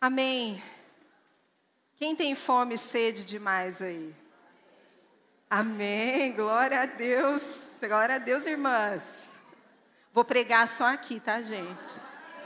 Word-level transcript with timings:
Amém. 0.00 0.62
Quem 1.96 2.16
tem 2.16 2.34
fome 2.34 2.76
e 2.76 2.78
sede 2.78 3.22
demais 3.22 3.82
aí? 3.82 4.14
Amém. 5.50 6.32
Glória 6.32 6.80
a 6.80 6.86
Deus. 6.86 7.76
Glória 7.82 8.14
a 8.14 8.18
Deus, 8.18 8.46
irmãs. 8.46 9.42
Vou 10.10 10.24
pregar 10.24 10.66
só 10.66 10.86
aqui, 10.86 11.20
tá, 11.20 11.42
gente? 11.42 12.00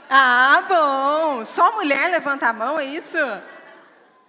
Ah, 0.09 0.65
bom. 0.67 1.45
Só 1.45 1.71
mulher 1.77 2.11
levanta 2.11 2.49
a 2.49 2.53
mão, 2.53 2.77
é 2.77 2.83
isso? 2.83 3.17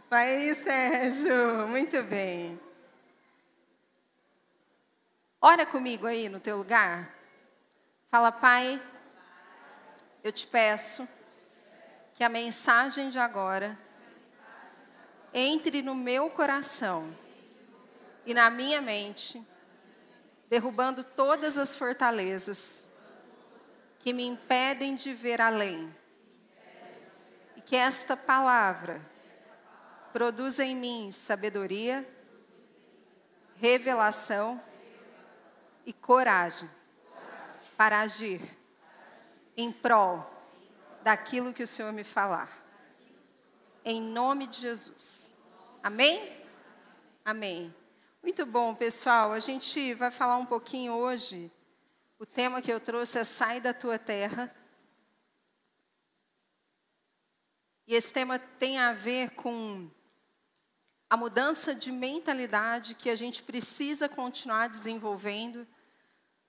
Vai 0.09 0.37
aí, 0.37 0.55
Sérgio. 0.55 1.67
Muito 1.67 2.01
bem. 2.05 2.61
Ora 5.41 5.67
comigo 5.67 6.07
aí 6.07 6.29
no 6.29 6.39
teu 6.39 6.59
lugar. 6.59 7.13
Fala, 8.09 8.31
Pai, 8.31 8.81
eu 10.23 10.31
te 10.31 10.47
peço 10.47 11.09
que 12.17 12.25
a 12.25 12.29
mensagem 12.31 13.11
de 13.11 13.19
agora 13.19 13.79
entre 15.35 15.83
no 15.83 15.95
meu 15.95 16.31
coração 16.31 17.15
e 18.25 18.33
na 18.33 18.49
minha 18.49 18.81
mente, 18.81 19.47
derrubando 20.49 21.05
todas 21.05 21.59
as 21.59 21.77
fortalezas 21.77 22.89
que 23.99 24.15
me 24.15 24.25
impedem 24.25 24.97
de 24.97 25.13
ver 25.13 25.43
além. 25.43 25.95
E 27.55 27.61
que 27.61 27.77
esta 27.77 28.17
palavra 28.17 28.99
produza 30.11 30.65
em 30.65 30.75
mim 30.75 31.13
sabedoria, 31.13 32.09
revelação 33.57 34.59
e 35.85 35.93
coragem 35.93 36.71
para 37.77 38.01
agir 38.01 38.41
em 39.55 39.71
prol 39.71 40.36
daquilo 41.07 41.55
que 41.55 41.63
o 41.63 41.67
Senhor 41.69 41.93
me 41.93 42.03
falar. 42.03 42.51
Em 43.85 44.03
nome 44.03 44.49
de 44.49 44.61
Jesus. 44.61 45.33
Amém? 45.81 46.37
Amém. 47.25 47.73
Muito 48.21 48.45
bom, 48.45 48.75
pessoal. 48.75 49.31
A 49.31 49.39
gente 49.39 49.95
vai 49.95 50.11
falar 50.11 50.37
um 50.37 50.45
pouquinho 50.45 50.95
hoje. 50.95 51.49
O 52.19 52.27
tema 52.27 52.61
que 52.61 52.73
eu 52.73 52.81
trouxe 52.81 53.21
é 53.21 53.23
Sai 53.23 53.61
da 53.61 53.73
tua 53.73 54.01
terra. 54.01 54.53
E 57.87 57.95
esse 57.95 58.13
tema 58.13 58.37
tem 58.41 58.81
a 58.81 58.93
ver 58.93 59.31
com 59.31 59.89
a 61.09 61.17
mudança 61.17 61.73
de 61.73 61.93
mentalidade 61.93 62.97
que 62.97 63.09
a 63.09 63.15
gente 63.15 63.45
precisa 63.45 64.09
continuar 64.09 64.69
desenvolvendo 64.69 65.69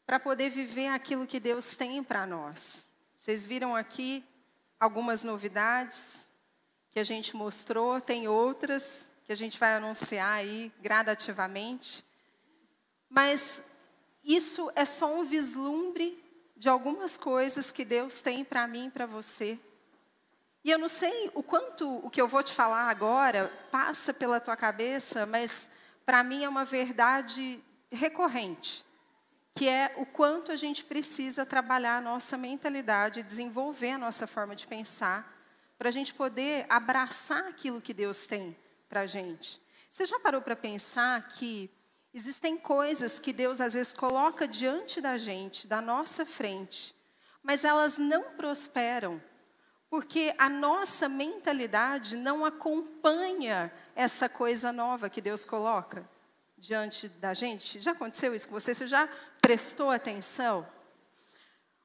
para 0.03 0.19
poder 0.19 0.49
viver 0.49 0.87
aquilo 0.87 1.27
que 1.27 1.39
Deus 1.39 1.77
tem 1.77 2.03
para 2.03 2.25
nós. 2.25 2.89
Vocês 3.15 3.45
viram 3.45 3.75
aqui 3.75 4.25
algumas 4.79 5.23
novidades 5.23 6.29
que 6.91 6.99
a 6.99 7.03
gente 7.03 7.35
mostrou, 7.35 8.01
tem 8.01 8.27
outras 8.27 9.11
que 9.23 9.31
a 9.31 9.35
gente 9.35 9.59
vai 9.59 9.75
anunciar 9.75 10.31
aí 10.31 10.71
gradativamente. 10.81 12.03
Mas 13.09 13.63
isso 14.23 14.71
é 14.75 14.85
só 14.85 15.13
um 15.13 15.25
vislumbre 15.25 16.23
de 16.55 16.69
algumas 16.69 17.17
coisas 17.17 17.71
que 17.71 17.85
Deus 17.85 18.21
tem 18.21 18.43
para 18.43 18.67
mim 18.67 18.87
e 18.87 18.91
para 18.91 19.05
você. 19.05 19.59
E 20.63 20.71
eu 20.71 20.79
não 20.79 20.89
sei 20.89 21.31
o 21.33 21.43
quanto 21.43 21.87
o 22.05 22.09
que 22.09 22.21
eu 22.21 22.27
vou 22.27 22.43
te 22.43 22.53
falar 22.53 22.89
agora 22.89 23.51
passa 23.71 24.13
pela 24.13 24.39
tua 24.39 24.55
cabeça, 24.55 25.25
mas 25.25 25.69
para 26.05 26.23
mim 26.23 26.43
é 26.43 26.49
uma 26.49 26.65
verdade 26.65 27.63
recorrente, 27.91 28.85
que 29.57 29.67
é 29.67 29.91
o 29.97 30.05
quanto 30.05 30.51
a 30.51 30.55
gente 30.55 30.85
precisa 30.85 31.43
trabalhar 31.43 31.97
a 31.97 32.01
nossa 32.01 32.37
mentalidade, 32.37 33.23
desenvolver 33.23 33.93
a 33.93 33.97
nossa 33.97 34.27
forma 34.27 34.55
de 34.55 34.67
pensar, 34.67 35.35
para 35.79 35.89
a 35.89 35.91
gente 35.91 36.13
poder 36.13 36.67
abraçar 36.69 37.43
aquilo 37.47 37.81
que 37.81 37.91
Deus 37.91 38.27
tem 38.27 38.55
para 38.87 39.01
a 39.01 39.05
gente. 39.07 39.59
Você 39.89 40.05
já 40.05 40.19
parou 40.19 40.43
para 40.43 40.55
pensar 40.55 41.27
que 41.27 41.71
existem 42.13 42.55
coisas 42.55 43.17
que 43.17 43.33
Deus 43.33 43.59
às 43.59 43.73
vezes 43.73 43.95
coloca 43.95 44.47
diante 44.47 45.01
da 45.01 45.17
gente, 45.17 45.67
da 45.67 45.81
nossa 45.81 46.23
frente, 46.23 46.95
mas 47.41 47.65
elas 47.65 47.97
não 47.97 48.33
prosperam, 48.33 49.19
porque 49.89 50.35
a 50.37 50.49
nossa 50.49 51.09
mentalidade 51.09 52.15
não 52.15 52.45
acompanha 52.45 53.73
essa 53.95 54.29
coisa 54.29 54.71
nova 54.71 55.09
que 55.09 55.19
Deus 55.19 55.45
coloca 55.45 56.07
diante 56.57 57.07
da 57.07 57.33
gente? 57.33 57.79
Já 57.79 57.91
aconteceu 57.91 58.33
isso 58.33 58.47
com 58.47 58.59
você? 58.59 58.73
Você 58.73 58.87
já 58.87 59.07
prestou 59.41 59.91
atenção? 59.91 60.67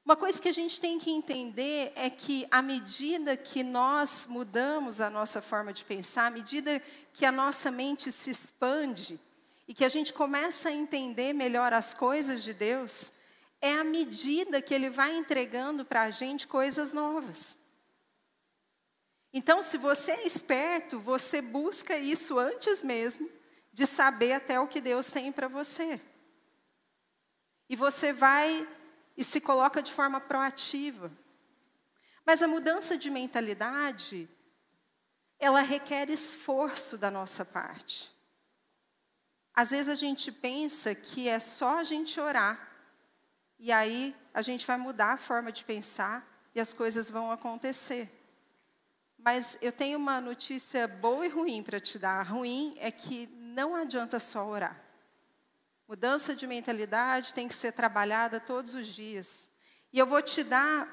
Uma 0.05 0.17
coisa 0.17 0.41
que 0.41 0.49
a 0.49 0.53
gente 0.53 0.81
tem 0.81 0.99
que 0.99 1.09
entender 1.09 1.93
é 1.95 2.09
que, 2.09 2.45
à 2.51 2.61
medida 2.61 3.37
que 3.37 3.63
nós 3.63 4.25
mudamos 4.25 4.99
a 4.99 5.09
nossa 5.09 5.41
forma 5.41 5.71
de 5.71 5.85
pensar, 5.85 6.25
à 6.25 6.29
medida 6.29 6.81
que 7.13 7.25
a 7.25 7.31
nossa 7.31 7.71
mente 7.71 8.11
se 8.11 8.29
expande 8.29 9.17
e 9.65 9.73
que 9.73 9.85
a 9.85 9.89
gente 9.89 10.11
começa 10.11 10.67
a 10.67 10.73
entender 10.73 11.31
melhor 11.31 11.71
as 11.71 11.93
coisas 11.93 12.43
de 12.43 12.53
Deus, 12.53 13.13
é 13.61 13.73
à 13.75 13.83
medida 13.83 14.61
que 14.61 14.73
Ele 14.73 14.89
vai 14.89 15.15
entregando 15.15 15.85
para 15.85 16.01
a 16.01 16.09
gente 16.09 16.47
coisas 16.47 16.91
novas. 16.91 17.57
Então, 19.31 19.63
se 19.63 19.77
você 19.77 20.11
é 20.11 20.25
esperto, 20.25 20.99
você 20.99 21.41
busca 21.41 21.97
isso 21.97 22.37
antes 22.37 22.83
mesmo 22.83 23.29
de 23.73 23.87
saber 23.87 24.33
até 24.33 24.59
o 24.59 24.67
que 24.67 24.79
Deus 24.79 25.07
tem 25.07 25.31
para 25.31 25.47
você. 25.47 25.99
E 27.67 27.75
você 27.75 28.13
vai 28.13 28.67
e 29.17 29.23
se 29.23 29.41
coloca 29.41 29.81
de 29.81 29.91
forma 29.91 30.21
proativa. 30.21 31.11
Mas 32.23 32.43
a 32.43 32.47
mudança 32.47 32.97
de 32.97 33.09
mentalidade, 33.09 34.29
ela 35.39 35.61
requer 35.61 36.09
esforço 36.09 36.97
da 36.97 37.09
nossa 37.09 37.43
parte. 37.43 38.13
Às 39.55 39.71
vezes 39.71 39.89
a 39.89 39.95
gente 39.95 40.31
pensa 40.31 40.93
que 40.95 41.27
é 41.27 41.39
só 41.39 41.79
a 41.79 41.83
gente 41.83 42.19
orar, 42.19 42.69
e 43.59 43.71
aí 43.71 44.15
a 44.33 44.41
gente 44.41 44.65
vai 44.65 44.77
mudar 44.77 45.13
a 45.13 45.17
forma 45.17 45.51
de 45.51 45.63
pensar 45.63 46.27
e 46.53 46.59
as 46.59 46.73
coisas 46.73 47.09
vão 47.09 47.31
acontecer. 47.31 48.09
Mas 49.17 49.57
eu 49.61 49.71
tenho 49.71 49.97
uma 49.97 50.19
notícia 50.19 50.87
boa 50.87 51.25
e 51.25 51.29
ruim 51.29 51.63
para 51.63 51.79
te 51.79 51.97
dar. 51.97 52.19
A 52.19 52.23
ruim 52.23 52.75
é 52.77 52.91
que 52.91 53.27
não 53.53 53.75
adianta 53.75 54.19
só 54.19 54.45
orar. 54.45 54.81
Mudança 55.87 56.35
de 56.35 56.47
mentalidade 56.47 57.33
tem 57.33 57.47
que 57.47 57.53
ser 57.53 57.71
trabalhada 57.71 58.39
todos 58.39 58.73
os 58.73 58.87
dias. 58.87 59.49
E 59.91 59.99
eu 59.99 60.07
vou 60.07 60.21
te 60.21 60.43
dar 60.43 60.89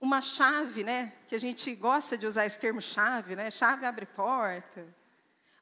uma 0.00 0.22
chave, 0.22 0.84
né? 0.84 1.12
Que 1.26 1.34
a 1.34 1.40
gente 1.40 1.74
gosta 1.74 2.16
de 2.16 2.26
usar 2.26 2.46
esse 2.46 2.58
termo 2.58 2.80
chave, 2.80 3.34
né? 3.34 3.50
Chave 3.50 3.84
abre 3.84 4.06
porta. 4.06 4.86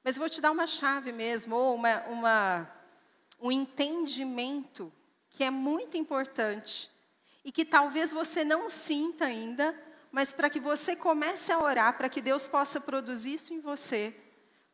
Mas 0.05 0.17
eu 0.17 0.21
vou 0.21 0.29
te 0.29 0.41
dar 0.41 0.51
uma 0.51 0.67
chave 0.67 1.13
mesmo, 1.13 1.57
ou 1.57 1.75
uma, 1.75 2.01
uma, 2.03 2.71
um 3.41 3.51
entendimento 3.51 4.93
que 5.31 5.45
é 5.45 5.51
muito 5.51 5.97
importante 5.97 6.91
e 7.45 7.51
que 7.51 7.65
talvez 7.65 8.13
você 8.13 8.45
não 8.45 8.69
sinta 8.69 9.25
ainda, 9.25 9.75
mas 10.11 10.33
para 10.33 10.51
que 10.51 10.61
você 10.61 10.95
comece 10.95 11.53
a 11.53 11.59
orar, 11.59 11.97
para 11.97 12.09
que 12.09 12.21
Deus 12.21 12.47
possa 12.47 12.81
produzir 12.81 13.35
isso 13.35 13.55
em 13.55 13.61
você, 13.61 14.15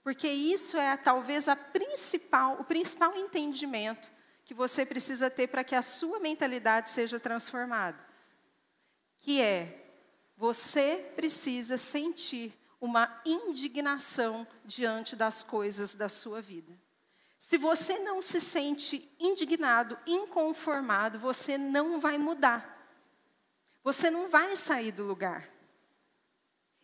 porque 0.09 0.27
isso 0.27 0.79
é 0.79 0.97
talvez 0.97 1.49
a 1.49 1.55
principal, 1.55 2.59
o 2.59 2.65
principal 2.65 3.15
entendimento 3.15 4.11
que 4.43 4.55
você 4.55 4.87
precisa 4.87 5.29
ter 5.29 5.49
para 5.49 5.63
que 5.63 5.75
a 5.75 5.83
sua 5.83 6.19
mentalidade 6.19 6.89
seja 6.89 7.21
transformada. 7.21 7.99
Que 9.19 9.43
é 9.43 9.85
você 10.35 11.13
precisa 11.15 11.77
sentir 11.77 12.59
uma 12.81 13.21
indignação 13.27 14.49
diante 14.65 15.15
das 15.15 15.45
coisas 15.45 15.95
da 15.95 16.09
sua 16.09 16.41
vida. 16.41 16.73
Se 17.39 17.59
você 17.59 17.99
não 17.99 18.23
se 18.23 18.41
sente 18.41 19.15
indignado, 19.21 19.99
inconformado, 20.07 21.19
você 21.19 21.59
não 21.59 22.01
vai 22.01 22.17
mudar. 22.17 22.83
Você 23.85 24.09
não 24.09 24.31
vai 24.31 24.57
sair 24.57 24.91
do 24.91 25.05
lugar. 25.05 25.58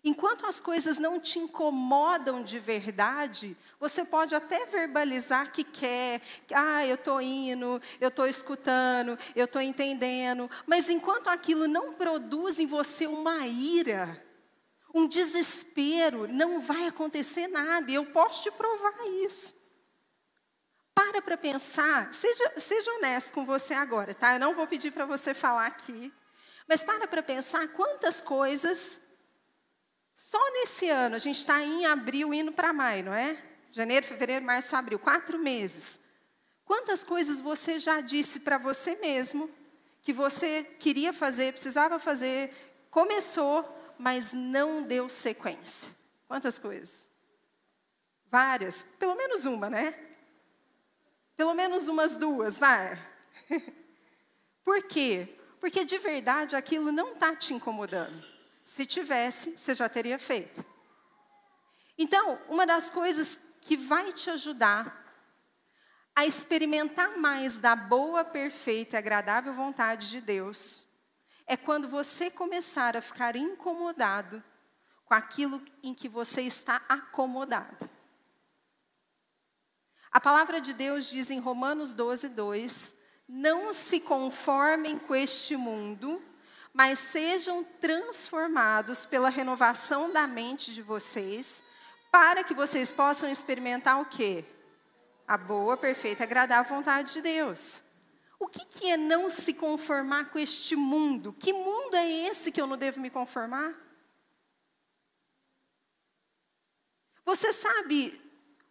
Enquanto 0.07 0.45
as 0.45 0.61
coisas 0.61 0.99
não 0.99 1.19
te 1.19 1.39
incomodam 1.39 2.45
de 2.45 2.59
verdade, 2.59 3.57
você 3.81 4.05
pode 4.05 4.35
até 4.35 4.67
verbalizar 4.67 5.51
que 5.51 5.65
quer, 5.65 6.21
ah, 6.53 6.85
eu 6.87 6.97
estou 6.97 7.23
indo, 7.23 7.81
eu 7.99 8.09
estou 8.09 8.27
escutando, 8.27 9.19
eu 9.35 9.47
estou 9.47 9.63
entendendo, 9.63 10.51
mas 10.67 10.91
enquanto 10.91 11.29
aquilo 11.29 11.67
não 11.67 11.95
produz 11.95 12.61
em 12.61 12.67
você 12.67 13.07
uma 13.07 13.47
ira, 13.47 14.23
um 14.95 15.09
desespero, 15.09 16.29
não 16.29 16.61
vai 16.61 16.87
acontecer 16.87 17.49
nada, 17.49 17.91
e 17.91 17.95
eu 17.95 18.05
posso 18.05 18.43
te 18.43 18.51
provar 18.51 19.07
isso. 19.25 19.57
Para 20.95 21.23
para 21.23 21.39
pensar, 21.39 22.13
seja, 22.13 22.53
seja 22.59 22.93
honesto 22.93 23.33
com 23.33 23.47
você 23.47 23.73
agora, 23.73 24.15
tá? 24.15 24.35
Eu 24.35 24.41
não 24.41 24.55
vou 24.55 24.67
pedir 24.67 24.91
para 24.91 25.07
você 25.07 25.33
falar 25.33 25.67
aqui, 25.67 26.13
mas 26.69 26.85
para 26.85 27.09
para 27.09 27.23
pensar 27.23 27.67
quantas 27.69 28.21
coisas 28.21 29.01
só 30.17 30.39
nesse 30.53 30.89
ano, 30.89 31.17
a 31.17 31.19
gente 31.19 31.39
está 31.39 31.61
em 31.63 31.87
abril 31.87 32.33
indo 32.33 32.53
para 32.53 32.73
maio, 32.73 33.05
não 33.05 33.15
é? 33.15 33.43
Janeiro, 33.71 34.07
fevereiro, 34.07 34.45
março, 34.45 34.77
abril, 34.77 34.99
quatro 34.99 35.39
meses. 35.39 35.99
Quantas 36.65 37.05
coisas 37.05 37.41
você 37.41 37.79
já 37.79 38.01
disse 38.01 38.41
para 38.41 38.57
você 38.57 38.95
mesmo 38.97 39.51
que 40.01 40.13
você 40.13 40.65
queria 40.79 41.13
fazer, 41.13 41.53
precisava 41.53 41.99
fazer, 41.99 42.53
começou, 42.91 43.67
mas 43.99 44.33
não 44.33 44.83
deu 44.83 45.11
sequência. 45.11 45.95
Quantas 46.29 46.59
coisas? 46.59 47.11
Várias, 48.31 48.85
pelo 48.99 49.15
menos 49.15 49.45
uma, 49.45 49.69
né? 49.69 49.95
Pelo 51.37 51.55
menos 51.55 51.89
umas 51.89 52.17
duas, 52.17 52.59
vai. 52.59 52.99
Por 54.65 54.83
quê? 54.85 55.37
Porque 55.61 55.85
de 55.85 55.99
verdade 55.99 56.55
aquilo 56.55 56.93
não 56.93 57.13
está 57.13 57.35
te 57.35 57.53
incomodando. 57.53 58.34
Se 58.65 58.87
tivesse, 58.87 59.57
você 59.57 59.75
já 59.75 59.89
teria 59.89 60.19
feito. 60.19 60.65
Então, 61.99 62.41
uma 62.49 62.67
das 62.67 62.91
coisas 62.91 63.39
que 63.61 63.77
vai 63.77 64.13
te 64.13 64.31
ajudar 64.31 65.03
a 66.17 66.25
experimentar 66.25 67.17
mais 67.17 67.59
da 67.59 67.75
boa, 67.75 68.25
perfeita 68.25 68.97
e 68.97 68.99
agradável 68.99 69.53
vontade 69.53 70.11
de 70.11 70.21
Deus 70.21 70.87
é 71.47 71.57
quando 71.57 71.89
você 71.89 72.31
começar 72.31 72.97
a 72.97 73.03
ficar 73.03 73.37
incomodado 73.37 74.43
com 75.05 75.15
aquilo 75.15 75.63
em 75.83 75.93
que 75.93 76.09
você 76.09 76.43
está 76.43 76.83
acomodado. 76.89 77.91
A 80.11 80.21
palavra 80.21 80.61
de 80.61 80.73
Deus 80.73 81.07
diz 81.11 81.31
em 81.31 81.41
Romanos 81.41 81.93
12, 81.93 82.29
2: 82.31 82.95
Não 83.29 83.75
se 83.75 84.01
conformem 84.01 84.99
com 84.99 85.15
este 85.15 85.57
mundo, 85.57 86.23
mas 86.75 86.99
sejam 86.99 87.63
transformados 87.63 89.07
pela 89.07 89.29
renovação 89.29 90.13
da 90.13 90.27
mente 90.27 90.75
de 90.75 90.83
vocês, 90.83 91.63
para 92.11 92.43
que 92.43 92.53
vocês 92.53 92.91
possam 92.91 93.31
experimentar 93.31 94.01
o 94.01 94.07
quê? 94.07 94.45
A 95.27 95.39
boa, 95.39 95.77
perfeita 95.77 96.25
agradável 96.25 96.75
vontade 96.75 97.13
de 97.13 97.23
Deus. 97.23 97.81
O 98.41 98.49
que, 98.49 98.67
que 98.67 98.91
é 98.91 98.97
não 98.97 99.31
se 99.31 99.55
conformar 99.55 100.31
com 100.31 100.39
este 100.39 100.75
mundo? 100.75 101.33
Que 101.33 101.53
mundo 101.53 101.95
é 101.95 102.07
esse 102.27 102.51
que 102.51 102.61
eu 102.61 102.67
não 102.67 102.77
devo 102.77 103.01
me 103.01 103.09
conformar? 103.09 103.73
Você 107.25 107.53
sabe 107.53 108.21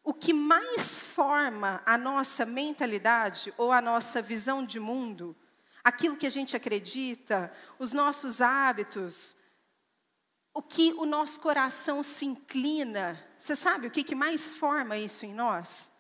o 0.03 0.13
que 0.13 0.33
mais 0.33 1.01
forma 1.01 1.81
a 1.85 1.97
nossa 1.97 2.45
mentalidade 2.45 3.53
ou 3.57 3.71
a 3.71 3.81
nossa 3.81 4.21
visão 4.21 4.65
de 4.65 4.79
mundo, 4.79 5.35
aquilo 5.83 6.15
que 6.15 6.25
a 6.25 6.29
gente 6.29 6.55
acredita, 6.55 7.51
os 7.77 7.91
nossos 7.91 8.41
hábitos, 8.41 9.35
o 10.53 10.61
que 10.61 10.93
o 10.93 11.05
nosso 11.05 11.39
coração 11.41 12.03
se 12.03 12.25
inclina, 12.25 13.19
você 13.37 13.55
sabe 13.55 13.87
o 13.87 13.91
que, 13.91 14.03
que 14.03 14.15
mais 14.15 14.55
forma 14.55 14.97
isso 14.97 15.25
em 15.25 15.33
nós? 15.33 15.91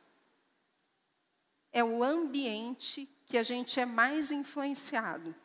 É 1.71 1.83
o 1.83 2.03
ambiente 2.03 3.09
que 3.25 3.37
a 3.37 3.43
gente 3.43 3.79
é 3.79 3.85
mais 3.85 4.31
influenciado. 4.31 5.35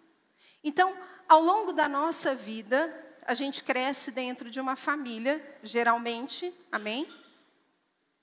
Então, 0.62 0.94
ao 1.26 1.40
longo 1.40 1.72
da 1.72 1.88
nossa 1.88 2.34
vida, 2.34 3.16
a 3.26 3.32
gente 3.32 3.64
cresce 3.64 4.10
dentro 4.10 4.50
de 4.50 4.60
uma 4.60 4.76
família, 4.76 5.58
geralmente, 5.62 6.52
amém? 6.70 7.06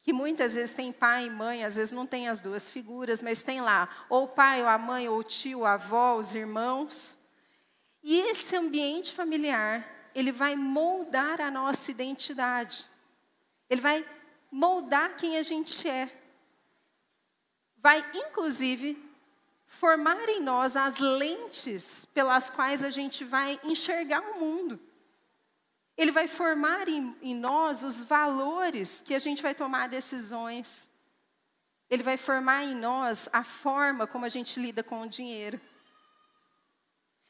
Que 0.05 0.13
muitas 0.13 0.53
vezes 0.53 0.75
tem 0.75 0.93
pai 0.93 1.25
e 1.25 1.29
mãe, 1.31 1.65
às 1.65 1.77
vezes 1.77 1.91
não 1.91 2.05
tem 2.05 2.29
as 2.29 2.39
duas 2.39 2.69
figuras, 2.69 3.23
mas 3.23 3.41
tem 3.41 3.59
lá 3.59 3.89
ou 4.07 4.25
o 4.25 4.27
pai, 4.27 4.61
ou 4.61 4.67
a 4.67 4.77
mãe, 4.77 5.09
ou 5.09 5.17
o 5.17 5.23
tio, 5.23 5.65
a 5.65 5.73
avó, 5.73 6.15
os 6.15 6.35
irmãos. 6.35 7.17
E 8.03 8.19
esse 8.19 8.55
ambiente 8.55 9.11
familiar, 9.11 9.83
ele 10.13 10.31
vai 10.31 10.55
moldar 10.55 11.41
a 11.41 11.49
nossa 11.49 11.89
identidade. 11.89 12.85
Ele 13.67 13.81
vai 13.81 14.05
moldar 14.51 15.17
quem 15.17 15.39
a 15.39 15.41
gente 15.41 15.89
é. 15.89 16.07
Vai, 17.77 18.05
inclusive, 18.13 19.03
formar 19.65 20.29
em 20.29 20.39
nós 20.39 20.77
as 20.77 20.99
lentes 20.99 22.05
pelas 22.13 22.51
quais 22.51 22.83
a 22.83 22.91
gente 22.91 23.23
vai 23.23 23.59
enxergar 23.63 24.21
o 24.21 24.39
mundo. 24.39 24.79
Ele 25.97 26.11
vai 26.11 26.27
formar 26.27 26.89
em, 26.89 27.15
em, 27.21 27.33
nós 27.35 27.81
os 27.81 28.03
valores 28.03 29.01
que 29.01 29.15
a 29.15 29.19
gente 29.19 29.41
vai 29.41 29.55
tomar 29.55 29.87
decisões. 29.87 30.89
Ele 31.89 32.03
vai 32.03 32.17
formar 32.17 32.63
em 32.63 32.75
nós 32.75 33.29
a 33.31 33.43
forma 33.43 34.05
como 34.05 34.25
a 34.25 34.29
gente 34.29 34.59
lida 34.59 34.83
com 34.83 35.01
o 35.01 35.09
dinheiro. 35.09 35.59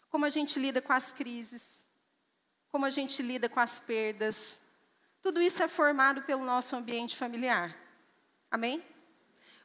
Como 0.09 0.25
a 0.25 0.29
gente 0.29 0.59
lida 0.59 0.81
com 0.81 0.93
as 0.93 1.11
crises. 1.11 1.85
Como 2.69 2.85
a 2.85 2.89
gente 2.89 3.21
lida 3.21 3.47
com 3.47 3.59
as 3.59 3.79
perdas. 3.79 4.63
Tudo 5.21 5.41
isso 5.41 5.61
é 5.61 5.67
formado 5.67 6.23
pelo 6.23 6.43
nosso 6.43 6.75
ambiente 6.75 7.15
familiar. 7.15 7.77
Amém? 8.49 8.83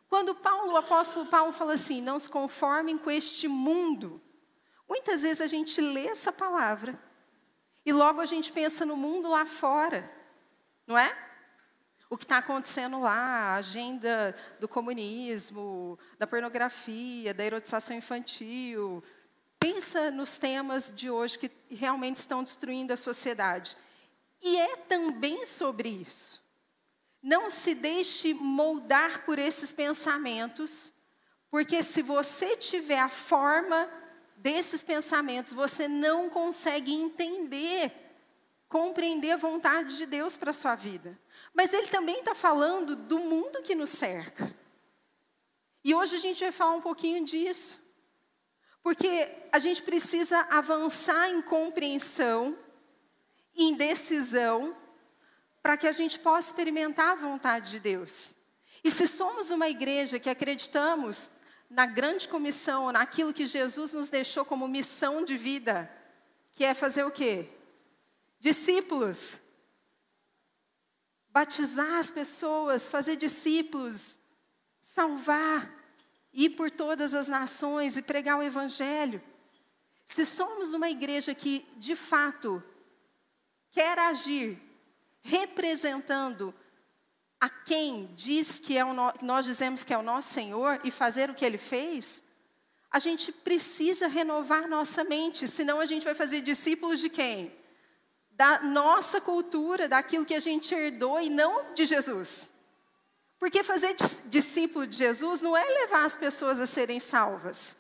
Quando 0.09 0.35
Paulo, 0.35 0.73
o 0.73 0.77
apóstolo 0.77 1.27
Paulo 1.27 1.53
fala 1.53 1.75
assim: 1.75 2.03
não 2.03 2.19
se 2.19 2.29
conformem 2.29 2.99
com 2.99 3.11
este 3.11 3.49
mundo. 3.49 4.21
Muitas 4.87 5.23
vezes 5.23 5.41
a 5.41 5.47
gente 5.47 5.81
lê 5.81 6.07
essa 6.07 6.33
palavra 6.33 6.99
e 7.91 7.93
logo 7.93 8.21
a 8.21 8.27
gente 8.27 8.53
pensa 8.53 8.87
no 8.87 8.97
mundo 8.97 9.29
lá 9.29 9.45
fora, 9.45 10.09
não 10.87 10.97
é? 10.97 11.13
O 12.09 12.17
que 12.17 12.25
está 12.25 12.39
acontecendo 12.39 13.01
lá, 13.01 13.17
a 13.17 13.55
agenda 13.57 14.33
do 14.61 14.69
comunismo, 14.69 15.99
da 16.17 16.25
pornografia, 16.25 17.35
da 17.35 17.45
erotização 17.45 17.97
infantil. 17.97 19.03
Pensa 19.59 20.09
nos 20.13 20.39
temas 20.39 20.93
de 20.95 21.11
hoje 21.11 21.37
que 21.37 21.51
realmente 21.69 22.19
estão 22.19 22.45
destruindo 22.45 22.93
a 22.93 22.97
sociedade. 22.97 23.77
E 24.41 24.57
é 24.57 24.77
também 24.77 25.45
sobre 25.47 25.89
isso. 25.89 26.41
Não 27.21 27.51
se 27.51 27.75
deixe 27.75 28.33
moldar 28.33 29.25
por 29.25 29.37
esses 29.37 29.73
pensamentos, 29.73 30.93
porque 31.51 31.83
se 31.83 32.03
você 32.03 32.57
tiver 32.57 33.01
a 33.01 33.09
forma 33.09 33.91
desses 34.41 34.83
pensamentos, 34.83 35.53
você 35.53 35.87
não 35.87 36.31
consegue 36.31 36.93
entender, 36.93 37.93
compreender 38.69 39.33
a 39.33 39.37
vontade 39.37 39.97
de 39.97 40.07
Deus 40.07 40.37
para 40.37 40.51
a 40.51 40.55
sua 40.55 40.75
vida. 40.75 41.19
Mas 41.53 41.73
ele 41.73 41.89
também 41.89 42.19
está 42.21 42.35
falando 42.35 42.97
do 42.97 43.19
mundo 43.19 43.63
que 43.63 43.75
nos 43.75 43.91
cerca. 43.91 44.55
E 45.85 45.95
hoje 45.95 46.17
a 46.17 46.19
gente 46.19 46.41
vai 46.41 46.53
falar 46.53 46.73
um 46.73 46.81
pouquinho 46.81 47.25
disso. 47.25 47.83
Porque 48.83 49.31
a 49.53 49.59
gente 49.59 49.83
precisa 49.83 50.41
avançar 50.51 51.29
em 51.29 51.43
compreensão, 51.43 52.59
em 53.55 53.75
decisão, 53.75 54.75
para 55.63 55.77
que 55.77 55.87
a 55.87 55.93
gente 55.93 56.19
possa 56.19 56.49
experimentar 56.49 57.11
a 57.11 57.15
vontade 57.15 57.73
de 57.73 57.81
Deus. 57.81 58.35
E 58.83 58.91
se 58.91 59.07
somos 59.07 59.51
uma 59.51 59.69
igreja 59.69 60.19
que 60.19 60.31
acreditamos 60.31 61.31
na 61.71 61.87
grande 61.87 62.29
comissão, 62.29 62.91
naquilo 62.91 63.33
que 63.33 63.47
Jesus 63.47 63.95
nos 63.95 64.11
deixou 64.11 64.45
como 64.45 64.67
missão 64.67 65.25
de 65.25 65.37
vida, 65.37 65.89
que 66.51 66.65
é 66.65 66.75
fazer 66.75 67.05
o 67.05 67.13
quê? 67.13 67.49
Discípulos. 68.41 69.39
Batizar 71.29 71.95
as 71.95 72.11
pessoas, 72.11 72.91
fazer 72.91 73.15
discípulos, 73.15 74.19
salvar, 74.83 75.73
ir 76.33 76.51
por 76.51 76.73
todas 76.73 77.15
as 77.15 77.29
nações 77.29 77.97
e 77.97 78.03
pregar 78.03 78.37
o 78.37 78.43
Evangelho. 78.43 79.23
Se 80.05 80.27
somos 80.27 80.73
uma 80.73 80.91
igreja 80.91 81.33
que, 81.37 81.65
de 81.77 81.95
fato, 81.95 82.61
quer 83.71 83.97
agir 83.97 84.61
representando 85.23 86.53
a 87.41 87.49
quem 87.49 88.11
diz 88.15 88.59
que 88.59 88.77
é 88.77 88.85
o 88.85 88.93
no, 88.93 89.13
nós 89.23 89.47
dizemos 89.47 89.83
que 89.83 89.95
é 89.95 89.99
o 89.99 90.03
nosso 90.03 90.29
Senhor 90.29 90.81
e 90.85 90.91
fazer 90.91 91.31
o 91.31 91.35
que 91.35 91.45
Ele 91.45 91.57
fez, 91.57 92.23
a 92.91 92.99
gente 92.99 93.33
precisa 93.33 94.09
renovar 94.09 94.69
nossa 94.69 95.05
mente, 95.05 95.49
senão 95.49 95.81
a 95.81 95.87
gente 95.87 96.05
vai 96.05 96.15
fazer 96.15 96.43
discípulos 96.43 97.01
de 97.01 97.09
quem? 97.09 97.53
Da 98.33 98.61
nossa 98.61 99.21
cultura, 99.21 99.89
daquilo 99.89 100.27
que 100.27 100.35
a 100.35 100.41
gente 100.41 100.75
herdou 100.75 101.21
e 101.21 101.31
não 101.31 101.73
de 101.73 101.87
Jesus. 101.87 102.53
Porque 103.39 103.63
fazer 103.63 103.95
discípulo 104.27 104.87
de 104.87 104.99
Jesus 104.99 105.41
não 105.41 105.57
é 105.57 105.65
levar 105.65 106.05
as 106.05 106.17
pessoas 106.17 106.61
a 106.61 106.67
serem 106.67 107.01
salvas. 107.01 107.77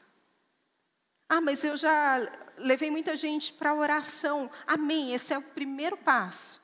Ah, 1.28 1.40
mas 1.40 1.64
eu 1.64 1.76
já 1.76 2.18
levei 2.56 2.90
muita 2.90 3.14
gente 3.14 3.52
para 3.52 3.70
a 3.70 3.74
oração. 3.74 4.50
Amém, 4.66 5.12
esse 5.12 5.34
é 5.34 5.38
o 5.38 5.42
primeiro 5.42 5.96
passo. 5.96 6.59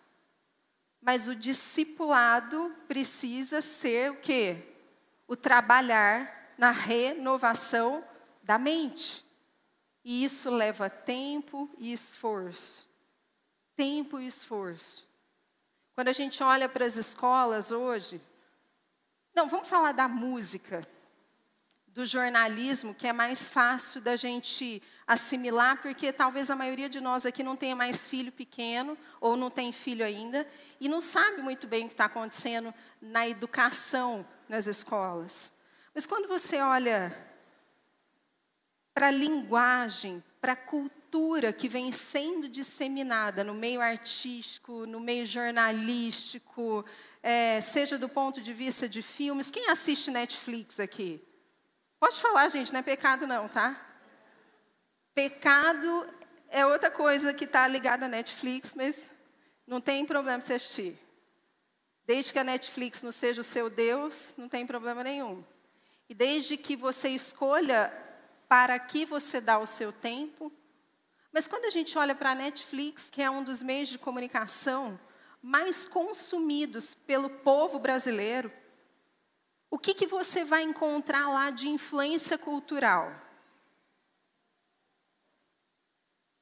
Mas 1.07 1.29
o 1.29 1.37
discipulado 1.37 2.75
precisa 2.89 3.61
ser 3.61 4.11
o 4.11 4.17
quê? 4.17 4.61
O 5.29 5.37
trabalhar 5.37 6.53
na 6.59 6.73
renovação 6.73 8.05
da 8.43 8.59
mente. 8.59 9.25
E 10.05 10.25
isso 10.25 10.51
leva 10.51 10.91
tempo 10.91 11.71
e 11.79 11.93
esforço. 11.93 12.89
Tempo 13.77 14.19
e 14.19 14.27
esforço. 14.27 15.07
Quando 15.95 16.09
a 16.09 16.13
gente 16.13 16.43
olha 16.43 16.69
para 16.69 16.85
as 16.85 16.97
escolas 16.97 17.71
hoje, 17.71 18.21
não, 19.33 19.49
vamos 19.49 19.69
falar 19.69 19.93
da 19.93 20.09
música 20.09 20.85
do 21.97 22.05
jornalismo, 22.05 22.95
que 22.95 23.07
é 23.07 23.13
mais 23.13 23.49
fácil 23.49 24.03
da 24.03 24.17
gente 24.17 24.83
assimilar, 25.07 25.81
porque 25.81 26.13
talvez 26.13 26.51
a 26.51 26.55
maioria 26.55 26.91
de 26.91 27.01
nós 27.01 27.25
aqui 27.25 27.43
não 27.43 27.57
tenha 27.57 27.75
mais 27.75 28.07
filho 28.07 28.31
pequeno, 28.31 28.99
ou 29.19 29.35
não 29.35 29.51
tem 29.51 29.73
filho 29.73 30.05
ainda, 30.05 30.47
e 30.79 30.91
não 30.91 31.01
sabe 31.01 31.41
muito 31.41 31.67
bem 31.67 31.87
o 31.87 31.89
que 31.89 31.95
está 31.95 32.05
acontecendo 32.05 32.73
na 33.01 33.27
educação 33.27 34.27
nas 34.47 34.67
escolas. 34.67 35.55
Mas 35.95 36.07
quando 36.07 36.29
você 36.29 36.61
olha 36.61 37.17
para 38.93 39.09
a 39.09 39.11
linguagem, 39.11 40.23
para 40.39 40.53
a 40.53 40.57
cultura 40.57 41.51
que 41.51 41.67
vem 41.67 41.91
sendo 41.93 42.47
disseminada 42.47 43.43
no 43.43 43.55
meio 43.55 43.81
artístico, 43.81 44.85
no 44.85 45.01
meio 45.01 45.25
jornalístico, 45.25 46.85
é, 47.23 47.59
seja 47.63 47.97
do 47.97 48.09
ponto 48.09 48.43
de 48.43 48.53
vista 48.53 48.87
de 48.87 49.01
filmes. 49.01 49.51
Quem 49.51 49.71
assiste 49.71 50.11
Netflix 50.11 50.79
aqui? 50.79 51.23
Pode 51.99 52.21
falar, 52.21 52.49
gente, 52.49 52.73
não 52.73 52.81
é 52.81 52.83
pecado 52.83 53.27
não, 53.27 53.49
tá? 53.49 53.87
Pecado 55.15 56.07
é 56.49 56.67
outra 56.67 56.91
coisa 56.91 57.33
que 57.33 57.45
está 57.45 57.67
ligada 57.67 58.05
à 58.07 58.09
Netflix, 58.09 58.75
mas 58.75 59.11
não 59.67 59.81
tem 59.81 60.05
problema 60.05 60.43
você 60.43 60.55
assistir. 60.55 60.99
Desde 62.05 62.33
que 62.33 62.39
a 62.39 62.45
Netflix 62.45 63.03
não 63.03 63.11
seja 63.11 63.41
o 63.41 63.45
seu 63.45 63.71
Deus, 63.71 64.35
não 64.37 64.49
tem 64.49 64.67
problema 64.67 65.03
nenhum. 65.03 65.43
E 66.09 66.15
desde 66.15 66.57
que 66.57 66.77
você 66.77 67.09
escolha 67.09 67.93
para 68.47 68.79
que 68.79 69.05
você 69.05 69.41
dá 69.41 69.59
o 69.59 69.67
seu 69.67 69.91
tempo. 69.91 70.53
Mas 71.33 71.49
quando 71.49 71.65
a 71.65 71.71
gente 71.71 71.99
olha 71.99 72.15
para 72.15 72.31
a 72.31 72.35
Netflix, 72.35 73.11
que 73.11 73.23
é 73.23 73.31
um 73.31 73.43
dos 73.43 73.63
meios 73.63 73.89
de 73.89 73.99
comunicação 73.99 75.01
mais 75.43 75.87
consumidos 75.87 76.95
pelo 76.95 77.29
povo 77.29 77.79
brasileiro, 77.79 78.53
o 79.77 79.79
que, 79.79 79.93
que 79.93 80.07
você 80.07 80.43
vai 80.43 80.63
encontrar 80.63 81.29
lá 81.29 81.51
de 81.51 81.69
influência 81.69 82.39
cultural? 82.39 83.15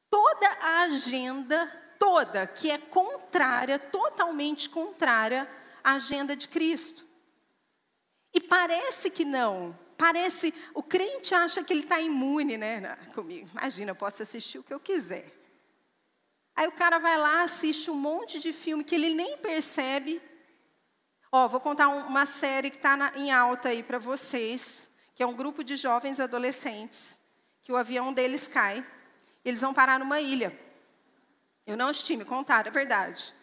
Toda 0.08 0.48
a 0.60 0.82
agenda, 0.82 1.66
toda, 1.98 2.46
que 2.46 2.70
é 2.70 2.78
contrária, 2.78 3.76
totalmente 3.76 4.70
contrária 4.70 5.50
à 5.82 5.94
agenda 5.94 6.36
de 6.36 6.46
Cristo. 6.46 7.04
E 8.32 8.40
parece 8.40 9.10
que 9.10 9.24
não, 9.24 9.76
parece, 9.98 10.54
o 10.72 10.80
crente 10.80 11.34
acha 11.34 11.64
que 11.64 11.72
ele 11.72 11.82
está 11.82 12.00
imune, 12.00 12.56
né? 12.56 12.96
Comigo. 13.16 13.50
Imagina, 13.50 13.90
eu 13.90 13.96
posso 13.96 14.22
assistir 14.22 14.60
o 14.60 14.62
que 14.62 14.72
eu 14.72 14.78
quiser. 14.78 15.36
Aí 16.54 16.68
o 16.68 16.72
cara 16.72 17.00
vai 17.00 17.18
lá, 17.18 17.42
assiste 17.42 17.90
um 17.90 17.96
monte 17.96 18.38
de 18.38 18.52
filme 18.52 18.84
que 18.84 18.94
ele 18.94 19.12
nem 19.12 19.36
percebe. 19.38 20.22
Ó, 21.36 21.48
vou 21.48 21.58
contar 21.58 21.88
um, 21.88 21.98
uma 22.06 22.26
série 22.26 22.70
que 22.70 22.76
está 22.76 23.12
em 23.16 23.32
alta 23.32 23.70
aí 23.70 23.82
para 23.82 23.98
vocês, 23.98 24.88
que 25.16 25.20
é 25.20 25.26
um 25.26 25.34
grupo 25.34 25.64
de 25.64 25.74
jovens 25.74 26.20
adolescentes, 26.20 27.18
que 27.60 27.72
o 27.72 27.76
avião 27.76 28.12
deles 28.12 28.46
cai, 28.46 28.86
e 29.44 29.48
eles 29.48 29.60
vão 29.60 29.74
parar 29.74 29.98
numa 29.98 30.20
ilha. 30.20 30.56
Eu 31.66 31.76
não 31.76 31.88
assisti, 31.88 32.16
me 32.16 32.24
contaram, 32.24 32.68
é 32.68 32.70
verdade. 32.70 33.34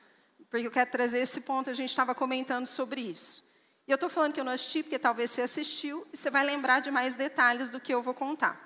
Porque 0.50 0.66
eu 0.66 0.72
quero 0.72 0.90
trazer 0.90 1.20
esse 1.20 1.42
ponto, 1.42 1.70
a 1.70 1.74
gente 1.74 1.90
estava 1.90 2.16
comentando 2.16 2.66
sobre 2.66 3.02
isso. 3.02 3.44
E 3.86 3.92
eu 3.92 3.96
estou 3.96 4.10
falando 4.10 4.32
que 4.32 4.40
eu 4.40 4.46
não 4.46 4.54
assisti, 4.54 4.84
porque 4.84 4.98
talvez 4.98 5.30
você 5.30 5.42
assistiu 5.42 6.08
e 6.14 6.16
você 6.16 6.30
vai 6.30 6.46
lembrar 6.46 6.80
de 6.80 6.90
mais 6.90 7.16
detalhes 7.16 7.70
do 7.70 7.78
que 7.82 7.94
eu 7.94 8.02
vou 8.02 8.14
contar. 8.14 8.58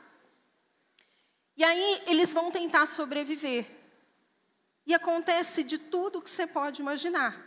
E 1.58 1.64
aí 1.64 2.04
eles 2.06 2.32
vão 2.32 2.52
tentar 2.52 2.86
sobreviver. 2.86 3.66
E 4.86 4.94
acontece 4.94 5.64
de 5.64 5.80
tudo 5.80 6.22
que 6.22 6.30
você 6.30 6.46
pode 6.46 6.80
imaginar. 6.80 7.45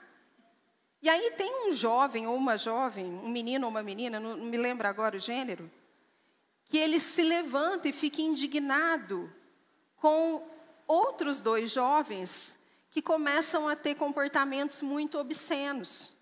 E 1.01 1.09
aí 1.09 1.31
tem 1.33 1.69
um 1.69 1.73
jovem 1.73 2.27
ou 2.27 2.35
uma 2.35 2.57
jovem, 2.57 3.07
um 3.07 3.29
menino 3.29 3.67
ou 3.67 3.71
uma 3.71 3.83
menina, 3.83 4.19
não 4.19 4.37
me 4.37 4.57
lembro 4.57 4.87
agora 4.87 5.17
o 5.17 5.21
gênero, 5.21 5.71
que 6.65 6.77
ele 6.77 6.99
se 6.99 7.23
levanta 7.23 7.89
e 7.89 7.93
fica 7.93 8.21
indignado 8.21 9.33
com 9.97 10.47
outros 10.87 11.41
dois 11.41 11.71
jovens 11.71 12.59
que 12.91 13.01
começam 13.01 13.69
a 13.69 13.77
ter 13.77 13.95
comportamentos 13.95 14.83
muito 14.83 15.19
obscenos. 15.19 16.17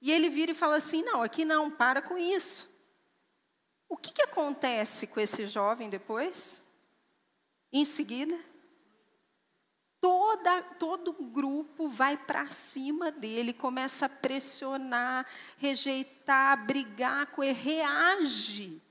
E 0.00 0.10
ele 0.10 0.28
vira 0.28 0.52
e 0.52 0.54
fala 0.54 0.76
assim: 0.76 1.02
não, 1.02 1.22
aqui 1.22 1.44
não, 1.44 1.70
para 1.70 2.02
com 2.02 2.18
isso. 2.18 2.68
O 3.88 3.96
que, 3.96 4.12
que 4.12 4.22
acontece 4.22 5.06
com 5.06 5.20
esse 5.20 5.46
jovem 5.46 5.90
depois? 5.90 6.64
Em 7.72 7.84
seguida, 7.84 8.38
toda, 10.00 10.62
todo 10.62 11.12
grupo 11.12 11.88
vai 11.88 12.16
para 12.16 12.50
cima 12.50 13.10
dele, 13.10 13.52
começa 13.52 14.06
a 14.06 14.08
pressionar, 14.08 15.26
rejeitar, 15.58 16.64
brigar 16.64 17.26
com 17.26 17.42
ele, 17.44 17.52
reage. 17.52 18.82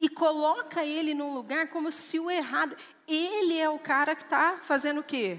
E 0.00 0.08
coloca 0.08 0.84
ele 0.84 1.12
num 1.12 1.34
lugar 1.34 1.68
como 1.68 1.92
se 1.92 2.18
o 2.18 2.30
errado. 2.30 2.74
Ele 3.06 3.58
é 3.58 3.68
o 3.68 3.78
cara 3.78 4.14
que 4.14 4.22
está 4.22 4.58
fazendo 4.62 5.00
o 5.00 5.04
quê? 5.04 5.38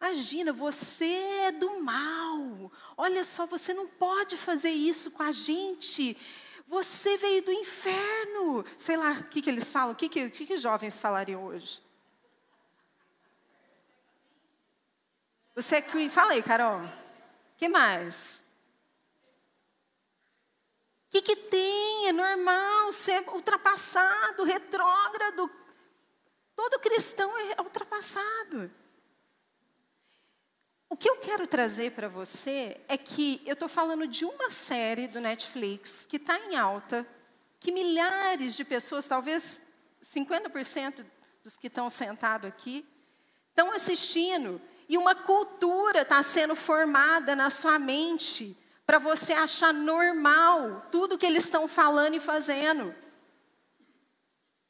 Imagina, 0.00 0.52
você 0.52 1.14
é 1.46 1.52
do 1.52 1.82
mal. 1.82 2.70
Olha 2.96 3.24
só, 3.24 3.44
você 3.44 3.74
não 3.74 3.88
pode 3.88 4.36
fazer 4.36 4.70
isso 4.70 5.10
com 5.10 5.22
a 5.22 5.32
gente. 5.32 6.16
Você 6.68 7.16
veio 7.16 7.42
do 7.42 7.50
inferno. 7.50 8.64
Sei 8.76 8.96
lá, 8.96 9.12
o 9.12 9.24
que, 9.24 9.42
que 9.42 9.50
eles 9.50 9.70
falam? 9.70 9.92
O 9.92 9.96
que, 9.96 10.08
que, 10.08 10.30
que, 10.30 10.46
que 10.46 10.56
jovens 10.56 11.00
falariam 11.00 11.44
hoje? 11.44 11.85
Você 15.56 15.76
é 15.76 15.80
queen. 15.80 16.10
Fala 16.10 16.32
aí, 16.32 16.42
Carol. 16.42 16.82
Que 17.56 17.66
mais? 17.66 18.44
O 21.06 21.10
que, 21.12 21.22
que 21.22 21.34
tem? 21.34 22.08
É 22.08 22.12
normal 22.12 22.92
ser 22.92 23.26
ultrapassado, 23.30 24.44
retrógrado. 24.44 25.50
Todo 26.54 26.78
cristão 26.78 27.32
é 27.38 27.62
ultrapassado. 27.62 28.70
O 30.90 30.96
que 30.96 31.08
eu 31.08 31.16
quero 31.16 31.46
trazer 31.46 31.92
para 31.92 32.06
você 32.06 32.78
é 32.86 32.98
que 32.98 33.40
eu 33.46 33.54
estou 33.54 33.68
falando 33.68 34.06
de 34.06 34.26
uma 34.26 34.50
série 34.50 35.08
do 35.08 35.20
Netflix 35.20 36.04
que 36.04 36.16
está 36.16 36.38
em 36.38 36.56
alta, 36.56 37.06
que 37.58 37.72
milhares 37.72 38.54
de 38.54 38.64
pessoas, 38.64 39.08
talvez 39.08 39.62
50% 40.02 41.04
dos 41.42 41.56
que 41.56 41.68
estão 41.68 41.88
sentados 41.88 42.46
aqui, 42.46 42.86
estão 43.48 43.72
assistindo, 43.72 44.60
e 44.88 44.96
uma 44.96 45.14
cultura 45.14 46.02
está 46.02 46.22
sendo 46.22 46.54
formada 46.54 47.34
na 47.34 47.50
sua 47.50 47.78
mente 47.78 48.56
para 48.86 48.98
você 48.98 49.32
achar 49.32 49.74
normal 49.74 50.86
tudo 50.92 51.18
que 51.18 51.26
eles 51.26 51.44
estão 51.44 51.66
falando 51.66 52.14
e 52.14 52.20
fazendo. 52.20 52.94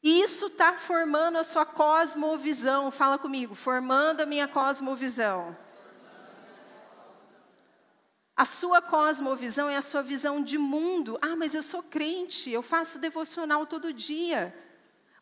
E 0.02 0.23
isso 0.23 0.46
está 0.46 0.75
formando 0.75 1.37
a 1.37 1.44
sua 1.44 1.66
cosmovisão. 1.66 2.90
Fala 2.90 3.18
comigo, 3.18 3.54
formando 3.54 4.20
a 4.20 4.26
minha 4.26 4.49
cosmovisão. 4.49 5.56
A 8.37 8.44
sua 8.44 8.80
cosmovisão 8.80 9.68
é 9.68 9.76
a 9.76 9.82
sua 9.82 10.02
visão 10.02 10.42
de 10.42 10.56
mundo. 10.56 11.18
Ah, 11.20 11.35
mas 11.35 11.54
eu 11.54 11.62
sou 11.62 11.82
crente, 11.82 12.50
eu 12.50 12.62
faço 12.62 12.99
devocional 12.99 13.66
todo 13.66 13.92
dia. 13.92 14.54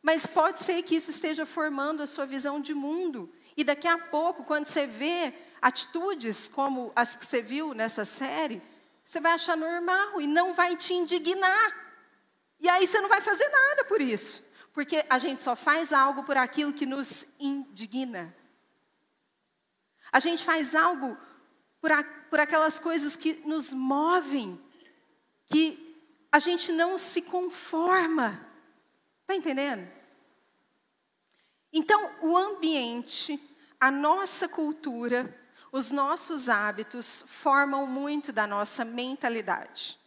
Mas 0.03 0.27
pode 0.27 0.63
ser 0.63 0.83
que 0.83 0.97
isso 0.97 1.11
esteja 1.11 1.47
formando 1.47 2.03
a 2.03 2.07
sua 2.07 2.27
visão 2.27 2.61
de 2.61 2.75
mundo. 2.75 3.33
E 3.57 3.63
daqui 3.65 3.87
a 3.87 3.99
pouco, 3.99 4.45
quando 4.45 4.67
você 4.67 4.87
vê 4.87 5.33
atitudes 5.63 6.49
como 6.49 6.93
as 6.95 7.17
que 7.17 7.25
você 7.25 7.41
viu 7.41 7.73
nessa 7.73 8.05
série, 8.05 8.63
você 9.05 9.21
vai 9.21 9.33
achar 9.33 9.57
normal 9.57 10.21
e 10.21 10.27
não 10.27 10.55
vai 10.55 10.77
te 10.77 10.93
indignar. 10.93 11.85
E 12.59 12.69
aí 12.69 12.87
você 12.87 13.01
não 13.01 13.09
vai 13.09 13.21
fazer 13.21 13.49
nada 13.49 13.85
por 13.85 14.01
isso. 14.01 14.45
Porque 14.73 15.05
a 15.09 15.19
gente 15.19 15.43
só 15.43 15.55
faz 15.55 15.93
algo 15.93 16.25
por 16.25 16.37
aquilo 16.37 16.73
que 16.73 16.85
nos 16.85 17.27
indigna. 17.39 18.35
A 20.11 20.19
gente 20.19 20.43
faz 20.43 20.75
algo 20.75 21.17
por, 21.81 21.93
a, 21.93 22.03
por 22.03 22.41
aquelas 22.41 22.79
coisas 22.79 23.15
que 23.17 23.35
nos 23.47 23.73
movem, 23.73 24.61
que 25.47 25.85
a 26.33 26.39
gente 26.39 26.73
não 26.73 26.99
se 26.99 27.23
conforma. 27.23 28.45
Está 29.23 29.35
entendendo? 29.35 29.89
Então, 31.77 32.09
o 32.23 32.37
ambiente, 32.37 33.43
a 33.81 33.91
nossa 33.91 34.49
cultura, 34.49 35.37
os 35.73 35.91
nossos 35.91 36.49
hábitos 36.49 37.25
formam 37.27 37.85
muito 37.85 38.33
da 38.33 38.47
nossa 38.47 38.85
mentalidade. 38.85 39.99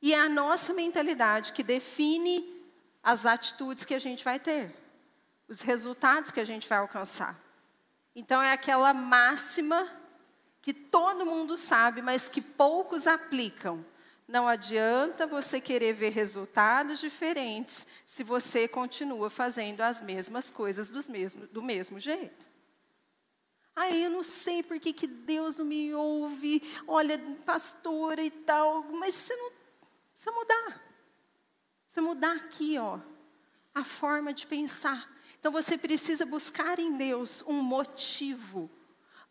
E 0.00 0.14
é 0.14 0.20
a 0.20 0.28
nossa 0.28 0.72
mentalidade 0.72 1.52
que 1.52 1.64
define 1.64 2.64
as 3.02 3.26
atitudes 3.26 3.84
que 3.84 3.92
a 3.92 3.98
gente 3.98 4.22
vai 4.22 4.38
ter, 4.38 4.72
os 5.48 5.62
resultados 5.62 6.30
que 6.30 6.38
a 6.38 6.44
gente 6.44 6.68
vai 6.68 6.78
alcançar. 6.78 7.36
Então, 8.14 8.40
é 8.40 8.52
aquela 8.52 8.94
máxima 8.94 9.84
que 10.62 10.72
todo 10.72 11.26
mundo 11.26 11.56
sabe, 11.56 12.02
mas 12.02 12.28
que 12.28 12.40
poucos 12.40 13.08
aplicam. 13.08 13.84
Não 14.28 14.46
adianta 14.46 15.26
você 15.26 15.58
querer 15.58 15.94
ver 15.94 16.10
resultados 16.10 17.00
diferentes 17.00 17.86
se 18.04 18.22
você 18.22 18.68
continua 18.68 19.30
fazendo 19.30 19.80
as 19.80 20.02
mesmas 20.02 20.50
coisas 20.50 21.08
mesmo, 21.08 21.46
do 21.46 21.62
mesmo 21.62 21.98
jeito. 21.98 22.46
Aí 23.74 24.04
eu 24.04 24.10
não 24.10 24.22
sei 24.22 24.62
por 24.62 24.78
que, 24.78 24.92
que 24.92 25.06
Deus 25.06 25.56
não 25.56 25.64
me 25.64 25.94
ouve, 25.94 26.60
olha, 26.86 27.18
pastora 27.46 28.22
e 28.22 28.30
tal, 28.30 28.82
mas 28.82 29.14
você 29.14 29.34
não 29.34 29.50
precisa 30.12 30.32
mudar. 30.32 30.82
Precisa 31.86 32.02
mudar 32.02 32.36
aqui, 32.36 32.76
ó, 32.76 32.98
a 33.74 33.82
forma 33.82 34.34
de 34.34 34.46
pensar. 34.46 35.10
Então 35.40 35.50
você 35.50 35.78
precisa 35.78 36.26
buscar 36.26 36.78
em 36.78 36.98
Deus 36.98 37.42
um 37.46 37.62
motivo 37.62 38.70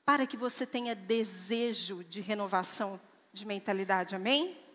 para 0.03 0.25
que 0.25 0.37
você 0.37 0.65
tenha 0.65 0.95
desejo 0.95 2.03
de 2.03 2.19
renovação 2.19 2.99
de 3.31 3.45
mentalidade, 3.45 4.15
amém? 4.15 4.66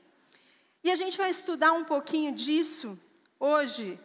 E 0.85 0.91
a 0.91 0.97
gente 0.97 1.17
vai 1.17 1.31
estudar 1.31 1.73
um 1.73 1.85
pouquinho 1.85 2.35
disso 2.35 2.99
hoje 3.39 3.99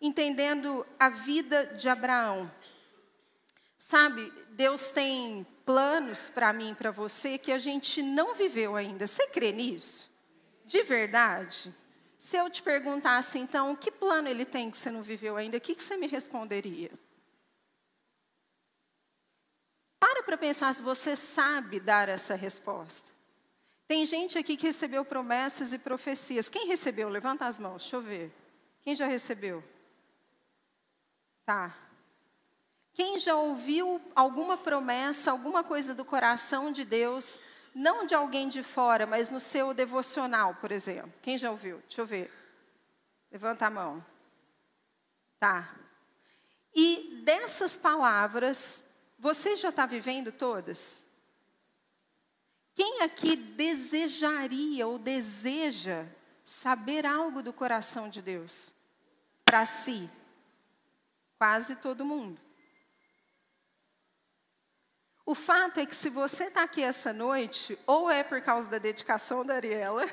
entendendo 0.00 0.86
a 0.98 1.08
vida 1.08 1.66
de 1.66 1.88
Abraão. 1.88 2.50
Sabe, 3.78 4.32
Deus 4.50 4.90
tem 4.90 5.46
planos 5.64 6.30
para 6.30 6.52
mim 6.52 6.72
e 6.72 6.74
para 6.74 6.90
você 6.90 7.38
que 7.38 7.52
a 7.52 7.58
gente 7.58 8.02
não 8.02 8.34
viveu 8.34 8.76
ainda. 8.76 9.06
Você 9.06 9.26
crê 9.28 9.52
nisso? 9.52 10.10
De 10.64 10.82
verdade? 10.82 11.74
Se 12.16 12.36
eu 12.36 12.48
te 12.48 12.62
perguntasse, 12.62 13.38
então, 13.38 13.74
que 13.74 13.90
plano 13.90 14.28
ele 14.28 14.44
tem 14.44 14.70
que 14.70 14.76
você 14.76 14.90
não 14.90 15.02
viveu 15.02 15.36
ainda, 15.36 15.56
o 15.56 15.60
que, 15.60 15.74
que 15.74 15.82
você 15.82 15.96
me 15.96 16.06
responderia? 16.06 16.90
Para 19.98 20.22
para 20.22 20.36
pensar 20.36 20.72
se 20.72 20.82
você 20.82 21.16
sabe 21.16 21.80
dar 21.80 22.08
essa 22.08 22.34
resposta. 22.34 23.12
Tem 23.92 24.06
gente 24.06 24.38
aqui 24.38 24.56
que 24.56 24.68
recebeu 24.68 25.04
promessas 25.04 25.74
e 25.74 25.78
profecias. 25.78 26.48
Quem 26.48 26.66
recebeu? 26.66 27.10
Levanta 27.10 27.44
as 27.44 27.58
mãos, 27.58 27.82
deixa 27.82 27.96
eu 27.96 28.00
ver. 28.00 28.32
Quem 28.80 28.94
já 28.94 29.04
recebeu? 29.04 29.62
Tá. 31.44 31.76
Quem 32.94 33.18
já 33.18 33.36
ouviu 33.36 34.00
alguma 34.14 34.56
promessa, 34.56 35.30
alguma 35.30 35.62
coisa 35.62 35.94
do 35.94 36.06
coração 36.06 36.72
de 36.72 36.86
Deus, 36.86 37.38
não 37.74 38.06
de 38.06 38.14
alguém 38.14 38.48
de 38.48 38.62
fora, 38.62 39.06
mas 39.06 39.30
no 39.30 39.38
seu 39.38 39.74
devocional, 39.74 40.54
por 40.54 40.72
exemplo? 40.72 41.12
Quem 41.20 41.36
já 41.36 41.50
ouviu? 41.50 41.76
Deixa 41.80 42.00
eu 42.00 42.06
ver. 42.06 42.32
Levanta 43.30 43.66
a 43.66 43.70
mão. 43.70 44.02
Tá. 45.38 45.70
E 46.74 47.20
dessas 47.26 47.76
palavras, 47.76 48.86
você 49.18 49.54
já 49.54 49.68
está 49.68 49.84
vivendo 49.84 50.32
todas? 50.32 51.04
Quem 52.74 53.02
aqui 53.02 53.36
desejaria 53.36 54.86
ou 54.86 54.98
deseja 54.98 56.06
saber 56.44 57.04
algo 57.04 57.42
do 57.42 57.52
coração 57.52 58.08
de 58.08 58.22
Deus 58.22 58.74
para 59.44 59.64
si? 59.66 60.10
Quase 61.38 61.76
todo 61.76 62.04
mundo. 62.04 62.40
O 65.24 65.34
fato 65.34 65.78
é 65.78 65.86
que 65.86 65.94
se 65.94 66.08
você 66.08 66.44
está 66.44 66.64
aqui 66.64 66.82
essa 66.82 67.12
noite, 67.12 67.78
ou 67.86 68.10
é 68.10 68.24
por 68.24 68.40
causa 68.40 68.68
da 68.68 68.78
dedicação 68.78 69.44
da 69.44 69.54
Ariela, 69.54 70.04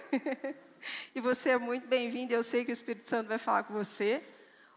e 1.16 1.20
você 1.20 1.51
é 1.51 1.58
muito 1.58 1.88
bem-vindo, 1.88 2.34
eu 2.34 2.44
sei 2.44 2.63
que 2.63 2.72
o 2.72 2.74
Espírito 2.74 3.08
Santo 3.08 3.28
vai 3.28 3.39
falar 3.39 3.63
com 3.63 3.74
você, 3.74 4.24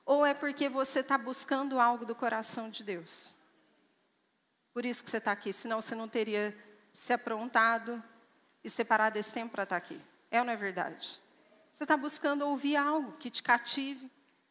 ou 0.06 0.24
é 0.24 0.32
porque 0.32 0.68
você 0.68 1.00
está 1.00 1.18
buscando 1.18 1.78
algo 1.78 2.06
do 2.06 2.14
coração 2.14 2.70
de 2.70 2.82
Deus. 2.82 3.36
Por 4.72 4.86
isso 4.86 5.04
que 5.04 5.10
você 5.10 5.18
está 5.18 5.32
aqui, 5.32 5.52
senão 5.52 5.82
você 5.82 5.94
não 5.94 6.08
teria 6.08 6.56
se 6.92 7.12
aprontado 7.12 8.02
e 8.62 8.70
separado 8.70 9.18
esse 9.18 9.32
tempo 9.32 9.52
para 9.52 9.64
estar 9.64 9.80
tá 9.80 9.84
aqui. 9.84 10.00
É 10.30 10.38
ou 10.38 10.44
não 10.44 10.52
é 10.52 10.56
verdade? 10.56 11.20
Você 11.72 11.84
está 11.84 11.96
buscando 11.96 12.46
ouvir 12.46 12.76
algo 12.76 13.12
que 13.12 13.30
te 13.30 13.42
cative, 13.42 14.10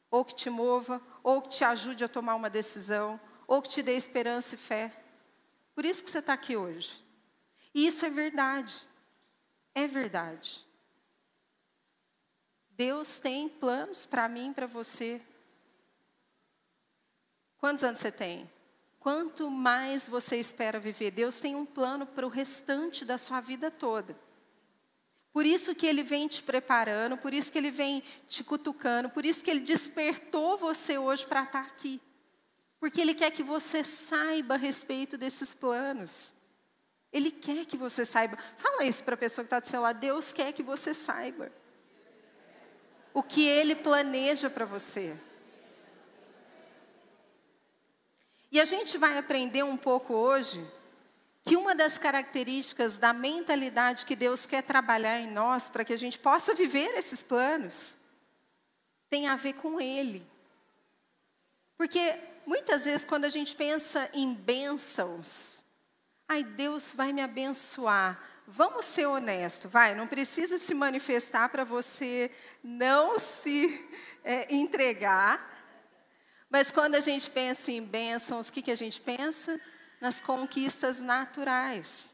ou 0.10 0.25
que 0.25 0.36
te 0.36 0.50
mova, 0.50 1.01
ou 1.24 1.41
que 1.41 1.50
te 1.50 1.63
ajude 1.63 2.03
a 2.03 2.10
tomar 2.10 2.36
uma 2.36 2.50
decisão, 2.50 3.19
ou 3.48 3.62
que 3.62 3.69
te 3.69 3.83
dê 3.83 3.95
esperança 3.95 4.55
e 4.55 4.57
fé. 4.57 4.91
Por 5.74 5.86
isso 5.86 6.03
que 6.03 6.10
você 6.10 6.19
está 6.19 6.33
aqui 6.33 6.57
hoje. 6.57 7.03
E 7.74 7.88
isso 7.88 8.05
é 8.05 8.10
verdade. 8.10 8.75
É 9.74 9.88
verdade. 9.88 10.65
Deus 12.71 13.19
tem 13.19 13.48
planos 13.48 14.05
para 14.05 14.27
mim 14.27 14.51
e 14.51 14.53
para 14.53 14.67
você. 14.67 15.21
Quantos 17.57 17.83
anos 17.83 18.00
você 18.00 18.12
tem? 18.12 18.50
Quanto 19.01 19.50
mais 19.50 20.08
você 20.08 20.39
espera 20.39 20.79
viver, 20.79 21.10
Deus 21.10 21.39
tem 21.39 21.55
um 21.55 21.65
plano 21.65 22.05
para 22.05 22.24
o 22.24 22.29
restante 22.29 23.03
da 23.03 23.17
sua 23.17 23.41
vida 23.41 23.72
toda. 23.72 24.15
Por 25.34 25.43
isso 25.43 25.74
que 25.74 25.88
Ele 25.88 26.03
vem 26.03 26.27
te 26.27 26.43
preparando, 26.43 27.17
por 27.17 27.34
isso 27.34 27.51
que 27.51 27.58
Ele 27.58 27.72
vem 27.72 28.03
te 28.27 28.43
cutucando, 28.43 29.10
por 29.10 29.25
isso 29.25 29.43
que 29.43 29.50
Ele 29.50 29.62
despertou 29.62 30.55
você 30.55 31.00
hoje 31.00 31.25
para 31.25 31.41
estar 31.41 31.62
aqui. 31.62 32.00
Porque 32.79 33.01
Ele 33.01 33.15
quer 33.15 33.31
que 33.31 33.41
você 33.41 33.84
saiba 33.84 34.53
a 34.53 34.58
respeito 34.58 35.17
desses 35.17 35.55
planos. 35.55 36.36
Ele 37.12 37.31
quer 37.31 37.65
que 37.65 37.77
você 37.77 38.05
saiba. 38.05 38.38
Fala 38.55 38.84
isso 38.84 39.03
para 39.03 39.15
a 39.15 39.17
pessoa 39.17 39.43
que 39.43 39.48
está 39.48 39.60
do 39.60 39.67
seu 39.67 39.81
lado. 39.81 40.00
Deus 40.00 40.32
quer 40.32 40.54
que 40.54 40.62
você 40.62 40.93
saiba. 40.93 41.52
O 43.15 43.23
que 43.23 43.47
Ele 43.47 43.73
planeja 43.73 44.47
para 44.47 44.65
você. 44.65 45.17
E 48.52 48.60
a 48.60 48.66
gente 48.66 48.98
vai 48.98 49.18
aprender 49.18 49.64
um 49.64 49.78
pouco 49.78 50.14
hoje 50.14 50.70
que 51.44 51.56
uma 51.56 51.74
das 51.74 51.98
características 51.98 52.98
da 52.98 53.14
mentalidade 53.14 54.06
que 54.06 54.16
Deus 54.16 54.46
quer 54.46 54.62
trabalhar 54.62 55.20
em 55.20 55.32
nós 55.32 55.70
para 55.70 55.86
que 55.86 55.94
a 55.94 55.98
gente 55.98 56.20
possa 56.20 56.54
viver 56.54 56.94
esses 56.98 57.24
planos 57.24 57.98
tem 59.10 59.28
a 59.28 59.36
ver 59.36 59.54
com 59.54 59.80
Ele. 59.80 60.28
Porque 61.78 62.20
muitas 62.46 62.86
vezes, 62.86 63.06
quando 63.06 63.26
a 63.26 63.30
gente 63.30 63.56
pensa 63.56 64.10
em 64.14 64.34
bênçãos, 64.34 65.66
ai, 66.28 66.44
Deus 66.44 66.94
vai 66.96 67.12
me 67.12 67.22
abençoar. 67.22 68.22
Vamos 68.46 68.86
ser 68.86 69.06
honesto, 69.06 69.70
vai, 69.70 69.96
não 69.96 70.08
precisa 70.08 70.58
se 70.58 70.74
manifestar 70.74 71.50
para 71.50 71.64
você 71.64 72.30
não 72.62 73.18
se 73.18 73.90
é, 74.24 74.54
entregar. 74.54 75.61
Mas 76.52 76.70
quando 76.70 76.96
a 76.96 77.00
gente 77.00 77.32
pensa 77.32 77.72
em 77.72 77.82
bênçãos, 77.82 78.50
o 78.50 78.54
que, 78.54 78.62
que 78.62 78.72
a 78.72 78.76
gente 78.76 79.00
pensa? 79.00 79.60
Nas 80.02 80.20
conquistas 80.20 81.00
naturais. 81.00 82.14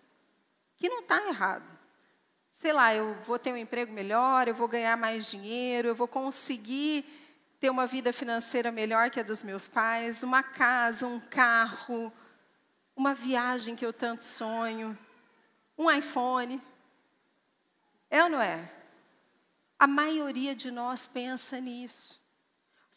Que 0.77 0.87
não 0.87 0.99
está 0.99 1.27
errado. 1.27 1.65
Sei 2.51 2.71
lá, 2.71 2.93
eu 2.93 3.15
vou 3.23 3.39
ter 3.39 3.51
um 3.51 3.57
emprego 3.57 3.91
melhor, 3.91 4.47
eu 4.47 4.53
vou 4.53 4.67
ganhar 4.67 4.95
mais 4.95 5.25
dinheiro, 5.25 5.87
eu 5.87 5.95
vou 5.95 6.07
conseguir 6.07 7.03
ter 7.59 7.71
uma 7.71 7.87
vida 7.87 8.13
financeira 8.13 8.71
melhor 8.71 9.09
que 9.09 9.19
a 9.19 9.23
dos 9.23 9.41
meus 9.41 9.67
pais, 9.67 10.21
uma 10.21 10.43
casa, 10.43 11.07
um 11.07 11.19
carro, 11.19 12.13
uma 12.95 13.15
viagem 13.15 13.75
que 13.75 13.85
eu 13.85 13.91
tanto 13.91 14.23
sonho, 14.23 14.95
um 15.75 15.89
iPhone. 15.89 16.61
É 18.07 18.23
ou 18.23 18.29
não 18.29 18.41
é? 18.41 18.71
A 19.79 19.87
maioria 19.87 20.55
de 20.55 20.69
nós 20.69 21.07
pensa 21.07 21.59
nisso. 21.59 22.26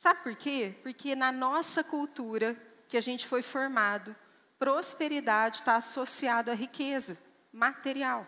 Sabe 0.01 0.21
por 0.23 0.35
quê? 0.35 0.75
Porque 0.83 1.15
na 1.15 1.31
nossa 1.31 1.85
cultura 1.85 2.57
que 2.89 2.97
a 2.97 3.03
gente 3.03 3.27
foi 3.27 3.43
formado, 3.43 4.17
prosperidade 4.59 5.57
está 5.57 5.77
associado 5.77 6.51
à 6.51 6.55
riqueza 6.55 7.19
material. 7.53 8.27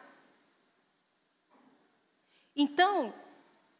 Então, 2.54 3.14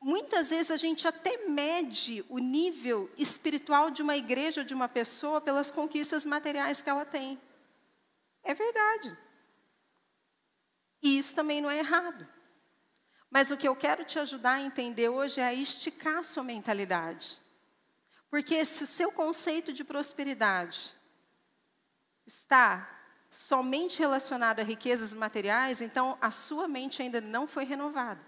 muitas 0.00 0.48
vezes 0.48 0.70
a 0.70 0.78
gente 0.78 1.06
até 1.06 1.46
mede 1.46 2.24
o 2.30 2.38
nível 2.38 3.10
espiritual 3.18 3.90
de 3.90 4.00
uma 4.00 4.16
igreja, 4.16 4.64
de 4.64 4.72
uma 4.72 4.88
pessoa, 4.88 5.38
pelas 5.38 5.70
conquistas 5.70 6.24
materiais 6.24 6.80
que 6.80 6.88
ela 6.88 7.04
tem. 7.04 7.38
É 8.42 8.54
verdade. 8.54 9.14
E 11.02 11.18
isso 11.18 11.34
também 11.34 11.60
não 11.60 11.70
é 11.70 11.80
errado. 11.80 12.26
Mas 13.28 13.50
o 13.50 13.56
que 13.58 13.68
eu 13.68 13.76
quero 13.76 14.02
te 14.02 14.18
ajudar 14.18 14.52
a 14.52 14.62
entender 14.62 15.10
hoje 15.10 15.42
é 15.42 15.44
a 15.44 15.52
esticar 15.52 16.20
a 16.20 16.22
sua 16.22 16.42
mentalidade. 16.42 17.41
Porque 18.32 18.64
se 18.64 18.82
o 18.82 18.86
seu 18.86 19.12
conceito 19.12 19.74
de 19.74 19.84
prosperidade 19.84 20.96
está 22.24 22.88
somente 23.30 23.98
relacionado 23.98 24.60
a 24.60 24.62
riquezas 24.62 25.14
materiais, 25.14 25.82
então 25.82 26.16
a 26.18 26.30
sua 26.30 26.66
mente 26.66 27.02
ainda 27.02 27.20
não 27.20 27.46
foi 27.46 27.64
renovada. 27.64 28.24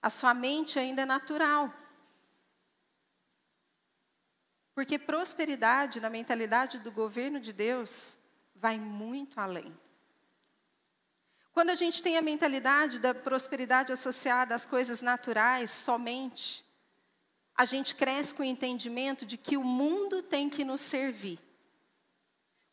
A 0.00 0.08
sua 0.08 0.32
mente 0.32 0.78
ainda 0.78 1.02
é 1.02 1.04
natural. 1.04 1.70
Porque 4.74 4.98
prosperidade, 4.98 6.00
na 6.00 6.08
mentalidade 6.08 6.78
do 6.78 6.90
governo 6.90 7.38
de 7.38 7.52
Deus, 7.52 8.16
vai 8.56 8.78
muito 8.78 9.38
além. 9.38 9.78
Quando 11.52 11.68
a 11.68 11.74
gente 11.74 12.02
tem 12.02 12.16
a 12.16 12.22
mentalidade 12.22 12.98
da 12.98 13.12
prosperidade 13.12 13.92
associada 13.92 14.54
às 14.54 14.64
coisas 14.64 15.02
naturais 15.02 15.70
somente, 15.70 16.63
a 17.56 17.64
gente 17.64 17.94
cresce 17.94 18.34
com 18.34 18.42
o 18.42 18.46
entendimento 18.46 19.24
de 19.24 19.36
que 19.36 19.56
o 19.56 19.62
mundo 19.62 20.22
tem 20.22 20.50
que 20.50 20.64
nos 20.64 20.80
servir. 20.80 21.38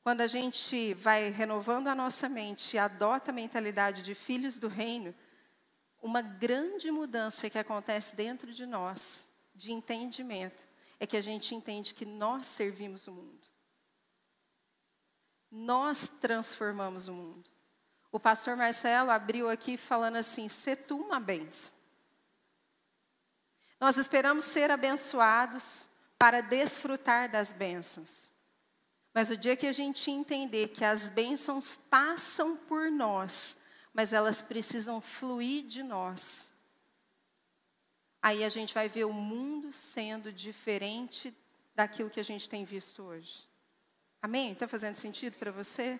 Quando 0.03 0.21
a 0.21 0.27
gente 0.27 0.95
vai 0.95 1.29
renovando 1.29 1.87
a 1.87 1.93
nossa 1.93 2.27
mente 2.27 2.75
e 2.75 2.79
adota 2.79 3.29
a 3.29 3.33
mentalidade 3.33 4.01
de 4.01 4.15
filhos 4.15 4.57
do 4.57 4.67
reino, 4.67 5.13
uma 6.01 6.21
grande 6.23 6.89
mudança 6.89 7.49
que 7.49 7.59
acontece 7.59 8.15
dentro 8.15 8.51
de 8.51 8.65
nós, 8.65 9.29
de 9.53 9.71
entendimento, 9.71 10.67
é 10.99 11.05
que 11.05 11.15
a 11.15 11.21
gente 11.21 11.53
entende 11.53 11.93
que 11.93 12.05
nós 12.05 12.47
servimos 12.47 13.07
o 13.07 13.11
mundo. 13.11 13.47
Nós 15.51 16.09
transformamos 16.09 17.07
o 17.07 17.13
mundo. 17.13 17.49
O 18.11 18.19
pastor 18.19 18.57
Marcelo 18.57 19.11
abriu 19.11 19.49
aqui 19.49 19.77
falando 19.77 20.15
assim: 20.15 20.47
se 20.47 20.75
tu 20.75 20.97
uma 20.97 21.19
benção. 21.19 21.80
Nós 23.81 23.97
esperamos 23.97 24.45
ser 24.45 24.71
abençoados 24.71 25.89
para 26.17 26.39
desfrutar 26.39 27.29
das 27.29 27.51
bênçãos. 27.51 28.31
Mas 29.13 29.29
o 29.29 29.35
dia 29.35 29.57
que 29.57 29.67
a 29.67 29.73
gente 29.73 30.09
entender 30.09 30.69
que 30.69 30.85
as 30.85 31.09
bênçãos 31.09 31.75
passam 31.89 32.55
por 32.55 32.89
nós 32.89 33.57
mas 33.93 34.13
elas 34.13 34.41
precisam 34.41 35.01
fluir 35.01 35.65
de 35.65 35.83
nós. 35.83 36.51
aí 38.21 38.43
a 38.43 38.49
gente 38.49 38.73
vai 38.73 38.87
ver 38.87 39.05
o 39.05 39.13
mundo 39.13 39.73
sendo 39.73 40.31
diferente 40.31 41.35
daquilo 41.73 42.09
que 42.09 42.19
a 42.19 42.23
gente 42.23 42.47
tem 42.47 42.63
visto 42.63 43.01
hoje. 43.01 43.43
Amém? 44.21 44.51
Está 44.51 44.67
fazendo 44.67 44.95
sentido 44.95 45.35
para 45.37 45.51
você? 45.51 45.99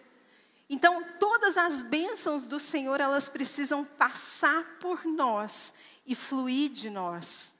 Então, 0.69 1.03
todas 1.19 1.57
as 1.57 1.81
bênçãos 1.81 2.47
do 2.47 2.59
Senhor, 2.59 3.01
elas 3.01 3.27
precisam 3.27 3.83
passar 3.83 4.77
por 4.79 5.03
nós 5.03 5.73
e 6.05 6.13
fluir 6.13 6.69
de 6.69 6.91
nós, 6.91 7.55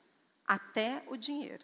até 0.51 1.01
o 1.07 1.15
dinheiro. 1.15 1.63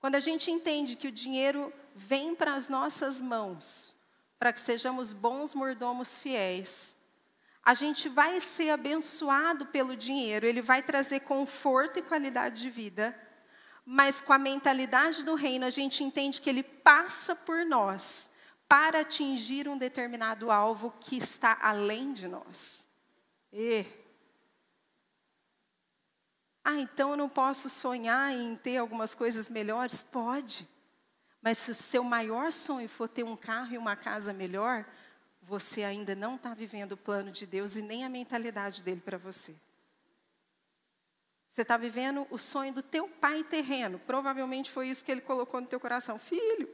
Quando 0.00 0.14
a 0.14 0.20
gente 0.20 0.50
entende 0.50 0.96
que 0.96 1.08
o 1.08 1.12
dinheiro 1.12 1.70
vem 1.94 2.34
para 2.34 2.54
as 2.54 2.70
nossas 2.70 3.20
mãos, 3.20 3.94
para 4.38 4.50
que 4.50 4.60
sejamos 4.60 5.12
bons 5.12 5.52
mordomos 5.52 6.18
fiéis, 6.18 6.96
a 7.62 7.74
gente 7.74 8.08
vai 8.08 8.40
ser 8.40 8.70
abençoado 8.70 9.66
pelo 9.66 9.94
dinheiro, 9.94 10.46
ele 10.46 10.62
vai 10.62 10.82
trazer 10.82 11.20
conforto 11.20 11.98
e 11.98 12.02
qualidade 12.02 12.62
de 12.62 12.70
vida, 12.70 13.14
mas 13.84 14.22
com 14.22 14.32
a 14.32 14.38
mentalidade 14.38 15.22
do 15.22 15.34
reino, 15.34 15.66
a 15.66 15.70
gente 15.70 16.02
entende 16.02 16.40
que 16.40 16.48
ele 16.48 16.62
passa 16.62 17.36
por 17.36 17.66
nós 17.66 18.30
para 18.66 19.00
atingir 19.00 19.68
um 19.68 19.76
determinado 19.76 20.50
alvo 20.50 20.94
que 20.98 21.18
está 21.18 21.58
além 21.60 22.14
de 22.14 22.26
nós. 22.26 22.88
E 23.52 23.84
ah, 26.68 26.80
então 26.80 27.10
eu 27.10 27.16
não 27.16 27.28
posso 27.28 27.70
sonhar 27.70 28.32
em 28.32 28.56
ter 28.56 28.78
algumas 28.78 29.14
coisas 29.14 29.48
melhores? 29.48 30.02
Pode. 30.02 30.68
Mas 31.40 31.58
se 31.58 31.70
o 31.70 31.74
seu 31.76 32.02
maior 32.02 32.50
sonho 32.50 32.88
for 32.88 33.08
ter 33.08 33.22
um 33.22 33.36
carro 33.36 33.72
e 33.72 33.78
uma 33.78 33.94
casa 33.94 34.32
melhor, 34.32 34.84
você 35.40 35.84
ainda 35.84 36.16
não 36.16 36.34
está 36.34 36.52
vivendo 36.54 36.92
o 36.92 36.96
plano 36.96 37.30
de 37.30 37.46
Deus 37.46 37.76
e 37.76 37.82
nem 37.82 38.04
a 38.04 38.08
mentalidade 38.08 38.82
dele 38.82 39.00
para 39.00 39.16
você. 39.16 39.54
Você 41.46 41.62
está 41.62 41.76
vivendo 41.76 42.26
o 42.30 42.36
sonho 42.36 42.74
do 42.74 42.82
teu 42.82 43.08
pai 43.08 43.44
terreno. 43.44 44.00
Provavelmente 44.00 44.68
foi 44.68 44.88
isso 44.88 45.04
que 45.04 45.12
ele 45.12 45.20
colocou 45.20 45.60
no 45.60 45.68
teu 45.68 45.78
coração. 45.78 46.18
Filho, 46.18 46.68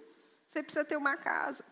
você 0.47 0.63
precisa 0.63 0.87
ter 0.87 0.97
uma 0.97 1.19
casa. 1.19 1.67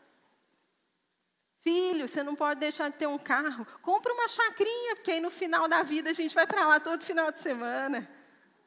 Filho, 1.63 2.09
você 2.09 2.23
não 2.23 2.35
pode 2.35 2.59
deixar 2.59 2.89
de 2.89 2.97
ter 2.97 3.07
um 3.07 3.19
carro. 3.19 3.67
Compra 3.83 4.13
uma 4.13 4.29
chacrinha, 4.29 4.97
porque 4.97 5.11
aí 5.11 5.21
no 5.21 5.31
final 5.31 5.69
da 5.69 5.83
vida 5.83 6.11
a 6.11 6.13
gente 6.13 6.35
vai 6.35 6.47
para 6.47 6.67
lá 6.67 6.81
todo 6.81 7.05
final 7.05 7.31
de 7.31 7.41
semana. 7.41 8.09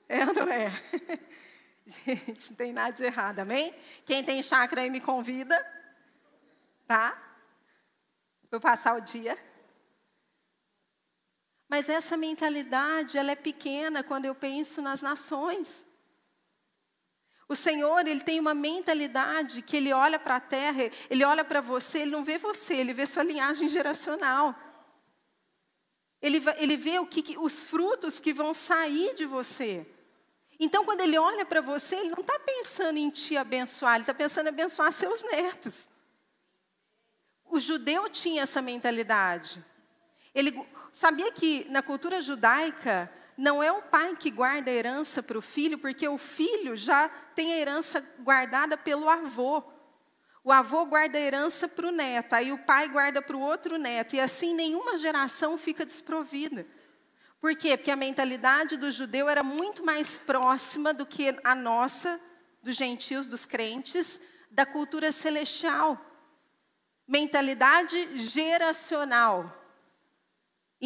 É 0.08 0.26
ou 0.26 0.34
não 0.34 0.48
é? 0.48 0.70
Gente, 1.86 2.52
não 2.52 2.58
tem 2.58 2.72
nada 2.72 2.94
de 2.94 3.04
errado, 3.04 3.40
amém? 3.40 3.76
Quem 4.06 4.24
tem 4.24 4.42
chácara 4.42 4.82
aí 4.82 4.90
me 4.90 5.02
convida, 5.02 5.60
tá? 6.88 7.18
Para 8.50 8.60
passar 8.60 8.96
o 8.96 9.02
dia. 9.02 9.38
Mas 11.68 11.90
essa 11.90 12.16
mentalidade, 12.16 13.18
ela 13.18 13.32
é 13.32 13.36
pequena 13.36 14.04
quando 14.04 14.26
eu 14.26 14.36
penso 14.36 14.82
nas 14.82 15.02
nações. 15.02 15.86
O 17.48 17.56
Senhor, 17.56 18.08
ele 18.08 18.22
tem 18.22 18.40
uma 18.40 18.54
mentalidade 18.54 19.62
que 19.62 19.76
ele 19.76 19.92
olha 19.92 20.18
para 20.18 20.38
a 20.38 20.40
terra, 20.40 20.90
ele 21.10 21.24
olha 21.24 21.44
para 21.44 21.62
você, 21.62 22.00
ele 22.00 22.12
não 22.12 22.24
vê 22.24 22.38
você, 22.38 22.76
ele 22.76 22.94
vê 22.94 23.06
sua 23.06 23.24
linhagem 23.24 23.68
geracional. 23.68 24.56
Ele, 26.22 26.42
ele 26.58 26.78
vê 26.78 27.00
o 27.00 27.06
que, 27.06 27.38
os 27.38 27.68
frutos 27.68 28.20
que 28.20 28.34
vão 28.34 28.54
sair 28.54 29.14
de 29.14 29.26
você. 29.26 29.86
Então, 30.58 30.86
quando 30.86 31.02
ele 31.02 31.18
olha 31.18 31.46
para 31.46 31.60
você, 31.60 31.98
ele 31.98 32.10
não 32.10 32.22
está 32.22 32.40
pensando 32.40 32.98
em 32.98 33.10
te 33.10 33.36
abençoar, 33.36 33.96
ele 33.96 34.04
está 34.04 34.14
pensando 34.14 34.46
em 34.46 34.50
abençoar 34.50 34.92
seus 34.94 35.22
netos. 35.24 35.90
O 37.44 37.60
judeu 37.60 38.10
tinha 38.10 38.44
essa 38.44 38.62
mentalidade. 38.62 39.64
Ele 40.34 40.66
sabia 40.92 41.32
que 41.32 41.66
na 41.70 41.82
cultura 41.82 42.22
judaica, 42.22 43.12
não 43.38 43.64
é 43.64 43.72
o 43.72 43.82
pai 43.82 44.16
que 44.16 44.30
guarda 44.30 44.70
a 44.70 44.74
herança 44.74 45.24
para 45.24 45.38
o 45.38 45.42
filho, 45.42 45.78
porque 45.78 46.08
o 46.08 46.18
filho 46.18 46.76
já 46.76 47.10
tem 47.36 47.54
a 47.54 47.58
herança 47.58 48.04
guardada 48.20 48.78
pelo 48.78 49.10
avô. 49.10 49.64
O 50.44 50.52
avô 50.52 50.86
guarda 50.86 51.18
a 51.18 51.22
herança 51.22 51.68
para 51.68 51.88
o 51.88 51.92
neto, 51.92 52.34
aí 52.34 52.52
o 52.52 52.58
pai 52.58 52.90
guarda 52.90 53.22
para 53.22 53.36
o 53.36 53.42
outro 53.42 53.78
neto, 53.78 54.16
e 54.16 54.20
assim 54.20 54.54
nenhuma 54.54 54.98
geração 54.98 55.58
fica 55.58 55.86
desprovida. 55.86 56.68
Por 57.40 57.56
quê? 57.56 57.78
Porque 57.78 57.92
a 57.92 57.96
mentalidade 57.96 58.78
do 58.78 58.92
judeu 58.92 59.28
era 59.28 59.44
muito 59.44 59.84
mais 59.86 60.20
próxima 60.20 60.94
do 60.94 61.06
que 61.06 61.36
a 61.44 61.56
nossa, 61.56 62.20
dos 62.62 62.76
gentios, 62.76 63.28
dos 63.28 63.46
crentes, 63.46 64.20
da 64.50 64.66
cultura 64.66 65.12
celestial. 65.12 66.00
Mentalidade 67.08 68.18
geracional. 68.18 69.63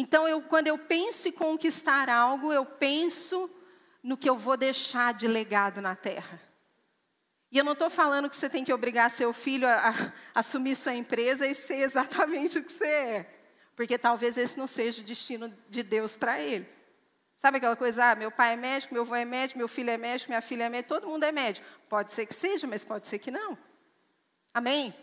Então, 0.00 0.28
eu, 0.28 0.40
quando 0.40 0.68
eu 0.68 0.78
penso 0.78 1.26
em 1.26 1.32
conquistar 1.32 2.08
algo, 2.08 2.52
eu 2.52 2.64
penso 2.64 3.50
no 4.00 4.16
que 4.16 4.30
eu 4.30 4.38
vou 4.38 4.56
deixar 4.56 5.12
de 5.12 5.26
legado 5.26 5.80
na 5.80 5.96
terra. 5.96 6.40
E 7.50 7.58
eu 7.58 7.64
não 7.64 7.72
estou 7.72 7.90
falando 7.90 8.30
que 8.30 8.36
você 8.36 8.48
tem 8.48 8.62
que 8.62 8.72
obrigar 8.72 9.10
seu 9.10 9.32
filho 9.32 9.66
a, 9.66 9.74
a, 9.74 10.12
assumir 10.36 10.76
sua 10.76 10.94
empresa 10.94 11.48
e 11.48 11.52
ser 11.52 11.80
exatamente 11.80 12.60
o 12.60 12.62
que 12.62 12.70
você 12.70 12.86
é. 12.86 13.40
Porque 13.74 13.98
talvez 13.98 14.38
esse 14.38 14.56
não 14.56 14.68
seja 14.68 15.02
o 15.02 15.04
destino 15.04 15.52
de 15.68 15.82
Deus 15.82 16.16
para 16.16 16.38
ele. 16.38 16.68
Sabe 17.34 17.56
aquela 17.56 17.74
coisa, 17.74 18.12
ah, 18.12 18.14
meu 18.14 18.30
pai 18.30 18.52
é 18.52 18.56
médico, 18.56 18.94
meu 18.94 19.02
avô 19.02 19.16
é 19.16 19.24
médico, 19.24 19.58
meu 19.58 19.66
filho 19.66 19.90
é 19.90 19.96
médico, 19.96 20.30
minha 20.30 20.40
filha 20.40 20.62
é 20.62 20.68
médico, 20.68 20.90
todo 20.90 21.08
mundo 21.08 21.24
é 21.24 21.32
médico. 21.32 21.66
Pode 21.88 22.12
ser 22.12 22.24
que 22.24 22.34
seja, 22.36 22.68
mas 22.68 22.84
pode 22.84 23.08
ser 23.08 23.18
que 23.18 23.32
não. 23.32 23.58
Amém? 24.54 24.94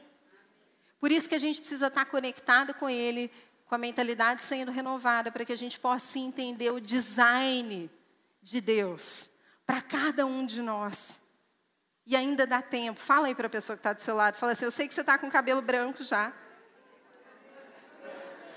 Por 1.01 1.11
isso 1.11 1.27
que 1.27 1.35
a 1.35 1.39
gente 1.39 1.59
precisa 1.59 1.87
estar 1.87 2.05
conectado 2.05 2.73
com 2.73 2.89
Ele, 2.89 3.29
com 3.65 3.75
a 3.75 3.77
mentalidade 3.77 4.41
sendo 4.41 4.71
renovada, 4.71 5.31
para 5.31 5.43
que 5.43 5.53
a 5.53 5.57
gente 5.57 5.79
possa 5.79 6.19
entender 6.19 6.71
o 6.71 6.79
design 6.79 7.89
de 8.41 8.61
Deus 8.61 9.29
para 9.65 9.81
cada 9.81 10.25
um 10.25 10.45
de 10.45 10.61
nós. 10.61 11.19
E 12.05 12.15
ainda 12.15 12.45
dá 12.45 12.61
tempo. 12.61 12.99
Fala 12.99 13.27
aí 13.27 13.33
para 13.33 13.47
a 13.47 13.49
pessoa 13.49 13.75
que 13.75 13.79
está 13.79 13.93
do 13.93 14.01
seu 14.01 14.15
lado. 14.15 14.35
Fala 14.35 14.51
assim: 14.51 14.65
Eu 14.65 14.71
sei 14.71 14.87
que 14.87 14.93
você 14.93 15.01
está 15.01 15.17
com 15.17 15.29
cabelo 15.29 15.61
branco 15.61 16.03
já. 16.03 16.31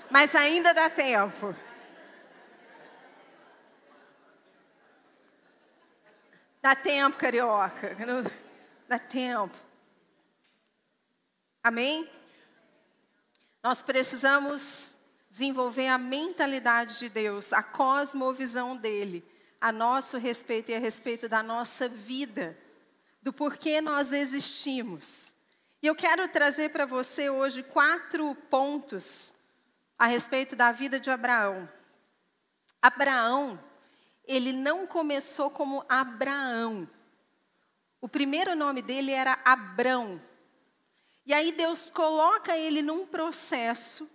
Mas 0.09 0.35
ainda 0.35 0.73
dá 0.73 0.89
tempo. 0.89 1.55
Dá 6.61 6.75
tempo, 6.75 7.17
carioca. 7.17 7.95
Dá 8.87 8.99
tempo. 8.99 9.55
Amém? 11.63 12.09
Nós 13.63 13.81
precisamos 13.81 14.95
desenvolver 15.39 15.87
a 15.87 15.97
mentalidade 15.97 16.99
de 16.99 17.07
Deus, 17.07 17.53
a 17.53 17.63
cosmovisão 17.63 18.75
dele, 18.75 19.23
a 19.61 19.71
nosso 19.71 20.17
respeito 20.17 20.69
e 20.69 20.75
a 20.75 20.79
respeito 20.79 21.29
da 21.29 21.41
nossa 21.41 21.87
vida, 21.87 22.57
do 23.21 23.31
porquê 23.31 23.79
nós 23.79 24.11
existimos. 24.11 25.33
E 25.81 25.87
eu 25.87 25.95
quero 25.95 26.27
trazer 26.27 26.71
para 26.71 26.85
você 26.85 27.29
hoje 27.29 27.63
quatro 27.63 28.35
pontos 28.49 29.33
a 29.97 30.07
respeito 30.07 30.57
da 30.57 30.73
vida 30.73 30.99
de 30.99 31.09
Abraão. 31.09 31.69
Abraão, 32.81 33.57
ele 34.25 34.51
não 34.51 34.85
começou 34.85 35.49
como 35.49 35.85
Abraão. 35.87 36.85
O 38.01 38.09
primeiro 38.09 38.57
nome 38.57 38.81
dele 38.81 39.11
era 39.11 39.39
Abrão. 39.45 40.21
E 41.25 41.33
aí 41.33 41.53
Deus 41.53 41.89
coloca 41.89 42.57
ele 42.57 42.81
num 42.81 43.07
processo 43.07 44.09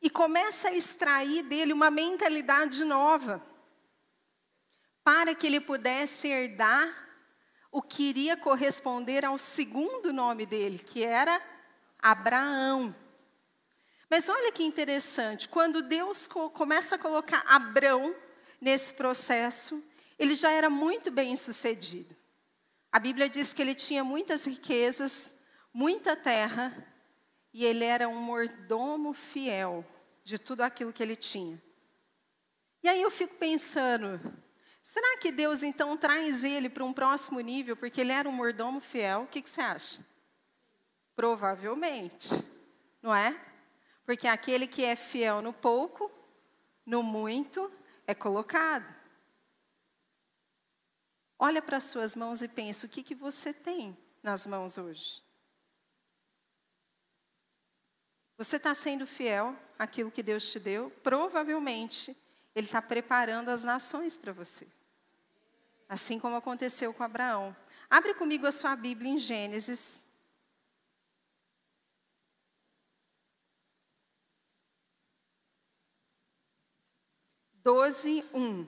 e 0.00 0.08
começa 0.08 0.68
a 0.68 0.74
extrair 0.74 1.42
dele 1.42 1.72
uma 1.72 1.90
mentalidade 1.90 2.84
nova, 2.84 3.44
para 5.02 5.34
que 5.34 5.46
ele 5.46 5.60
pudesse 5.60 6.28
herdar 6.28 7.06
o 7.70 7.82
que 7.82 8.04
iria 8.04 8.36
corresponder 8.36 9.24
ao 9.24 9.38
segundo 9.38 10.12
nome 10.12 10.46
dele, 10.46 10.78
que 10.78 11.04
era 11.04 11.42
Abraão. 11.98 12.94
Mas 14.10 14.28
olha 14.28 14.50
que 14.52 14.62
interessante, 14.62 15.48
quando 15.48 15.82
Deus 15.82 16.26
começa 16.54 16.94
a 16.94 16.98
colocar 16.98 17.42
Abrão 17.46 18.14
nesse 18.60 18.94
processo, 18.94 19.82
ele 20.18 20.34
já 20.34 20.50
era 20.50 20.70
muito 20.70 21.10
bem 21.10 21.36
sucedido. 21.36 22.16
A 22.90 22.98
Bíblia 22.98 23.28
diz 23.28 23.52
que 23.52 23.60
ele 23.60 23.74
tinha 23.74 24.02
muitas 24.02 24.46
riquezas, 24.46 25.34
muita 25.72 26.16
terra, 26.16 26.87
e 27.52 27.64
ele 27.64 27.84
era 27.84 28.08
um 28.08 28.20
mordomo 28.20 29.12
fiel 29.12 29.84
de 30.22 30.38
tudo 30.38 30.62
aquilo 30.62 30.92
que 30.92 31.02
ele 31.02 31.16
tinha. 31.16 31.60
E 32.82 32.88
aí 32.88 33.02
eu 33.02 33.10
fico 33.10 33.34
pensando, 33.36 34.20
será 34.82 35.18
que 35.18 35.32
Deus 35.32 35.62
então 35.62 35.96
traz 35.96 36.44
ele 36.44 36.68
para 36.68 36.84
um 36.84 36.92
próximo 36.92 37.40
nível 37.40 37.76
porque 37.76 38.00
ele 38.00 38.12
era 38.12 38.28
um 38.28 38.32
mordomo 38.32 38.80
fiel? 38.80 39.22
O 39.22 39.26
que, 39.26 39.42
que 39.42 39.50
você 39.50 39.60
acha? 39.60 40.06
Provavelmente, 41.16 42.28
não 43.02 43.14
é? 43.14 43.38
Porque 44.04 44.28
aquele 44.28 44.66
que 44.66 44.84
é 44.84 44.94
fiel 44.94 45.42
no 45.42 45.52
pouco, 45.52 46.10
no 46.86 47.02
muito, 47.02 47.70
é 48.06 48.14
colocado. 48.14 48.98
Olha 51.38 51.62
para 51.62 51.76
as 51.76 51.84
suas 51.84 52.16
mãos 52.16 52.42
e 52.42 52.48
pensa: 52.48 52.86
o 52.86 52.88
que, 52.88 53.02
que 53.02 53.14
você 53.14 53.52
tem 53.52 53.96
nas 54.22 54.46
mãos 54.46 54.78
hoje? 54.78 55.22
Você 58.38 58.56
está 58.56 58.72
sendo 58.72 59.04
fiel 59.04 59.56
àquilo 59.76 60.12
que 60.12 60.22
Deus 60.22 60.48
te 60.52 60.60
deu? 60.60 60.90
Provavelmente, 61.02 62.16
Ele 62.54 62.66
está 62.66 62.80
preparando 62.80 63.48
as 63.48 63.64
nações 63.64 64.16
para 64.16 64.32
você. 64.32 64.64
Assim 65.88 66.20
como 66.20 66.36
aconteceu 66.36 66.94
com 66.94 67.02
Abraão. 67.02 67.56
Abre 67.90 68.14
comigo 68.14 68.46
a 68.46 68.52
sua 68.52 68.76
Bíblia 68.76 69.10
em 69.10 69.18
Gênesis. 69.18 70.06
Doze, 77.54 78.24
um. 78.32 78.64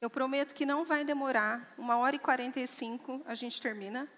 Eu 0.00 0.08
prometo 0.08 0.54
que 0.54 0.64
não 0.64 0.84
vai 0.84 1.04
demorar, 1.04 1.74
uma 1.76 1.96
hora 1.98 2.14
e 2.14 2.18
quarenta 2.18 2.60
e 2.60 2.66
cinco 2.66 3.20
a 3.26 3.34
gente 3.34 3.60
termina. 3.60 4.08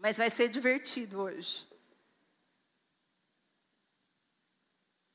Mas 0.00 0.16
vai 0.16 0.30
ser 0.30 0.48
divertido 0.48 1.20
hoje. 1.20 1.68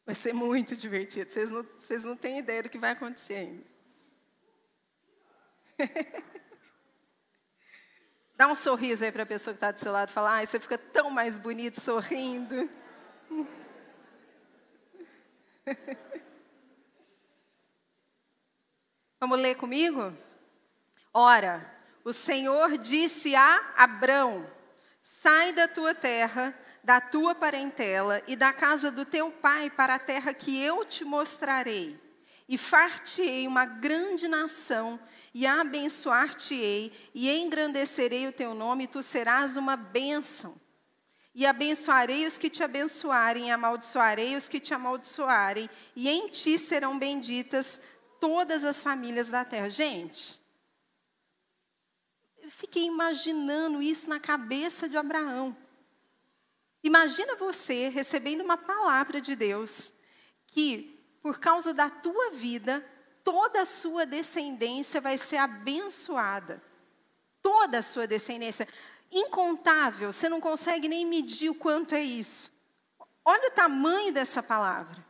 Vai 0.05 0.13
ser 0.13 0.31
muito 0.31 0.77
divertido. 0.77 1.31
Vocês 1.31 1.49
não, 1.49 1.63
vocês 1.63 2.05
não 2.05 2.15
têm 2.15 2.37
ideia 2.37 2.61
do 2.61 2.69
que 2.69 2.77
vai 2.77 2.91
acontecer 2.91 3.33
ainda. 3.33 3.65
Dá 8.37 8.47
um 8.47 8.53
sorriso 8.53 9.03
aí 9.03 9.11
para 9.11 9.23
a 9.23 9.25
pessoa 9.25 9.53
que 9.53 9.57
está 9.57 9.71
do 9.71 9.79
seu 9.79 9.91
lado 9.91 10.09
e 10.09 10.13
fala, 10.13 10.39
ah, 10.39 10.45
você 10.45 10.59
fica 10.59 10.77
tão 10.77 11.09
mais 11.09 11.39
bonito 11.39 11.81
sorrindo. 11.81 12.69
Vamos 19.19 19.39
ler 19.39 19.55
comigo? 19.55 20.15
Ora, 21.11 21.73
o 22.03 22.13
Senhor 22.13 22.77
disse 22.77 23.35
a 23.35 23.73
Abrão: 23.75 24.53
Sai 25.07 25.53
da 25.53 25.67
tua 25.67 25.93
terra, 25.93 26.51
da 26.83 26.99
tua 26.99 27.35
parentela 27.35 28.23
e 28.25 28.35
da 28.35 28.51
casa 28.51 28.89
do 28.89 29.05
teu 29.05 29.29
pai 29.29 29.69
para 29.69 29.93
a 29.93 29.99
terra 29.99 30.33
que 30.33 30.59
eu 30.59 30.83
te 30.83 31.05
mostrarei. 31.05 31.95
E 32.49 32.57
far-te-ei 32.57 33.47
uma 33.47 33.65
grande 33.65 34.27
nação, 34.27 34.99
e 35.31 35.45
abençoar-te-ei, 35.45 36.91
e 37.13 37.29
engrandecerei 37.29 38.25
o 38.25 38.31
teu 38.31 38.55
nome, 38.55 38.85
e 38.85 38.87
tu 38.87 39.03
serás 39.03 39.55
uma 39.57 39.75
bênção. 39.75 40.59
E 41.35 41.45
abençoarei 41.45 42.25
os 42.25 42.39
que 42.39 42.49
te 42.49 42.63
abençoarem, 42.63 43.49
e 43.49 43.51
amaldiçoarei 43.51 44.35
os 44.35 44.49
que 44.49 44.59
te 44.59 44.73
amaldiçoarem, 44.73 45.69
e 45.95 46.09
em 46.09 46.29
ti 46.29 46.57
serão 46.57 46.97
benditas 46.97 47.79
todas 48.19 48.65
as 48.65 48.81
famílias 48.81 49.29
da 49.29 49.45
terra. 49.45 49.69
Gente, 49.69 50.43
eu 52.45 52.51
fiquei 52.51 52.83
imaginando 52.83 53.81
isso 53.81 54.07
na 54.07 54.19
cabeça 54.19 54.87
de 54.87 54.95
Abraão. 54.95 55.57
Imagina 56.83 57.35
você 57.35 57.89
recebendo 57.89 58.41
uma 58.41 58.55
palavra 58.55 59.19
de 59.19 59.35
Deus 59.35 59.91
que, 60.45 61.03
por 61.23 61.39
causa 61.39 61.73
da 61.73 61.89
tua 61.89 62.29
vida, 62.29 62.87
toda 63.23 63.63
a 63.63 63.65
sua 63.65 64.05
descendência 64.05 65.01
vai 65.01 65.17
ser 65.17 65.37
abençoada. 65.37 66.61
Toda 67.41 67.79
a 67.79 67.83
sua 67.83 68.05
descendência. 68.05 68.67
Incontável, 69.11 70.13
você 70.13 70.29
não 70.29 70.39
consegue 70.39 70.87
nem 70.87 71.03
medir 71.03 71.49
o 71.49 71.55
quanto 71.55 71.95
é 71.95 72.01
isso. 72.01 72.51
Olha 73.23 73.47
o 73.47 73.53
tamanho 73.53 74.13
dessa 74.13 74.43
palavra. 74.43 75.03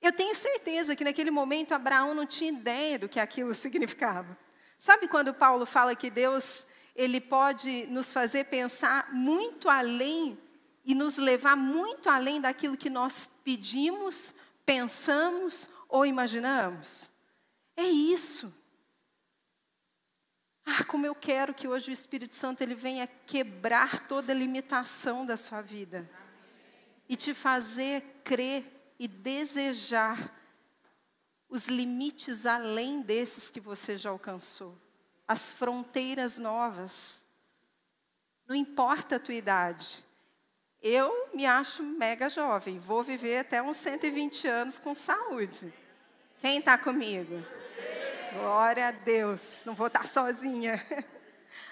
Eu 0.00 0.12
tenho 0.12 0.32
certeza 0.32 0.94
que 0.94 1.02
naquele 1.02 1.32
momento 1.32 1.72
Abraão 1.72 2.14
não 2.14 2.24
tinha 2.24 2.52
ideia 2.52 3.00
do 3.00 3.08
que 3.08 3.18
aquilo 3.18 3.52
significava. 3.52 4.38
Sabe 4.78 5.08
quando 5.08 5.34
Paulo 5.34 5.66
fala 5.66 5.96
que 5.96 6.08
Deus 6.08 6.64
ele 6.94 7.20
pode 7.20 7.86
nos 7.88 8.12
fazer 8.12 8.44
pensar 8.44 9.12
muito 9.12 9.68
além 9.68 10.38
e 10.84 10.94
nos 10.94 11.18
levar 11.18 11.56
muito 11.56 12.08
além 12.08 12.40
daquilo 12.40 12.76
que 12.76 12.88
nós 12.88 13.28
pedimos, 13.44 14.32
pensamos 14.64 15.68
ou 15.88 16.06
imaginamos? 16.06 17.10
É 17.76 17.84
isso. 17.84 18.54
Ah, 20.64 20.84
como 20.84 21.04
eu 21.04 21.14
quero 21.14 21.54
que 21.54 21.66
hoje 21.66 21.90
o 21.90 21.92
Espírito 21.92 22.36
Santo 22.36 22.60
ele 22.62 22.74
venha 22.74 23.06
quebrar 23.06 24.06
toda 24.06 24.32
limitação 24.32 25.26
da 25.26 25.36
sua 25.36 25.60
vida 25.60 26.08
e 27.08 27.16
te 27.16 27.34
fazer 27.34 28.20
crer 28.22 28.92
e 28.98 29.08
desejar 29.08 30.37
os 31.48 31.68
limites 31.68 32.46
além 32.46 33.00
desses 33.00 33.50
que 33.50 33.60
você 33.60 33.96
já 33.96 34.10
alcançou, 34.10 34.76
as 35.26 35.52
fronteiras 35.52 36.38
novas. 36.38 37.24
Não 38.46 38.54
importa 38.54 39.16
a 39.16 39.20
tua 39.20 39.34
idade. 39.34 40.04
Eu 40.80 41.30
me 41.34 41.44
acho 41.44 41.82
mega 41.82 42.28
jovem, 42.28 42.78
vou 42.78 43.02
viver 43.02 43.38
até 43.38 43.60
uns 43.60 43.76
120 43.78 44.46
anos 44.46 44.78
com 44.78 44.94
saúde. 44.94 45.72
Quem 46.40 46.58
está 46.58 46.78
comigo? 46.78 47.42
Glória 48.32 48.88
a 48.88 48.90
Deus, 48.92 49.64
não 49.66 49.74
vou 49.74 49.88
estar 49.88 50.06
sozinha. 50.06 50.84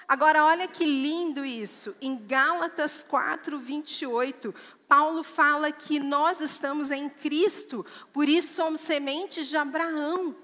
Agora, 0.08 0.44
olha 0.44 0.66
que 0.66 0.84
lindo 0.84 1.44
isso. 1.44 1.94
Em 2.00 2.16
Gálatas 2.16 3.04
4, 3.04 3.58
28, 3.58 4.54
Paulo 4.88 5.22
fala 5.22 5.72
que 5.72 5.98
nós 5.98 6.40
estamos 6.40 6.90
em 6.90 7.08
Cristo, 7.08 7.84
por 8.12 8.28
isso 8.28 8.54
somos 8.54 8.80
sementes 8.80 9.48
de 9.48 9.56
Abraão. 9.56 10.36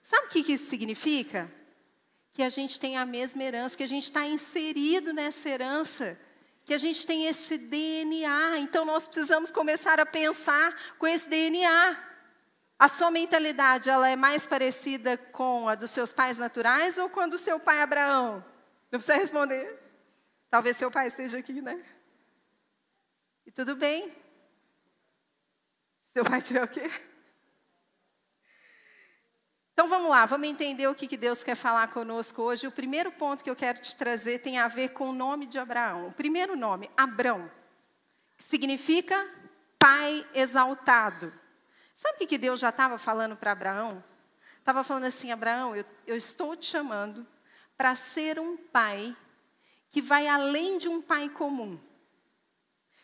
Sabe 0.00 0.26
o 0.26 0.28
que 0.30 0.52
isso 0.52 0.66
significa? 0.66 1.50
Que 2.32 2.42
a 2.42 2.48
gente 2.48 2.80
tem 2.80 2.96
a 2.96 3.04
mesma 3.04 3.42
herança, 3.42 3.76
que 3.76 3.82
a 3.82 3.88
gente 3.88 4.04
está 4.04 4.24
inserido 4.24 5.12
nessa 5.12 5.48
herança, 5.48 6.18
que 6.64 6.74
a 6.74 6.78
gente 6.78 7.06
tem 7.06 7.26
esse 7.26 7.58
DNA. 7.58 8.58
Então 8.58 8.84
nós 8.84 9.06
precisamos 9.06 9.50
começar 9.50 10.00
a 10.00 10.06
pensar 10.06 10.74
com 10.98 11.06
esse 11.06 11.28
DNA. 11.28 11.96
A 12.78 12.88
sua 12.88 13.10
mentalidade, 13.10 13.88
ela 13.88 14.08
é 14.08 14.16
mais 14.16 14.44
parecida 14.44 15.16
com 15.16 15.68
a 15.68 15.74
dos 15.76 15.90
seus 15.90 16.12
pais 16.12 16.38
naturais 16.38 16.98
ou 16.98 17.08
com 17.08 17.20
a 17.20 17.26
do 17.26 17.38
seu 17.38 17.60
pai 17.60 17.80
Abraão? 17.80 18.44
Não 18.90 18.98
precisa 18.98 19.18
responder. 19.18 19.78
Talvez 20.50 20.76
seu 20.76 20.90
pai 20.90 21.06
esteja 21.06 21.38
aqui, 21.38 21.62
né? 21.62 21.80
Tudo 23.54 23.76
bem. 23.76 24.10
Seu 26.00 26.24
pai 26.24 26.40
tiver 26.40 26.64
o 26.64 26.68
quê? 26.68 26.90
Então 29.74 29.86
vamos 29.88 30.08
lá, 30.08 30.24
vamos 30.24 30.48
entender 30.48 30.86
o 30.86 30.94
que 30.94 31.16
Deus 31.16 31.44
quer 31.44 31.54
falar 31.54 31.88
conosco 31.88 32.40
hoje. 32.40 32.66
O 32.66 32.72
primeiro 32.72 33.12
ponto 33.12 33.44
que 33.44 33.50
eu 33.50 33.56
quero 33.56 33.78
te 33.78 33.94
trazer 33.94 34.38
tem 34.38 34.58
a 34.58 34.68
ver 34.68 34.90
com 34.90 35.10
o 35.10 35.12
nome 35.12 35.46
de 35.46 35.58
Abraão. 35.58 36.08
O 36.08 36.12
primeiro 36.12 36.56
nome, 36.56 36.90
Abrão, 36.96 37.50
que 38.38 38.44
significa 38.44 39.28
pai 39.78 40.26
exaltado. 40.32 41.32
Sabe 41.92 42.24
o 42.24 42.26
que 42.26 42.38
Deus 42.38 42.58
já 42.58 42.70
estava 42.70 42.96
falando 42.96 43.36
para 43.36 43.52
Abraão? 43.52 44.02
Estava 44.58 44.82
falando 44.82 45.04
assim: 45.04 45.30
Abraão, 45.30 45.76
eu, 45.76 45.84
eu 46.06 46.16
estou 46.16 46.56
te 46.56 46.66
chamando 46.66 47.26
para 47.76 47.94
ser 47.94 48.38
um 48.38 48.56
pai 48.56 49.14
que 49.90 50.00
vai 50.00 50.26
além 50.26 50.78
de 50.78 50.88
um 50.88 51.02
pai 51.02 51.28
comum 51.28 51.78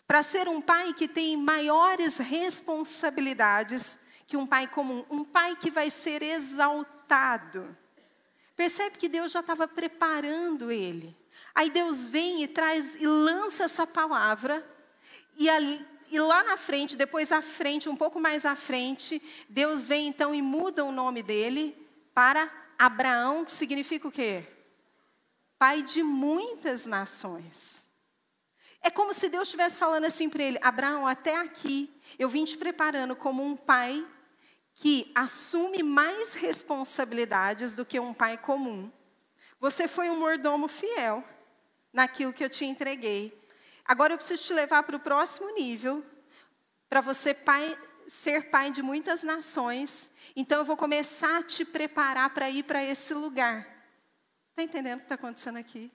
para 0.08 0.22
ser 0.22 0.48
um 0.48 0.58
pai 0.58 0.94
que 0.94 1.06
tem 1.06 1.36
maiores 1.36 2.16
responsabilidades 2.16 3.98
que 4.26 4.38
um 4.38 4.46
pai 4.46 4.66
comum, 4.66 5.04
um 5.10 5.22
pai 5.22 5.54
que 5.54 5.70
vai 5.70 5.90
ser 5.90 6.22
exaltado. 6.22 7.76
Percebe 8.56 8.96
que 8.96 9.06
Deus 9.06 9.30
já 9.30 9.40
estava 9.40 9.68
preparando 9.68 10.72
ele. 10.72 11.14
Aí 11.54 11.68
Deus 11.68 12.08
vem 12.08 12.42
e 12.42 12.48
traz 12.48 12.94
e 12.94 13.06
lança 13.06 13.64
essa 13.64 13.86
palavra, 13.86 14.66
e, 15.36 15.48
ali, 15.48 15.86
e 16.10 16.18
lá 16.18 16.42
na 16.42 16.56
frente, 16.56 16.96
depois 16.96 17.30
à 17.30 17.42
frente, 17.42 17.88
um 17.88 17.96
pouco 17.96 18.18
mais 18.18 18.46
à 18.46 18.56
frente, 18.56 19.22
Deus 19.48 19.86
vem 19.86 20.08
então 20.08 20.34
e 20.34 20.40
muda 20.40 20.84
o 20.84 20.90
nome 20.90 21.22
dele 21.22 21.76
para 22.14 22.50
Abraão, 22.78 23.44
que 23.44 23.50
significa 23.50 24.08
o 24.08 24.12
quê? 24.12 24.42
Pai 25.58 25.82
de 25.82 26.02
muitas 26.02 26.86
nações. 26.86 27.87
É 28.82 28.90
como 28.90 29.12
se 29.12 29.28
Deus 29.28 29.48
estivesse 29.48 29.78
falando 29.78 30.04
assim 30.04 30.28
para 30.28 30.42
ele: 30.42 30.58
Abraão, 30.62 31.06
até 31.06 31.36
aqui 31.36 31.92
eu 32.18 32.28
vim 32.28 32.44
te 32.44 32.56
preparando 32.56 33.16
como 33.16 33.44
um 33.44 33.56
pai 33.56 34.06
que 34.74 35.10
assume 35.14 35.82
mais 35.82 36.34
responsabilidades 36.34 37.74
do 37.74 37.84
que 37.84 37.98
um 37.98 38.14
pai 38.14 38.38
comum. 38.38 38.90
Você 39.60 39.88
foi 39.88 40.08
um 40.08 40.20
mordomo 40.20 40.68
fiel 40.68 41.24
naquilo 41.92 42.32
que 42.32 42.44
eu 42.44 42.50
te 42.50 42.64
entreguei. 42.64 43.36
Agora 43.84 44.12
eu 44.12 44.18
preciso 44.18 44.44
te 44.44 44.52
levar 44.52 44.84
para 44.84 44.96
o 44.96 45.00
próximo 45.00 45.50
nível, 45.50 46.04
para 46.88 47.00
você 47.00 47.34
pai, 47.34 47.76
ser 48.06 48.50
pai 48.50 48.70
de 48.70 48.82
muitas 48.82 49.22
nações. 49.24 50.10
Então 50.36 50.58
eu 50.58 50.64
vou 50.64 50.76
começar 50.76 51.38
a 51.38 51.42
te 51.42 51.64
preparar 51.64 52.30
para 52.30 52.48
ir 52.48 52.62
para 52.62 52.84
esse 52.84 53.12
lugar. 53.14 53.66
Está 54.50 54.62
entendendo 54.62 54.98
o 54.98 55.00
que 55.00 55.06
está 55.06 55.16
acontecendo 55.16 55.56
aqui? 55.56 55.90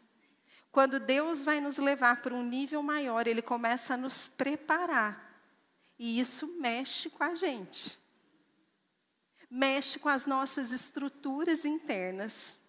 Quando 0.74 1.00
Deus 1.00 1.44
vai 1.44 1.62
nos 1.62 1.78
levar 1.78 2.24
para 2.24 2.34
um 2.34 2.42
nível 2.42 2.82
maior, 2.82 3.28
Ele 3.28 3.44
começa 3.44 3.94
a 3.94 3.98
nos 3.98 4.28
preparar. 4.28 5.40
E 6.00 6.20
isso 6.20 6.48
mexe 6.60 7.12
com 7.12 7.24
a 7.24 7.36
gente. 7.36 7.96
Mexe 9.48 10.00
com 10.00 10.10
as 10.10 10.26
nossas 10.26 10.72
estruturas 10.72 11.64
internas. 11.64 12.60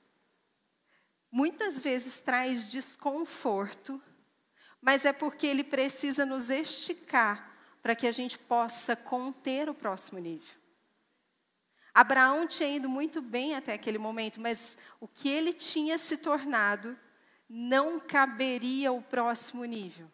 Muitas 1.33 1.81
vezes 1.81 2.21
traz 2.21 2.71
desconforto, 2.71 4.01
mas 4.83 5.07
é 5.07 5.13
porque 5.13 5.47
ele 5.47 5.65
precisa 5.65 6.27
nos 6.27 6.51
esticar 6.51 7.57
para 7.83 7.97
que 7.97 8.07
a 8.07 8.13
gente 8.13 8.39
possa 8.39 8.95
conter 8.95 9.71
o 9.71 9.75
próximo 9.75 10.19
nível. 10.19 10.61
Abraão 11.95 12.47
tinha 12.47 12.69
ido 12.69 12.87
muito 12.87 13.23
bem 13.23 13.55
até 13.55 13.73
aquele 13.73 13.97
momento, 13.97 14.43
mas 14.43 14.77
o 15.01 15.09
que 15.09 15.31
ele 15.31 15.55
tinha 15.55 15.97
se 15.97 16.19
tornado 16.19 16.99
não 17.57 18.01
caberia 18.01 18.89
ao 18.89 19.01
próximo 19.01 19.65
nível. 19.65 20.11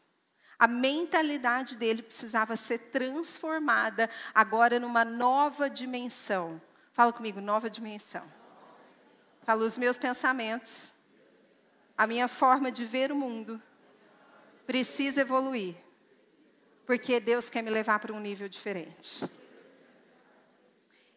A 0.58 0.66
mentalidade 0.68 1.74
dele 1.74 2.02
precisava 2.02 2.54
ser 2.54 2.78
transformada 2.90 4.10
agora 4.34 4.78
numa 4.78 5.06
nova 5.06 5.70
dimensão. 5.70 6.60
Fala 6.92 7.14
comigo, 7.14 7.40
nova 7.40 7.70
dimensão. 7.70 8.22
Fala 9.40 9.64
os 9.64 9.78
meus 9.78 9.96
pensamentos, 9.96 10.92
a 11.96 12.06
minha 12.06 12.28
forma 12.28 12.70
de 12.70 12.84
ver 12.84 13.10
o 13.10 13.16
mundo 13.16 13.60
precisa 14.66 15.22
evoluir, 15.22 15.74
porque 16.84 17.18
Deus 17.20 17.48
quer 17.48 17.62
me 17.62 17.70
levar 17.70 18.00
para 18.00 18.12
um 18.12 18.20
nível 18.20 18.50
diferente. 18.50 19.24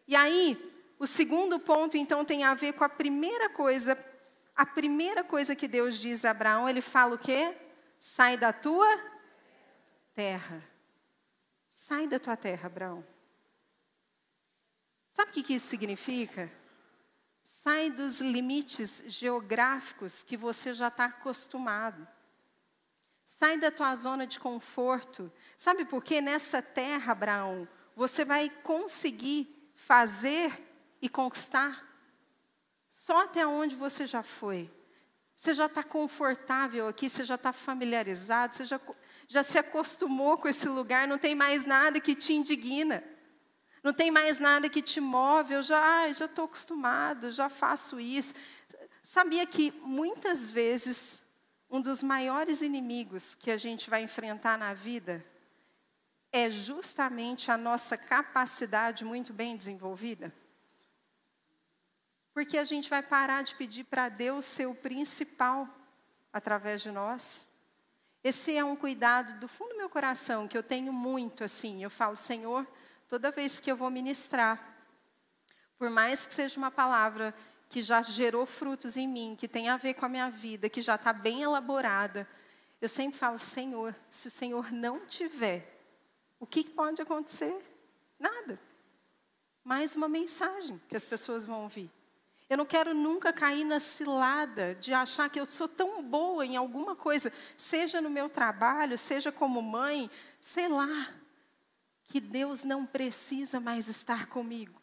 E 0.08 0.16
aí, 0.16 0.72
o 0.98 1.06
segundo 1.06 1.58
ponto, 1.58 1.98
então, 1.98 2.24
tem 2.24 2.44
a 2.44 2.54
ver 2.54 2.72
com 2.72 2.82
a 2.82 2.88
primeira 2.88 3.50
coisa. 3.50 3.94
A 4.54 4.64
primeira 4.64 5.24
coisa 5.24 5.56
que 5.56 5.66
Deus 5.66 5.96
diz 5.98 6.24
a 6.24 6.30
Abraão, 6.30 6.68
ele 6.68 6.80
fala 6.80 7.14
o 7.14 7.18
quê? 7.18 7.56
Sai 7.98 8.36
da 8.36 8.52
tua 8.52 8.86
terra. 10.14 10.62
Sai 11.68 12.06
da 12.06 12.18
tua 12.20 12.36
terra, 12.36 12.66
Abraão. 12.66 13.04
Sabe 15.10 15.30
o 15.30 15.34
que 15.34 15.54
isso 15.54 15.66
significa? 15.66 16.50
Sai 17.42 17.90
dos 17.90 18.20
limites 18.20 19.04
geográficos 19.06 20.22
que 20.22 20.36
você 20.36 20.72
já 20.72 20.88
está 20.88 21.06
acostumado. 21.06 22.06
Sai 23.24 23.58
da 23.58 23.70
tua 23.70 23.94
zona 23.96 24.26
de 24.26 24.38
conforto. 24.38 25.32
Sabe 25.56 25.84
por 25.84 26.02
quê? 26.02 26.20
Nessa 26.20 26.62
terra, 26.62 27.12
Abraão, 27.12 27.68
você 27.96 28.24
vai 28.24 28.48
conseguir 28.48 29.72
fazer 29.74 30.62
e 31.02 31.08
conquistar 31.08 31.93
só 33.04 33.24
até 33.24 33.46
onde 33.46 33.76
você 33.76 34.06
já 34.06 34.22
foi. 34.22 34.70
Você 35.36 35.52
já 35.52 35.66
está 35.66 35.82
confortável 35.82 36.88
aqui, 36.88 37.10
você 37.10 37.22
já 37.22 37.34
está 37.34 37.52
familiarizado, 37.52 38.56
você 38.56 38.64
já, 38.64 38.80
já 39.28 39.42
se 39.42 39.58
acostumou 39.58 40.38
com 40.38 40.48
esse 40.48 40.66
lugar, 40.70 41.06
não 41.06 41.18
tem 41.18 41.34
mais 41.34 41.66
nada 41.66 42.00
que 42.00 42.14
te 42.14 42.32
indigna. 42.32 43.04
Não 43.82 43.92
tem 43.92 44.10
mais 44.10 44.40
nada 44.40 44.70
que 44.70 44.80
te 44.80 45.02
move, 45.02 45.52
eu 45.52 45.62
já 45.62 46.10
já 46.14 46.24
estou 46.24 46.46
acostumado, 46.46 47.30
já 47.30 47.50
faço 47.50 48.00
isso. 48.00 48.32
Sabia 49.02 49.44
que 49.44 49.70
muitas 49.82 50.48
vezes 50.48 51.22
um 51.68 51.82
dos 51.82 52.02
maiores 52.02 52.62
inimigos 52.62 53.34
que 53.34 53.50
a 53.50 53.58
gente 53.58 53.90
vai 53.90 54.02
enfrentar 54.02 54.56
na 54.56 54.72
vida 54.72 55.22
é 56.32 56.50
justamente 56.50 57.50
a 57.50 57.58
nossa 57.58 57.98
capacidade 57.98 59.04
muito 59.04 59.30
bem 59.30 59.58
desenvolvida? 59.58 60.32
Porque 62.34 62.58
a 62.58 62.64
gente 62.64 62.90
vai 62.90 63.00
parar 63.00 63.42
de 63.42 63.54
pedir 63.54 63.84
para 63.84 64.08
Deus 64.08 64.44
ser 64.44 64.66
o 64.66 64.74
principal 64.74 65.68
através 66.32 66.82
de 66.82 66.90
nós. 66.90 67.48
Esse 68.24 68.56
é 68.56 68.64
um 68.64 68.74
cuidado 68.74 69.38
do 69.38 69.46
fundo 69.46 69.70
do 69.70 69.76
meu 69.76 69.88
coração 69.88 70.48
que 70.48 70.58
eu 70.58 70.62
tenho 70.62 70.92
muito 70.92 71.44
assim. 71.44 71.82
Eu 71.82 71.90
falo, 71.90 72.16
Senhor, 72.16 72.66
toda 73.08 73.30
vez 73.30 73.60
que 73.60 73.70
eu 73.70 73.76
vou 73.76 73.88
ministrar, 73.88 74.76
por 75.78 75.88
mais 75.88 76.26
que 76.26 76.34
seja 76.34 76.58
uma 76.58 76.72
palavra 76.72 77.32
que 77.68 77.82
já 77.82 78.02
gerou 78.02 78.44
frutos 78.46 78.96
em 78.96 79.06
mim, 79.06 79.36
que 79.38 79.46
tem 79.46 79.68
a 79.68 79.76
ver 79.76 79.94
com 79.94 80.04
a 80.04 80.08
minha 80.08 80.28
vida, 80.28 80.68
que 80.68 80.82
já 80.82 80.96
está 80.96 81.12
bem 81.12 81.42
elaborada, 81.42 82.28
eu 82.80 82.88
sempre 82.88 83.16
falo, 83.16 83.38
Senhor, 83.38 83.94
se 84.10 84.26
o 84.26 84.30
Senhor 84.30 84.72
não 84.72 85.06
tiver, 85.06 85.80
o 86.40 86.46
que 86.46 86.64
pode 86.64 87.00
acontecer? 87.00 87.56
Nada. 88.18 88.58
Mais 89.62 89.94
uma 89.94 90.08
mensagem 90.08 90.80
que 90.88 90.96
as 90.96 91.04
pessoas 91.04 91.44
vão 91.44 91.62
ouvir. 91.62 91.90
Eu 92.48 92.58
não 92.58 92.66
quero 92.66 92.94
nunca 92.94 93.32
cair 93.32 93.64
na 93.64 93.80
cilada 93.80 94.74
de 94.74 94.92
achar 94.92 95.30
que 95.30 95.40
eu 95.40 95.46
sou 95.46 95.66
tão 95.66 96.02
boa 96.02 96.44
em 96.44 96.56
alguma 96.56 96.94
coisa, 96.94 97.32
seja 97.56 98.00
no 98.00 98.10
meu 98.10 98.28
trabalho, 98.28 98.98
seja 98.98 99.32
como 99.32 99.62
mãe, 99.62 100.10
sei 100.40 100.68
lá, 100.68 101.14
que 102.04 102.20
Deus 102.20 102.62
não 102.62 102.84
precisa 102.84 103.58
mais 103.58 103.88
estar 103.88 104.26
comigo. 104.26 104.80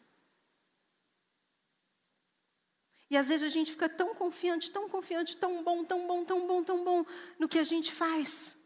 E 3.08 3.16
às 3.16 3.28
vezes 3.28 3.46
a 3.46 3.50
gente 3.50 3.70
fica 3.70 3.88
tão 3.88 4.14
confiante, 4.14 4.70
tão 4.70 4.88
confiante, 4.88 5.36
tão 5.36 5.62
bom, 5.62 5.84
tão 5.84 6.06
bom, 6.06 6.24
tão 6.24 6.46
bom, 6.46 6.64
tão 6.64 6.82
bom 6.82 7.04
no 7.38 7.48
que 7.48 7.58
a 7.58 7.64
gente 7.64 7.92
faz, 7.92 8.56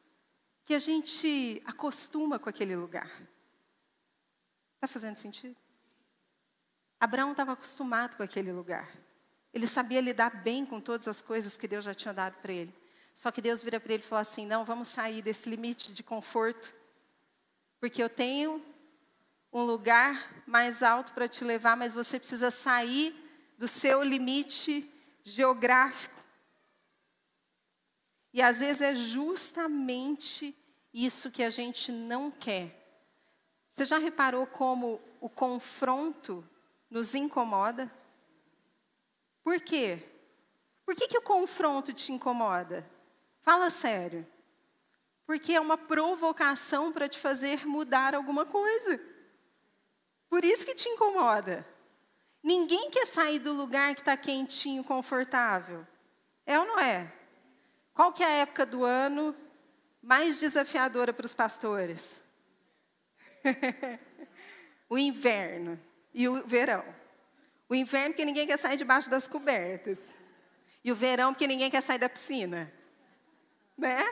que 0.64 0.72
a 0.72 0.78
gente 0.78 1.61
acostuma 1.66 2.38
com 2.38 2.48
aquele 2.48 2.76
lugar. 2.76 3.11
Está 4.76 4.87
fazendo 4.87 5.16
sentido? 5.16 5.65
Abraão 7.00 7.32
estava 7.32 7.52
acostumado 7.52 8.16
com 8.16 8.22
aquele 8.22 8.52
lugar. 8.52 8.90
Ele 9.52 9.66
sabia 9.66 10.00
lidar 10.00 10.42
bem 10.42 10.66
com 10.66 10.80
todas 10.80 11.09
as 11.09 11.20
coisas 11.20 11.56
que 11.56 11.68
Deus 11.68 11.85
já 11.85 11.94
tinha 11.94 12.12
dado 12.12 12.37
para 12.42 12.52
ele. 12.52 12.74
Só 13.14 13.30
que 13.30 13.40
Deus 13.40 13.62
vira 13.62 13.80
para 13.80 13.94
ele 13.94 14.02
e 14.02 14.06
fala 14.06 14.20
assim: 14.20 14.46
não, 14.46 14.64
vamos 14.64 14.88
sair 14.88 15.22
desse 15.22 15.48
limite 15.48 15.92
de 15.92 16.02
conforto, 16.02 16.74
porque 17.80 18.02
eu 18.02 18.11
tenho 18.11 18.62
um 19.52 19.62
lugar 19.62 20.42
mais 20.46 20.82
alto 20.82 21.12
para 21.12 21.26
te 21.26 21.42
levar, 21.42 21.76
mas 21.76 21.94
você 21.94 22.18
precisa 22.18 22.50
sair 22.50 23.14
do 23.56 23.66
seu 23.66 24.02
limite 24.02 24.90
geográfico. 25.24 26.22
E 28.32 28.42
às 28.42 28.61
vezes 28.61 28.82
é 28.82 28.94
justamente 28.94 30.54
isso 30.92 31.30
que 31.30 31.42
a 31.42 31.48
gente 31.48 31.90
não 31.90 32.30
quer. 32.30 32.70
Você 33.70 33.87
já 33.87 33.96
reparou 33.96 34.46
como 34.46 35.00
o 35.20 35.28
confronto 35.30 36.46
nos 36.90 37.14
incomoda? 37.14 37.90
Por 39.42 39.61
quê? 39.61 40.03
Por 40.85 40.94
que, 40.94 41.09
que 41.09 41.18
o 41.18 41.22
confronto 41.22 41.92
te 41.92 42.12
incomoda? 42.12 42.88
Fala 43.42 43.70
sério. 43.70 44.27
Porque 45.27 45.53
é 45.53 45.61
uma 45.61 45.77
provocação 45.77 46.92
para 46.92 47.09
te 47.09 47.18
fazer 47.18 47.66
mudar 47.66 48.14
alguma 48.14 48.46
coisa. 48.46 49.01
Por 50.29 50.44
isso 50.44 50.64
que 50.64 50.75
te 50.75 50.88
incomoda. 50.88 51.66
Ninguém 52.42 52.90
quer 52.90 53.07
sair 53.07 53.40
do 53.40 53.53
lugar 53.53 53.94
que 53.94 54.01
está 54.01 54.16
quentinho, 54.16 54.85
confortável. 54.85 55.85
É 56.44 56.59
ou 56.59 56.66
não 56.66 56.79
é? 56.79 57.12
Qual 57.92 58.12
que 58.12 58.22
é 58.22 58.27
a 58.27 58.33
época 58.33 58.64
do 58.64 58.85
ano 58.85 59.35
mais 60.01 60.38
desafiadora 60.38 61.12
para 61.12 61.27
os 61.27 61.35
pastores? 61.35 62.22
o 64.88 64.96
inverno 64.96 65.81
e 66.16 66.26
o 66.31 66.42
verão. 66.46 66.83
O 67.68 67.74
inverno 67.74 68.14
porque 68.14 68.24
ninguém 68.24 68.46
quer 68.46 68.57
sair 68.57 68.79
debaixo 68.79 69.11
das 69.11 69.29
cobertas. 69.29 70.16
E 70.83 70.90
o 70.90 70.94
verão 70.94 71.35
porque 71.35 71.46
ninguém 71.46 71.70
quer 71.70 71.83
sair 71.83 71.98
da 71.98 72.09
piscina. 72.09 72.72
Né? 73.76 74.02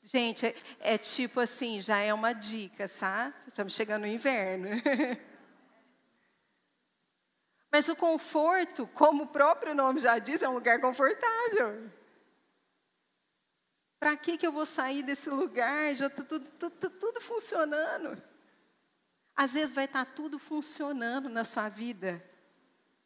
Gente, 0.00 0.46
é, 0.46 0.54
é 0.78 0.98
tipo 0.98 1.40
assim, 1.40 1.80
já 1.80 1.98
é 1.98 2.14
uma 2.14 2.32
dica, 2.32 2.86
sabe? 2.86 3.34
Estamos 3.48 3.72
chegando 3.72 4.02
no 4.02 4.06
inverno. 4.06 4.68
Mas 7.68 7.88
o 7.88 7.96
conforto, 7.96 8.86
como 8.88 9.24
o 9.24 9.28
próprio 9.28 9.74
nome 9.74 9.98
já 9.98 10.20
diz, 10.20 10.40
é 10.40 10.48
um 10.48 10.54
lugar 10.54 10.80
confortável. 10.80 11.90
Para 13.98 14.16
que, 14.16 14.38
que 14.38 14.46
eu 14.46 14.52
vou 14.52 14.66
sair 14.66 15.02
desse 15.02 15.30
lugar? 15.30 15.96
Já 15.96 16.06
está 16.06 16.22
tudo, 16.22 16.48
tudo, 16.50 16.90
tudo 16.90 17.20
funcionando. 17.20 18.22
Às 19.34 19.54
vezes 19.54 19.74
vai 19.74 19.86
estar 19.86 20.04
tudo 20.04 20.38
funcionando 20.38 21.28
na 21.28 21.44
sua 21.44 21.68
vida 21.68 22.24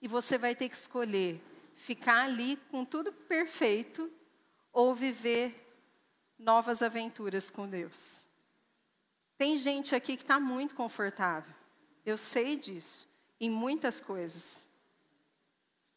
e 0.00 0.08
você 0.08 0.36
vai 0.36 0.54
ter 0.54 0.68
que 0.68 0.76
escolher 0.76 1.40
ficar 1.76 2.24
ali 2.24 2.56
com 2.70 2.84
tudo 2.84 3.12
perfeito 3.12 4.10
ou 4.72 4.94
viver 4.94 5.62
novas 6.38 6.82
aventuras 6.82 7.50
com 7.50 7.68
Deus. 7.68 8.26
Tem 9.38 9.58
gente 9.58 9.94
aqui 9.94 10.16
que 10.16 10.22
está 10.22 10.40
muito 10.40 10.74
confortável. 10.74 11.54
Eu 12.04 12.16
sei 12.16 12.56
disso, 12.56 13.08
em 13.38 13.50
muitas 13.50 14.00
coisas. 14.00 14.66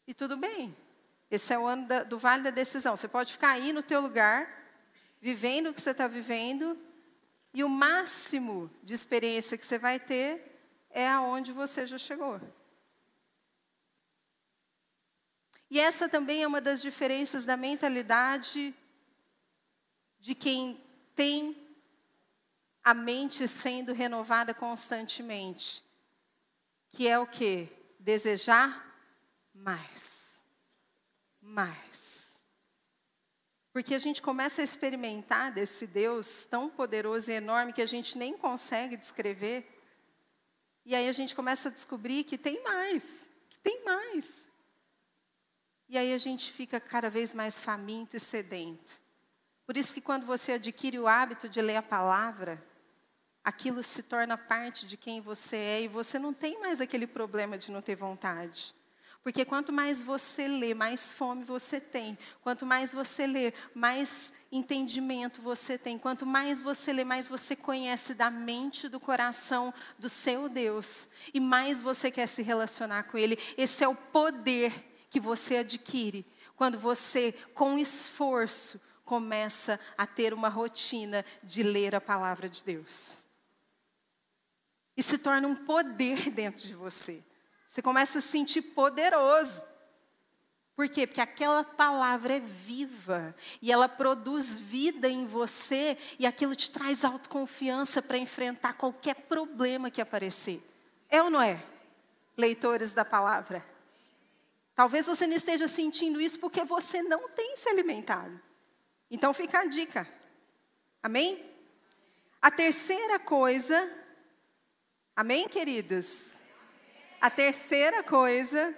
E 0.06 0.12
tudo 0.12 0.36
bem. 0.36 0.76
Esse 1.30 1.54
é 1.54 1.58
o 1.58 1.66
ano 1.66 1.86
da, 1.86 2.02
do 2.02 2.18
vale 2.18 2.42
da 2.42 2.50
decisão. 2.50 2.96
Você 2.96 3.08
pode 3.08 3.32
ficar 3.32 3.50
aí 3.50 3.72
no 3.72 3.82
teu 3.82 4.00
lugar, 4.00 4.48
vivendo 5.20 5.70
o 5.70 5.74
que 5.74 5.80
você 5.80 5.90
está 5.90 6.06
vivendo, 6.06 6.76
e 7.52 7.64
o 7.64 7.68
máximo 7.68 8.70
de 8.82 8.94
experiência 8.94 9.58
que 9.58 9.66
você 9.66 9.78
vai 9.78 9.98
ter 9.98 10.50
é 10.90 11.08
aonde 11.08 11.52
você 11.52 11.86
já 11.86 11.98
chegou. 11.98 12.40
E 15.70 15.78
essa 15.78 16.08
também 16.08 16.42
é 16.42 16.46
uma 16.46 16.60
das 16.60 16.82
diferenças 16.82 17.44
da 17.44 17.56
mentalidade 17.56 18.74
de 20.18 20.34
quem 20.34 20.80
tem 21.14 21.56
a 22.82 22.92
mente 22.92 23.46
sendo 23.46 23.92
renovada 23.92 24.52
constantemente, 24.52 25.84
que 26.88 27.06
é 27.06 27.18
o 27.18 27.26
que? 27.26 27.68
Desejar 27.98 28.86
mais. 29.54 30.44
Mais. 31.40 32.09
Porque 33.72 33.94
a 33.94 33.98
gente 33.98 34.20
começa 34.20 34.60
a 34.60 34.64
experimentar 34.64 35.52
desse 35.52 35.86
Deus 35.86 36.44
tão 36.44 36.68
poderoso 36.68 37.30
e 37.30 37.34
enorme 37.34 37.72
que 37.72 37.82
a 37.82 37.86
gente 37.86 38.18
nem 38.18 38.36
consegue 38.36 38.96
descrever. 38.96 39.64
E 40.84 40.94
aí 40.94 41.08
a 41.08 41.12
gente 41.12 41.36
começa 41.36 41.68
a 41.68 41.72
descobrir 41.72 42.24
que 42.24 42.36
tem 42.36 42.62
mais, 42.64 43.30
que 43.48 43.58
tem 43.60 43.84
mais. 43.84 44.48
E 45.88 45.96
aí 45.96 46.12
a 46.12 46.18
gente 46.18 46.52
fica 46.52 46.80
cada 46.80 47.08
vez 47.08 47.32
mais 47.32 47.60
faminto 47.60 48.16
e 48.16 48.20
sedento. 48.20 49.00
Por 49.66 49.76
isso 49.76 49.94
que 49.94 50.00
quando 50.00 50.26
você 50.26 50.52
adquire 50.52 50.98
o 50.98 51.06
hábito 51.06 51.48
de 51.48 51.60
ler 51.60 51.76
a 51.76 51.82
palavra, 51.82 52.64
aquilo 53.44 53.82
se 53.84 54.02
torna 54.02 54.36
parte 54.36 54.86
de 54.86 54.96
quem 54.96 55.20
você 55.20 55.56
é 55.56 55.82
e 55.82 55.88
você 55.88 56.18
não 56.18 56.32
tem 56.32 56.60
mais 56.60 56.80
aquele 56.80 57.06
problema 57.06 57.56
de 57.56 57.70
não 57.70 57.80
ter 57.80 57.94
vontade. 57.94 58.74
Porque 59.22 59.44
quanto 59.44 59.72
mais 59.72 60.02
você 60.02 60.48
lê, 60.48 60.72
mais 60.72 61.12
fome 61.12 61.44
você 61.44 61.78
tem. 61.78 62.16
Quanto 62.42 62.64
mais 62.64 62.92
você 62.92 63.26
lê, 63.26 63.52
mais 63.74 64.32
entendimento 64.50 65.42
você 65.42 65.76
tem. 65.76 65.98
Quanto 65.98 66.24
mais 66.24 66.60
você 66.60 66.92
lê, 66.92 67.04
mais 67.04 67.28
você 67.28 67.54
conhece 67.54 68.14
da 68.14 68.30
mente, 68.30 68.88
do 68.88 68.98
coração 68.98 69.74
do 69.98 70.08
seu 70.08 70.48
Deus. 70.48 71.08
E 71.34 71.40
mais 71.40 71.82
você 71.82 72.10
quer 72.10 72.26
se 72.26 72.42
relacionar 72.42 73.04
com 73.04 73.18
Ele. 73.18 73.38
Esse 73.58 73.84
é 73.84 73.88
o 73.88 73.94
poder 73.94 74.72
que 75.10 75.20
você 75.20 75.58
adquire 75.58 76.24
quando 76.60 76.78
você, 76.78 77.32
com 77.54 77.78
esforço, 77.78 78.78
começa 79.02 79.80
a 79.96 80.06
ter 80.06 80.34
uma 80.34 80.50
rotina 80.50 81.24
de 81.42 81.62
ler 81.62 81.94
a 81.94 82.02
palavra 82.02 82.50
de 82.50 82.62
Deus. 82.62 83.26
E 84.94 85.02
se 85.02 85.16
torna 85.16 85.48
um 85.48 85.56
poder 85.56 86.28
dentro 86.28 86.60
de 86.60 86.74
você. 86.74 87.24
Você 87.70 87.80
começa 87.80 88.18
a 88.18 88.20
se 88.20 88.26
sentir 88.26 88.62
poderoso. 88.62 89.64
Por 90.74 90.88
quê? 90.88 91.06
Porque 91.06 91.20
aquela 91.20 91.62
palavra 91.62 92.34
é 92.34 92.40
viva 92.40 93.32
e 93.62 93.70
ela 93.70 93.88
produz 93.88 94.56
vida 94.56 95.08
em 95.08 95.24
você 95.24 95.96
e 96.18 96.26
aquilo 96.26 96.56
te 96.56 96.68
traz 96.68 97.04
autoconfiança 97.04 98.02
para 98.02 98.18
enfrentar 98.18 98.72
qualquer 98.72 99.14
problema 99.14 99.88
que 99.88 100.00
aparecer. 100.00 100.60
É 101.08 101.22
ou 101.22 101.30
não 101.30 101.40
é? 101.40 101.62
Leitores 102.36 102.92
da 102.92 103.04
palavra. 103.04 103.64
Talvez 104.74 105.06
você 105.06 105.24
não 105.24 105.36
esteja 105.36 105.68
sentindo 105.68 106.20
isso 106.20 106.40
porque 106.40 106.64
você 106.64 107.04
não 107.04 107.28
tem 107.28 107.56
se 107.56 107.68
alimentado. 107.68 108.40
Então 109.08 109.32
fica 109.32 109.60
a 109.60 109.66
dica. 109.66 110.08
Amém? 111.00 111.48
A 112.42 112.50
terceira 112.50 113.20
coisa, 113.20 113.96
amém, 115.14 115.48
queridos? 115.48 116.40
A 117.20 117.28
terceira 117.28 118.02
coisa 118.02 118.74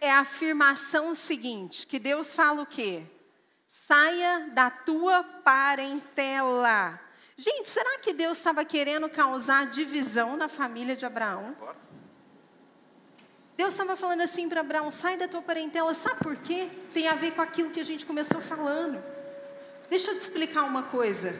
é 0.00 0.10
a 0.10 0.20
afirmação 0.20 1.14
seguinte, 1.14 1.86
que 1.86 1.98
Deus 1.98 2.34
fala 2.34 2.62
o 2.62 2.66
quê? 2.66 3.04
Saia 3.66 4.50
da 4.54 4.70
tua 4.70 5.22
parentela. 5.22 6.98
Gente, 7.36 7.68
será 7.68 7.98
que 7.98 8.14
Deus 8.14 8.38
estava 8.38 8.64
querendo 8.64 9.10
causar 9.10 9.66
divisão 9.66 10.38
na 10.38 10.48
família 10.48 10.96
de 10.96 11.04
Abraão? 11.04 11.54
Deus 13.58 13.74
estava 13.74 13.94
falando 13.94 14.22
assim 14.22 14.48
para 14.48 14.62
Abraão: 14.62 14.90
sai 14.90 15.18
da 15.18 15.28
tua 15.28 15.42
parentela, 15.42 15.92
sabe 15.92 16.20
por 16.20 16.36
quê? 16.36 16.70
Tem 16.94 17.08
a 17.08 17.14
ver 17.14 17.32
com 17.32 17.42
aquilo 17.42 17.70
que 17.70 17.80
a 17.80 17.84
gente 17.84 18.06
começou 18.06 18.40
falando. 18.40 19.04
Deixa 19.90 20.10
eu 20.10 20.18
te 20.18 20.22
explicar 20.22 20.62
uma 20.62 20.84
coisa. 20.84 21.38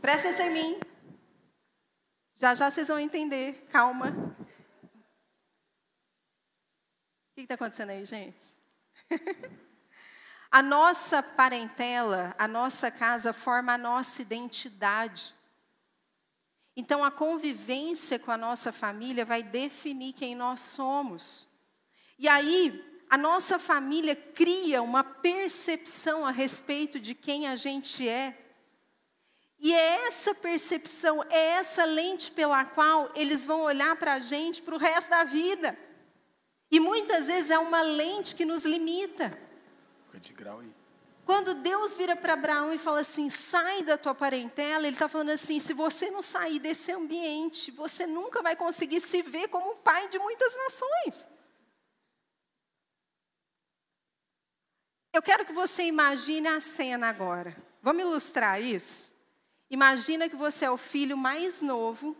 Presta 0.00 0.28
atenção 0.28 0.46
em 0.46 0.52
mim. 0.52 0.80
Já 2.34 2.54
já 2.56 2.68
vocês 2.68 2.88
vão 2.88 2.98
entender. 2.98 3.66
Calma 3.70 4.36
que 7.38 7.52
está 7.52 7.54
acontecendo 7.54 7.90
aí, 7.90 8.04
gente? 8.04 8.46
a 10.50 10.60
nossa 10.62 11.22
parentela, 11.22 12.34
a 12.38 12.48
nossa 12.48 12.90
casa 12.90 13.32
forma 13.32 13.74
a 13.74 13.78
nossa 13.78 14.22
identidade. 14.22 15.34
Então, 16.76 17.04
a 17.04 17.10
convivência 17.10 18.18
com 18.18 18.30
a 18.30 18.36
nossa 18.36 18.72
família 18.72 19.24
vai 19.24 19.42
definir 19.42 20.14
quem 20.14 20.34
nós 20.34 20.60
somos. 20.60 21.48
E 22.18 22.28
aí, 22.28 22.84
a 23.08 23.16
nossa 23.16 23.58
família 23.58 24.16
cria 24.16 24.82
uma 24.82 25.04
percepção 25.04 26.26
a 26.26 26.30
respeito 26.30 26.98
de 26.98 27.14
quem 27.14 27.46
a 27.46 27.56
gente 27.56 28.08
é. 28.08 28.36
E 29.60 29.74
é 29.74 30.06
essa 30.06 30.34
percepção, 30.34 31.24
é 31.30 31.50
essa 31.50 31.84
lente 31.84 32.30
pela 32.30 32.64
qual 32.64 33.10
eles 33.14 33.44
vão 33.44 33.62
olhar 33.62 33.96
para 33.96 34.14
a 34.14 34.20
gente 34.20 34.62
para 34.62 34.74
o 34.74 34.78
resto 34.78 35.10
da 35.10 35.24
vida. 35.24 35.76
E 36.70 36.78
muitas 36.78 37.28
vezes 37.28 37.50
é 37.50 37.58
uma 37.58 37.82
lente 37.82 38.34
que 38.34 38.44
nos 38.44 38.64
limita. 38.64 39.38
de 40.20 40.32
grau 40.32 40.60
aí. 40.60 40.72
Quando 41.24 41.52
Deus 41.52 41.94
vira 41.94 42.16
para 42.16 42.32
Abraão 42.32 42.72
e 42.72 42.78
fala 42.78 43.00
assim: 43.00 43.28
sai 43.28 43.82
da 43.82 43.98
tua 43.98 44.14
parentela, 44.14 44.86
Ele 44.86 44.96
está 44.96 45.08
falando 45.08 45.30
assim: 45.30 45.60
se 45.60 45.74
você 45.74 46.10
não 46.10 46.22
sair 46.22 46.58
desse 46.58 46.90
ambiente, 46.90 47.70
você 47.70 48.06
nunca 48.06 48.40
vai 48.40 48.56
conseguir 48.56 49.00
se 49.00 49.20
ver 49.20 49.48
como 49.48 49.76
pai 49.76 50.08
de 50.08 50.18
muitas 50.18 50.56
nações. 50.56 51.28
Eu 55.12 55.22
quero 55.22 55.44
que 55.44 55.52
você 55.52 55.84
imagine 55.84 56.48
a 56.48 56.60
cena 56.60 57.08
agora. 57.08 57.56
Vamos 57.82 58.02
ilustrar 58.02 58.60
isso? 58.60 59.14
Imagina 59.70 60.28
que 60.28 60.36
você 60.36 60.64
é 60.64 60.70
o 60.70 60.78
filho 60.78 61.16
mais 61.16 61.60
novo 61.60 62.16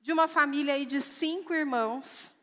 de 0.00 0.12
uma 0.12 0.26
família 0.26 0.74
aí 0.74 0.86
de 0.86 1.02
cinco 1.02 1.52
irmãos 1.52 2.34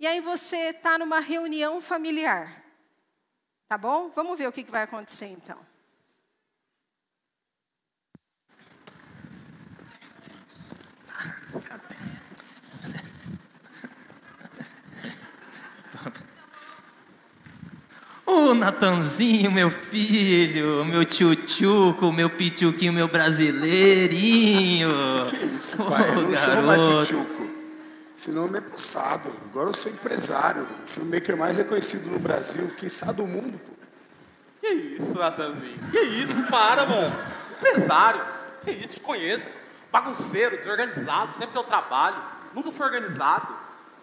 e 0.00 0.06
aí 0.06 0.20
você 0.20 0.70
está 0.70 0.96
numa 0.96 1.20
reunião 1.20 1.82
familiar. 1.82 2.64
Tá 3.68 3.76
bom? 3.76 4.10
Vamos 4.16 4.38
ver 4.38 4.48
o 4.48 4.52
que, 4.52 4.64
que 4.64 4.70
vai 4.70 4.82
acontecer 4.82 5.26
então. 5.26 5.58
Ô, 18.24 18.32
oh, 18.32 18.54
Natanzinho, 18.54 19.52
meu 19.52 19.70
filho, 19.70 20.84
meu 20.84 21.04
tio-tchuco, 21.04 22.10
meu 22.10 22.30
pituquinho, 22.30 22.92
meu 22.92 23.08
brasileirinho. 23.08 24.88
Que 25.28 25.44
isso, 25.44 25.76
pai? 25.76 26.10
Oh, 26.10 26.14
não 26.22 26.30
garoto. 26.30 26.38
chama 26.38 27.04
tio 27.04 27.49
esse 28.20 28.30
nome 28.30 28.58
é 28.58 28.60
passado. 28.60 29.34
Agora 29.46 29.70
eu 29.70 29.74
sou 29.74 29.90
empresário. 29.90 30.68
O 30.84 30.88
filmmaker 30.88 31.38
mais 31.38 31.56
reconhecido 31.56 32.10
no 32.10 32.18
Brasil, 32.18 32.70
quem 32.76 32.86
sabe 32.86 33.14
do 33.14 33.26
mundo, 33.26 33.58
pô. 33.58 33.72
Que 34.60 34.68
isso, 34.68 35.14
Natanzinho? 35.14 35.90
Que 35.90 36.00
isso? 36.00 36.42
Para, 36.50 36.84
mano. 36.84 37.16
Empresário. 37.56 38.22
Que 38.62 38.72
isso? 38.72 38.96
Te 38.96 39.00
conheço. 39.00 39.56
Bagunceiro, 39.90 40.58
desorganizado, 40.58 41.32
sempre 41.32 41.54
deu 41.54 41.64
trabalho. 41.64 42.22
Nunca 42.54 42.70
foi 42.70 42.84
organizado. 42.84 43.56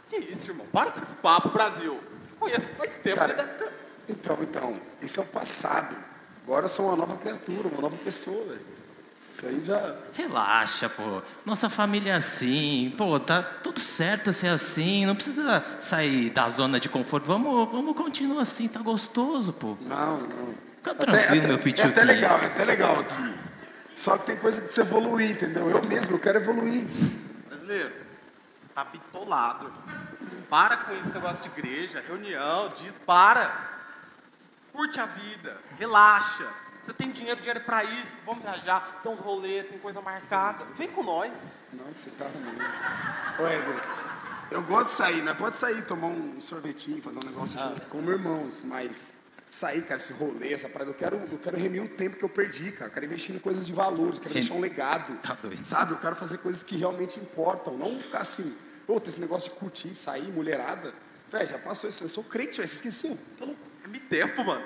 Que 0.10 0.18
isso, 0.18 0.50
irmão? 0.50 0.66
Para 0.74 0.90
com 0.90 1.00
esse 1.00 1.16
papo, 1.18 1.50
Brasil. 1.50 2.00
Te 2.28 2.34
conheço 2.40 2.72
faz 2.72 2.98
tempo. 2.98 3.18
Cara, 3.18 3.36
deve... 3.36 3.72
Então, 4.10 4.38
então, 4.42 4.82
isso 5.00 5.20
é 5.20 5.24
o 5.24 5.28
passado. 5.28 5.96
Agora 6.44 6.66
eu 6.66 6.70
sou 6.70 6.88
uma 6.88 6.96
nova 6.96 7.18
criatura, 7.18 7.68
uma 7.68 7.82
nova 7.82 7.98
pessoa, 7.98 8.44
velho. 8.46 8.77
Isso 9.38 9.46
aí 9.46 9.64
já. 9.64 9.96
Relaxa, 10.14 10.90
pô. 10.90 11.22
Nossa 11.46 11.70
família 11.70 12.14
é 12.14 12.16
assim. 12.16 12.92
Pô, 12.98 13.20
tá 13.20 13.44
tudo 13.44 13.80
certo 13.80 14.34
ser 14.34 14.48
assim. 14.48 15.06
Não 15.06 15.14
precisa 15.14 15.64
sair 15.80 16.32
da 16.32 16.50
zona 16.50 16.80
de 16.80 16.90
conforto. 16.90 17.28
Vamos, 17.28 17.72
vamos 17.72 17.96
continuar 17.96 18.42
assim, 18.42 18.68
tá 18.68 18.80
gostoso, 18.80 19.54
pô. 19.54 19.78
Não, 19.82 20.18
não. 20.22 20.56
Fica 20.78 20.96
tranquilo, 20.96 21.40
até, 21.44 21.48
meu 21.50 21.60
pituquinho. 21.60 21.90
É 21.90 21.92
até 21.92 22.04
legal, 22.04 22.40
é 22.40 22.46
até 22.48 22.66
legal 22.66 23.00
aqui. 23.00 23.36
Só 23.96 24.18
que 24.18 24.26
tem 24.26 24.38
coisa 24.38 24.58
que 24.60 24.66
precisa 24.66 24.88
evoluir, 24.88 25.32
entendeu? 25.32 25.70
Eu 25.70 25.84
mesmo, 25.86 26.16
eu 26.16 26.20
quero 26.20 26.40
evoluir. 26.40 26.88
Brasileiro, 27.48 27.92
você 28.58 28.68
tá 28.74 28.86
bitolado. 28.86 29.72
Para 30.50 30.78
com 30.78 30.94
esse 30.94 31.14
negócio 31.14 31.44
de 31.44 31.50
igreja, 31.50 32.04
reunião, 32.08 32.74
diz, 32.76 32.92
para. 33.06 33.76
Curte 34.74 35.00
a 35.00 35.06
vida, 35.06 35.58
relaxa. 35.78 36.48
Você 36.88 36.94
tem 36.94 37.12
dinheiro, 37.12 37.38
dinheiro 37.42 37.60
para 37.60 37.84
isso, 37.84 38.22
vamos 38.26 38.42
viajar, 38.42 39.02
tem 39.04 39.12
uns 39.12 39.20
rolês, 39.20 39.68
tem 39.68 39.78
coisa 39.78 40.00
marcada. 40.00 40.64
Vem 40.74 40.88
com 40.88 41.04
nós. 41.04 41.58
Não, 41.74 41.84
você 41.94 42.10
tá 42.12 42.28
ruim. 42.28 43.44
Ô, 43.44 43.46
Éder, 43.46 43.76
eu 44.52 44.62
gosto 44.62 44.86
de 44.86 44.94
sair, 44.94 45.22
né? 45.22 45.34
Pode 45.34 45.58
sair, 45.58 45.86
tomar 45.86 46.08
um 46.08 46.40
sorvetinho, 46.40 47.02
fazer 47.02 47.20
um 47.20 47.28
negócio 47.28 47.60
ah. 47.60 47.68
junto, 47.68 47.88
como 47.88 48.10
irmãos, 48.10 48.64
mas 48.64 49.12
sair, 49.50 49.82
cara, 49.82 50.00
esse 50.00 50.14
rolê, 50.14 50.54
essa 50.54 50.70
parada, 50.70 50.92
eu 50.92 50.94
quero, 50.94 51.18
eu 51.30 51.38
quero 51.38 51.58
remir 51.58 51.82
um 51.82 51.90
tempo 51.90 52.16
que 52.16 52.24
eu 52.24 52.30
perdi, 52.30 52.72
cara. 52.72 52.90
Eu 52.90 52.94
quero 52.94 53.06
investir 53.06 53.36
em 53.36 53.40
coisas 53.40 53.66
de 53.66 53.74
valores, 53.74 54.16
eu 54.16 54.22
quero 54.22 54.34
deixar 54.36 54.54
um 54.54 54.62
legado. 54.62 55.14
Tá 55.18 55.34
doido. 55.34 55.66
Sabe? 55.66 55.92
Eu 55.92 55.98
quero 55.98 56.16
fazer 56.16 56.38
coisas 56.38 56.64
que 56.64 56.78
realmente 56.78 57.20
importam, 57.20 57.78
não 57.78 58.00
ficar 58.00 58.22
assim, 58.22 58.56
puta, 58.86 59.10
esse 59.10 59.20
negócio 59.20 59.52
de 59.52 59.60
curtir, 59.60 59.94
sair, 59.94 60.32
mulherada. 60.32 60.94
Velho, 61.30 61.50
já 61.50 61.60
passou 61.60 61.90
isso, 61.90 62.06
eu 62.06 62.08
sou 62.08 62.24
crente, 62.24 62.60
velho, 62.60 62.70
você 62.70 62.76
esqueceu, 62.76 63.20
tá 63.38 63.44
louco? 63.44 63.60
É 63.84 63.90
me 63.90 64.00
tempo, 64.00 64.42
mano. 64.46 64.64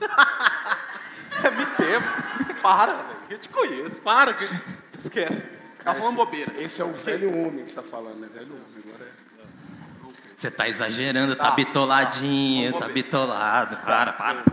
É 1.44 1.50
Me 1.50 1.66
tempo. 1.66 2.06
Para, 2.62 2.94
velho. 2.94 3.18
Eu 3.30 3.38
te 3.38 3.48
conheço. 3.48 3.96
Para. 3.98 4.34
Que... 4.34 4.44
Esquece. 4.98 5.48
Tá 5.84 5.94
falando 5.94 6.16
bobeira. 6.16 6.52
Esse 6.60 6.82
é 6.82 6.84
o 6.84 6.92
velho 6.92 7.30
homem 7.30 7.64
que 7.64 7.70
você 7.70 7.76
tá 7.76 7.82
falando, 7.82 8.18
né? 8.18 8.28
Velho 8.32 8.52
homem, 8.52 8.84
agora 8.84 9.04
é. 9.04 9.28
Você 10.36 10.50
tá 10.50 10.68
exagerando, 10.68 11.34
tá, 11.34 11.46
Tá, 11.46 11.50
bitoladinho, 11.52 12.78
tá, 12.78 12.88
bitolado. 12.88 13.76
Tá. 13.76 13.82
Para, 13.82 14.12
para. 14.12 14.44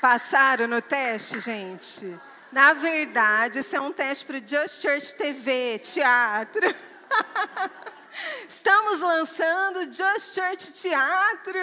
Passaram 0.00 0.68
no 0.68 0.82
teste, 0.82 1.40
gente? 1.40 2.14
Na 2.54 2.72
verdade, 2.72 3.58
esse 3.58 3.74
é 3.74 3.80
um 3.80 3.92
teste 3.92 4.24
para 4.24 4.36
o 4.36 4.48
Just 4.48 4.80
Church 4.80 5.12
TV, 5.16 5.80
teatro. 5.80 6.62
Estamos 8.48 9.00
lançando 9.00 9.92
Just 9.92 10.34
Church 10.34 10.72
Teatro. 10.72 11.58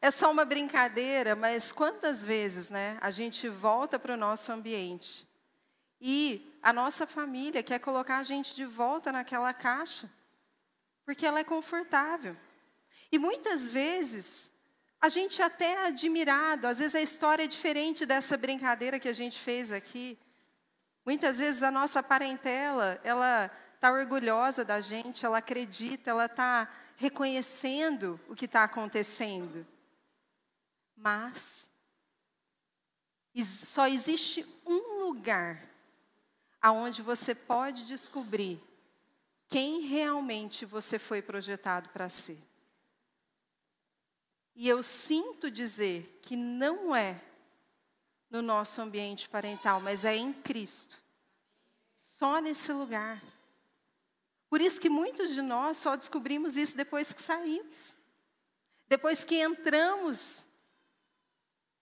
É 0.00 0.10
só 0.10 0.32
uma 0.32 0.46
brincadeira, 0.46 1.36
mas 1.36 1.74
quantas 1.74 2.24
vezes, 2.24 2.70
né, 2.70 2.96
a 3.02 3.10
gente 3.10 3.50
volta 3.50 3.98
para 3.98 4.14
o 4.14 4.16
nosso 4.16 4.50
ambiente 4.50 5.28
e 6.00 6.58
a 6.62 6.72
nossa 6.72 7.06
família 7.06 7.62
quer 7.62 7.80
colocar 7.80 8.16
a 8.16 8.22
gente 8.22 8.54
de 8.54 8.64
volta 8.64 9.12
naquela 9.12 9.52
caixa, 9.52 10.10
porque 11.04 11.26
ela 11.26 11.40
é 11.40 11.44
confortável. 11.44 12.34
E 13.12 13.18
muitas 13.18 13.68
vezes 13.68 14.50
a 15.04 15.08
gente 15.10 15.42
até 15.42 15.72
é 15.72 15.86
admirado, 15.88 16.66
às 16.66 16.78
vezes 16.78 16.94
a 16.94 17.00
história 17.02 17.44
é 17.44 17.46
diferente 17.46 18.06
dessa 18.06 18.38
brincadeira 18.38 18.98
que 18.98 19.06
a 19.06 19.12
gente 19.12 19.38
fez 19.38 19.70
aqui. 19.70 20.18
Muitas 21.04 21.38
vezes 21.40 21.62
a 21.62 21.70
nossa 21.70 22.02
parentela, 22.02 22.98
ela 23.04 23.50
está 23.74 23.92
orgulhosa 23.92 24.64
da 24.64 24.80
gente, 24.80 25.26
ela 25.26 25.36
acredita, 25.36 26.08
ela 26.08 26.24
está 26.24 26.72
reconhecendo 26.96 28.18
o 28.30 28.34
que 28.34 28.46
está 28.46 28.64
acontecendo. 28.64 29.66
Mas 30.96 31.68
só 33.44 33.86
existe 33.86 34.46
um 34.64 35.04
lugar 35.04 35.62
aonde 36.62 37.02
você 37.02 37.34
pode 37.34 37.84
descobrir 37.84 38.58
quem 39.48 39.82
realmente 39.82 40.64
você 40.64 40.98
foi 40.98 41.20
projetado 41.20 41.90
para 41.90 42.08
ser. 42.08 42.38
E 44.54 44.68
eu 44.68 44.82
sinto 44.82 45.50
dizer 45.50 46.18
que 46.22 46.36
não 46.36 46.94
é 46.94 47.20
no 48.30 48.40
nosso 48.40 48.80
ambiente 48.80 49.28
parental, 49.28 49.80
mas 49.80 50.04
é 50.04 50.16
em 50.16 50.32
Cristo. 50.32 50.96
Só 51.96 52.40
nesse 52.40 52.72
lugar. 52.72 53.22
Por 54.48 54.60
isso 54.60 54.80
que 54.80 54.88
muitos 54.88 55.34
de 55.34 55.42
nós 55.42 55.78
só 55.78 55.96
descobrimos 55.96 56.56
isso 56.56 56.76
depois 56.76 57.12
que 57.12 57.20
saímos. 57.20 57.96
Depois 58.86 59.24
que 59.24 59.42
entramos 59.42 60.46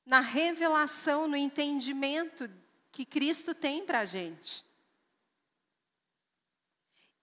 na 0.04 0.20
revelação, 0.20 1.28
no 1.28 1.36
entendimento 1.36 2.50
que 2.90 3.04
Cristo 3.04 3.54
tem 3.54 3.84
para 3.84 4.00
a 4.00 4.04
gente. 4.04 4.64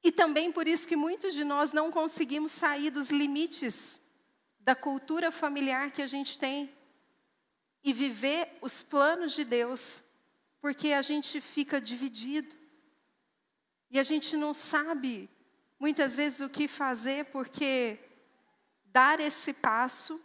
E 0.03 0.11
também 0.11 0.51
por 0.51 0.67
isso 0.67 0.87
que 0.87 0.95
muitos 0.95 1.33
de 1.33 1.43
nós 1.43 1.73
não 1.73 1.91
conseguimos 1.91 2.51
sair 2.51 2.89
dos 2.89 3.09
limites 3.09 4.01
da 4.70 4.76
cultura 4.76 5.32
familiar 5.32 5.89
que 5.89 5.99
a 5.99 6.05
gente 6.05 6.38
tem 6.38 6.72
e 7.84 7.91
viver 7.91 8.55
os 8.61 8.84
planos 8.84 9.34
de 9.34 9.43
Deus, 9.43 10.03
porque 10.61 10.93
a 10.93 11.01
gente 11.01 11.41
fica 11.41 11.82
dividido. 11.82 12.55
E 13.89 13.99
a 13.99 14.03
gente 14.03 14.38
não 14.38 14.53
sabe 14.53 15.28
muitas 15.80 16.13
vezes 16.13 16.41
o 16.41 16.49
que 16.49 16.67
fazer, 16.67 17.26
porque 17.32 17.97
dar 18.86 19.20
esse 19.20 19.53
passo 19.53 20.22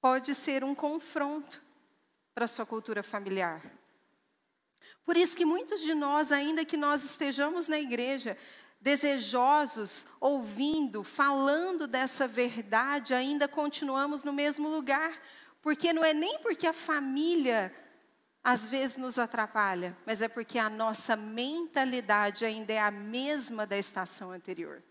pode 0.00 0.32
ser 0.32 0.62
um 0.62 0.72
confronto 0.72 1.60
para 2.32 2.44
a 2.44 2.48
sua 2.48 2.64
cultura 2.64 3.02
familiar. 3.02 3.60
Por 5.04 5.16
isso 5.16 5.36
que 5.36 5.44
muitos 5.44 5.80
de 5.80 5.92
nós, 5.92 6.30
ainda 6.30 6.64
que 6.64 6.76
nós 6.76 7.02
estejamos 7.02 7.66
na 7.66 7.80
igreja, 7.80 8.38
desejosos, 8.82 10.04
ouvindo, 10.20 11.04
falando 11.04 11.86
dessa 11.86 12.26
verdade, 12.26 13.14
ainda 13.14 13.46
continuamos 13.46 14.24
no 14.24 14.32
mesmo 14.32 14.68
lugar, 14.68 15.22
porque 15.62 15.92
não 15.92 16.04
é 16.04 16.12
nem 16.12 16.40
porque 16.40 16.66
a 16.66 16.72
família 16.72 17.72
às 18.42 18.66
vezes 18.66 18.96
nos 18.96 19.20
atrapalha, 19.20 19.96
mas 20.04 20.20
é 20.20 20.26
porque 20.26 20.58
a 20.58 20.68
nossa 20.68 21.14
mentalidade 21.14 22.44
ainda 22.44 22.72
é 22.72 22.80
a 22.80 22.90
mesma 22.90 23.64
da 23.64 23.78
estação 23.78 24.32
anterior. 24.32 24.82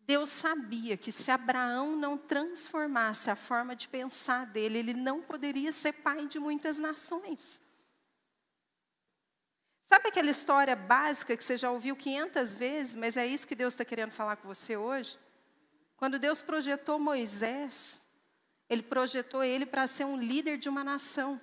Deus 0.00 0.30
sabia 0.30 0.96
que 0.96 1.12
se 1.12 1.30
Abraão 1.30 1.94
não 1.94 2.16
transformasse 2.16 3.30
a 3.30 3.36
forma 3.36 3.76
de 3.76 3.86
pensar 3.86 4.46
dele, 4.46 4.78
ele 4.78 4.94
não 4.94 5.20
poderia 5.20 5.70
ser 5.70 5.92
pai 5.92 6.26
de 6.26 6.38
muitas 6.38 6.78
nações. 6.78 7.60
Sabe 9.88 10.08
aquela 10.08 10.30
história 10.30 10.76
básica 10.76 11.34
que 11.34 11.42
você 11.42 11.56
já 11.56 11.70
ouviu 11.70 11.96
500 11.96 12.54
vezes, 12.56 12.94
mas 12.94 13.16
é 13.16 13.26
isso 13.26 13.48
que 13.48 13.54
Deus 13.54 13.72
está 13.72 13.86
querendo 13.86 14.10
falar 14.10 14.36
com 14.36 14.46
você 14.46 14.76
hoje? 14.76 15.18
Quando 15.96 16.18
Deus 16.18 16.42
projetou 16.42 16.98
Moisés, 16.98 18.02
Ele 18.68 18.82
projetou 18.82 19.42
ele 19.42 19.64
para 19.64 19.86
ser 19.86 20.04
um 20.04 20.18
líder 20.18 20.58
de 20.58 20.68
uma 20.68 20.84
nação. 20.84 21.40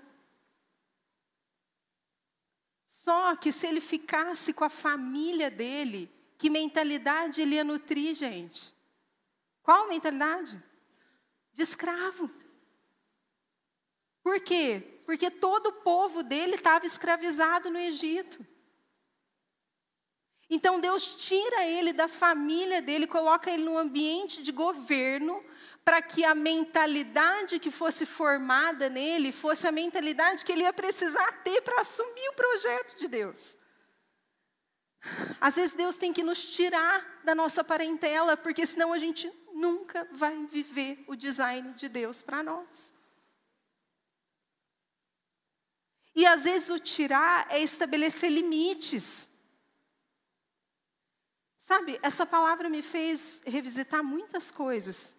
Só 2.85 3.35
que 3.35 3.51
se 3.51 3.65
ele 3.65 3.81
ficasse 3.81 4.53
com 4.53 4.63
a 4.63 4.69
família 4.69 5.49
dele, 5.49 6.07
que 6.37 6.47
mentalidade 6.47 7.41
ele 7.41 7.55
ia 7.55 7.63
nutrir, 7.63 8.13
gente? 8.13 8.75
Qual 9.63 9.87
mentalidade? 9.87 10.61
De 11.51 11.63
escravo. 11.63 12.29
Por 14.21 14.39
quê? 14.39 14.94
Porque 15.05 15.29
todo 15.29 15.67
o 15.67 15.73
povo 15.73 16.23
dele 16.23 16.55
estava 16.55 16.85
escravizado 16.85 17.69
no 17.69 17.77
Egito. 17.77 18.45
Então 20.49 20.79
Deus 20.79 21.15
tira 21.15 21.65
ele 21.65 21.91
da 21.91 22.07
família 22.07 22.81
dele, 22.81 23.07
coloca 23.07 23.49
ele 23.49 23.63
num 23.63 23.77
ambiente 23.77 24.43
de 24.43 24.51
governo, 24.51 25.43
para 25.83 26.01
que 26.01 26.25
a 26.25 26.33
mentalidade 26.33 27.59
que 27.59 27.69
fosse 27.69 28.05
formada 28.05 28.89
nele 28.89 29.31
fosse 29.31 29.67
a 29.67 29.71
mentalidade 29.71 30.43
que 30.43 30.51
ele 30.51 30.63
ia 30.63 30.73
precisar 30.73 31.31
ter 31.43 31.61
para 31.61 31.81
assumir 31.81 32.27
o 32.29 32.33
projeto 32.33 32.97
de 32.97 33.07
Deus. 33.07 33.55
Às 35.39 35.55
vezes 35.55 35.75
Deus 35.75 35.97
tem 35.97 36.11
que 36.11 36.23
nos 36.23 36.43
tirar 36.43 37.21
da 37.23 37.35
nossa 37.35 37.63
parentela, 37.63 38.35
porque 38.35 38.65
senão 38.65 38.91
a 38.91 38.97
gente 38.97 39.31
nunca 39.53 40.07
vai 40.11 40.45
viver 40.47 41.03
o 41.07 41.15
design 41.15 41.73
de 41.73 41.87
Deus 41.87 42.23
para 42.23 42.41
nós. 42.41 42.91
E 46.15 46.25
às 46.25 46.45
vezes 46.45 46.69
o 46.69 46.79
tirar 46.79 47.45
é 47.49 47.59
estabelecer 47.59 48.31
limites. 48.31 49.29
Sabe, 51.57 51.99
essa 52.01 52.25
palavra 52.25 52.69
me 52.69 52.81
fez 52.81 53.41
revisitar 53.45 54.03
muitas 54.03 54.49
coisas. 54.49 55.15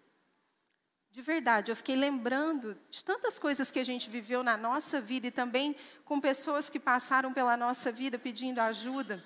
De 1.11 1.21
verdade, 1.21 1.71
eu 1.71 1.75
fiquei 1.75 1.95
lembrando 1.95 2.77
de 2.89 3.03
tantas 3.03 3.37
coisas 3.37 3.71
que 3.71 3.79
a 3.79 3.83
gente 3.83 4.09
viveu 4.09 4.43
na 4.43 4.55
nossa 4.55 5.01
vida 5.01 5.27
e 5.27 5.31
também 5.31 5.75
com 6.05 6.19
pessoas 6.19 6.69
que 6.69 6.79
passaram 6.79 7.33
pela 7.33 7.57
nossa 7.57 7.91
vida 7.91 8.17
pedindo 8.17 8.59
ajuda. 8.59 9.23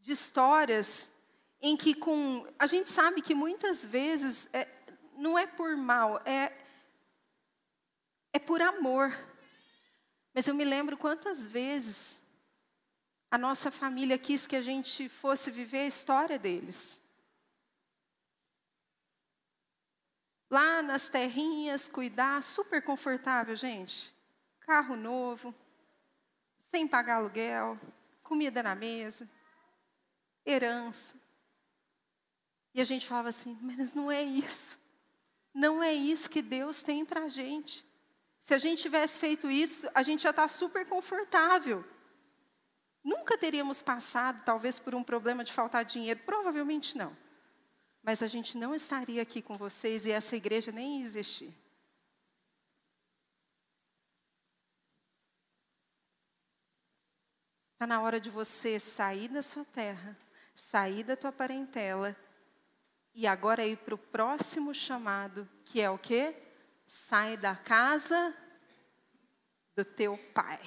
De 0.00 0.12
histórias 0.12 1.10
em 1.60 1.76
que 1.76 1.94
com 1.94 2.46
a 2.58 2.66
gente 2.66 2.90
sabe 2.90 3.20
que 3.20 3.34
muitas 3.34 3.84
vezes 3.84 4.48
é, 4.52 4.68
não 5.16 5.38
é 5.38 5.46
por 5.46 5.76
mal, 5.76 6.20
é 6.24 6.52
é 8.32 8.38
por 8.38 8.62
amor. 8.62 9.29
Mas 10.32 10.46
eu 10.46 10.54
me 10.54 10.64
lembro 10.64 10.96
quantas 10.96 11.46
vezes 11.46 12.22
a 13.30 13.38
nossa 13.38 13.70
família 13.70 14.18
quis 14.18 14.46
que 14.46 14.56
a 14.56 14.62
gente 14.62 15.08
fosse 15.08 15.50
viver 15.50 15.80
a 15.80 15.86
história 15.86 16.38
deles. 16.38 17.02
Lá 20.50 20.82
nas 20.82 21.08
terrinhas, 21.08 21.88
cuidar, 21.88 22.42
super 22.42 22.82
confortável, 22.82 23.54
gente. 23.54 24.14
Carro 24.60 24.96
novo, 24.96 25.54
sem 26.58 26.88
pagar 26.88 27.16
aluguel, 27.16 27.78
comida 28.22 28.62
na 28.62 28.74
mesa, 28.74 29.28
herança. 30.44 31.16
E 32.74 32.80
a 32.80 32.84
gente 32.84 33.06
falava 33.06 33.28
assim, 33.28 33.58
mas 33.60 33.94
não 33.94 34.10
é 34.10 34.22
isso. 34.22 34.78
Não 35.52 35.82
é 35.82 35.92
isso 35.92 36.30
que 36.30 36.42
Deus 36.42 36.82
tem 36.82 37.04
para 37.04 37.24
a 37.24 37.28
gente. 37.28 37.84
Se 38.40 38.54
a 38.54 38.58
gente 38.58 38.82
tivesse 38.82 39.20
feito 39.20 39.50
isso, 39.50 39.88
a 39.94 40.02
gente 40.02 40.22
já 40.22 40.30
está 40.30 40.48
super 40.48 40.88
confortável. 40.88 41.84
Nunca 43.04 43.36
teríamos 43.36 43.82
passado, 43.82 44.42
talvez, 44.44 44.78
por 44.78 44.94
um 44.94 45.04
problema 45.04 45.44
de 45.44 45.52
faltar 45.52 45.84
dinheiro. 45.84 46.20
Provavelmente 46.24 46.96
não. 46.96 47.16
Mas 48.02 48.22
a 48.22 48.26
gente 48.26 48.56
não 48.56 48.74
estaria 48.74 49.20
aqui 49.20 49.42
com 49.42 49.58
vocês 49.58 50.06
e 50.06 50.10
essa 50.10 50.34
igreja 50.34 50.72
nem 50.72 51.02
existir. 51.02 51.54
Está 57.74 57.86
na 57.86 58.00
hora 58.00 58.18
de 58.18 58.30
você 58.30 58.78
sair 58.78 59.28
da 59.28 59.42
sua 59.42 59.64
terra, 59.64 60.18
sair 60.54 61.02
da 61.02 61.16
tua 61.16 61.32
parentela 61.32 62.16
e 63.14 63.26
agora 63.26 63.66
ir 63.66 63.78
para 63.78 63.94
o 63.94 63.98
próximo 63.98 64.74
chamado, 64.74 65.48
que 65.64 65.80
é 65.80 65.90
o 65.90 65.98
quê? 65.98 66.49
Sai 66.92 67.36
da 67.36 67.54
casa 67.54 68.36
do 69.76 69.84
teu 69.84 70.18
pai. 70.34 70.60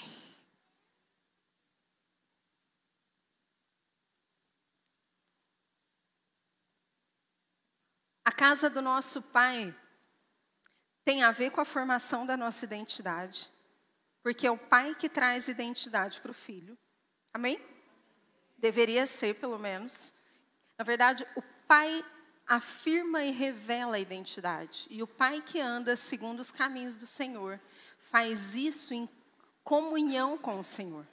A 8.24 8.32
casa 8.32 8.70
do 8.70 8.82
nosso 8.82 9.22
pai 9.22 9.76
tem 11.04 11.24
a 11.24 11.32
ver 11.34 11.52
com 11.52 11.60
a 11.60 11.66
formação 11.66 12.26
da 12.26 12.38
nossa 12.38 12.64
identidade, 12.64 13.52
porque 14.22 14.48
é 14.48 14.52
o 14.52 14.58
pai 14.58 14.96
que 14.96 15.10
traz 15.10 15.50
identidade 15.50 16.22
para 16.22 16.32
o 16.32 16.34
filho. 16.34 16.78
Amém? 17.34 17.60
Deveria 18.58 19.06
ser, 19.06 19.36
pelo 19.36 19.60
menos. 19.60 20.14
Na 20.78 20.86
verdade, 20.86 21.28
o 21.36 21.42
pai 21.68 22.02
afirma 22.56 23.24
e 23.24 23.32
revela 23.32 23.96
a 23.96 24.00
identidade. 24.00 24.86
E 24.90 25.02
o 25.02 25.08
pai 25.08 25.42
que 25.42 25.60
anda 25.60 25.96
segundo 25.96 26.40
os 26.40 26.52
caminhos 26.52 26.96
do 26.96 27.08
Senhor 27.08 27.60
faz 27.98 28.56
isso 28.56 28.94
em 28.94 29.10
comunhão 29.64 30.38
com 30.38 30.60
o 30.60 30.64
Senhor. 30.64 31.08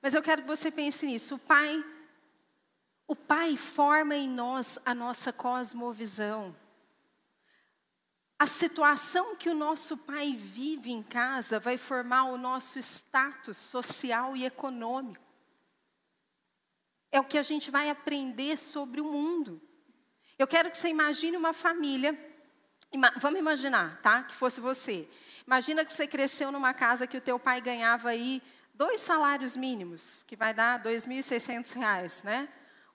Mas 0.00 0.14
eu 0.14 0.22
quero 0.22 0.42
que 0.42 0.48
você 0.48 0.70
pense 0.70 1.04
nisso. 1.04 1.34
O 1.34 1.38
pai 1.38 1.84
o 3.08 3.14
pai 3.14 3.56
forma 3.56 4.16
em 4.16 4.28
nós 4.28 4.80
a 4.84 4.92
nossa 4.92 5.32
cosmovisão. 5.32 6.56
A 8.38 8.46
situação 8.46 9.36
que 9.36 9.48
o 9.48 9.54
nosso 9.54 9.96
pai 9.96 10.34
vive 10.34 10.90
em 10.90 11.02
casa 11.02 11.60
vai 11.60 11.76
formar 11.76 12.24
o 12.24 12.36
nosso 12.36 12.80
status 12.80 13.56
social 13.56 14.36
e 14.36 14.44
econômico. 14.44 15.24
É 17.12 17.20
o 17.20 17.24
que 17.24 17.38
a 17.38 17.42
gente 17.42 17.70
vai 17.70 17.88
aprender 17.88 18.58
sobre 18.58 19.00
o 19.00 19.04
mundo. 19.04 19.62
Eu 20.38 20.46
quero 20.46 20.70
que 20.70 20.76
você 20.76 20.88
imagine 20.88 21.36
uma 21.36 21.52
família. 21.52 22.16
Vamos 23.18 23.38
imaginar, 23.38 24.00
tá? 24.02 24.22
Que 24.22 24.34
fosse 24.34 24.60
você. 24.60 25.08
Imagina 25.46 25.84
que 25.84 25.92
você 25.92 26.06
cresceu 26.06 26.52
numa 26.52 26.74
casa 26.74 27.06
que 27.06 27.16
o 27.16 27.20
teu 27.20 27.38
pai 27.38 27.60
ganhava 27.60 28.10
aí 28.10 28.42
dois 28.74 29.00
salários 29.00 29.56
mínimos, 29.56 30.22
que 30.26 30.36
vai 30.36 30.52
dar 30.52 30.78
R$ 30.78 30.90
2.600, 30.90 32.24
né? 32.24 32.48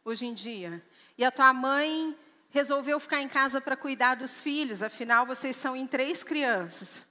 Hoje 0.06 0.26
em 0.26 0.34
dia. 0.34 0.86
E 1.18 1.26
a 1.26 1.32
tua 1.32 1.54
mãe 1.54 2.16
resolveu 2.50 3.00
ficar 3.00 3.22
em 3.22 3.28
casa 3.28 3.60
para 3.60 3.76
cuidar 3.76 4.16
dos 4.16 4.42
filhos, 4.42 4.84
afinal 4.84 5.26
vocês 5.26 5.56
são 5.56 5.76
em 5.76 5.88
três 5.88 6.24
crianças. 6.24 7.10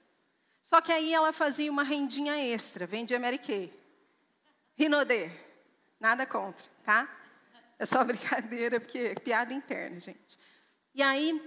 Só 0.61 0.79
que 0.79 0.91
aí 0.91 1.13
ela 1.13 1.33
fazia 1.33 1.71
uma 1.71 1.83
rendinha 1.83 2.37
extra, 2.37 2.85
vendia 2.85 3.19
Mary 3.19 3.37
Kay. 3.37 3.73
Rinodê. 4.75 5.31
Nada 5.99 6.25
contra, 6.25 6.69
tá? 6.85 7.09
É 7.81 7.85
só 7.85 8.03
brincadeira, 8.05 8.79
porque 8.79 8.99
é 8.99 9.15
piada 9.15 9.51
interna, 9.51 9.99
gente. 9.99 10.39
E 10.93 11.01
aí, 11.01 11.41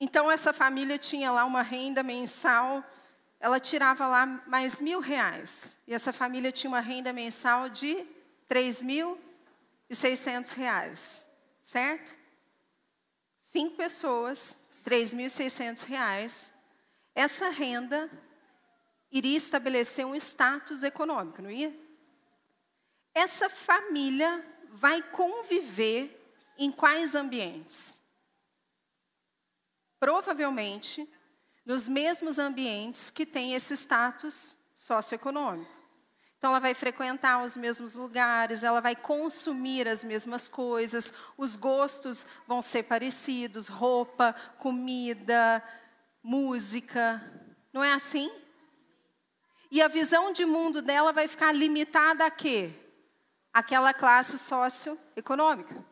então 0.00 0.28
essa 0.28 0.52
família 0.52 0.98
tinha 0.98 1.30
lá 1.30 1.44
uma 1.44 1.62
renda 1.62 2.02
mensal, 2.02 2.84
ela 3.38 3.60
tirava 3.60 4.04
lá 4.08 4.26
mais 4.48 4.80
mil 4.80 4.98
reais. 4.98 5.78
E 5.86 5.94
essa 5.94 6.12
família 6.12 6.50
tinha 6.50 6.68
uma 6.68 6.80
renda 6.80 7.12
mensal 7.12 7.68
de 7.68 8.04
três 8.48 8.82
mil 8.82 9.16
e 9.88 9.94
seiscentos 9.94 10.54
reais, 10.54 11.24
certo? 11.62 12.20
cinco 13.38 13.76
pessoas, 13.76 14.58
R$ 14.84 14.96
3.600, 14.96 16.50
essa 17.14 17.50
renda 17.50 18.10
iria 19.10 19.36
estabelecer 19.36 20.04
um 20.04 20.16
status 20.16 20.82
econômico, 20.82 21.42
não 21.42 21.50
ia? 21.50 21.72
Essa 23.14 23.50
família 23.50 24.51
vai 24.72 25.02
conviver 25.02 26.18
em 26.58 26.72
quais 26.72 27.14
ambientes? 27.14 28.02
Provavelmente 30.00 31.08
nos 31.64 31.86
mesmos 31.86 32.38
ambientes 32.38 33.10
que 33.10 33.24
têm 33.24 33.54
esse 33.54 33.76
status 33.76 34.56
socioeconômico. 34.74 35.70
Então, 36.36 36.50
ela 36.50 36.58
vai 36.58 36.74
frequentar 36.74 37.44
os 37.44 37.56
mesmos 37.56 37.94
lugares, 37.94 38.64
ela 38.64 38.80
vai 38.80 38.96
consumir 38.96 39.86
as 39.86 40.02
mesmas 40.02 40.48
coisas, 40.48 41.14
os 41.36 41.54
gostos 41.54 42.26
vão 42.48 42.60
ser 42.60 42.82
parecidos 42.82 43.68
roupa, 43.68 44.34
comida, 44.58 45.62
música. 46.20 47.22
Não 47.72 47.84
é 47.84 47.92
assim? 47.92 48.28
E 49.70 49.80
a 49.80 49.86
visão 49.86 50.32
de 50.32 50.44
mundo 50.44 50.82
dela 50.82 51.12
vai 51.12 51.28
ficar 51.28 51.52
limitada 51.52 52.26
a 52.26 52.30
quê? 52.30 52.81
Aquela 53.52 53.92
classe 53.92 54.38
socioeconômica. 54.38 55.84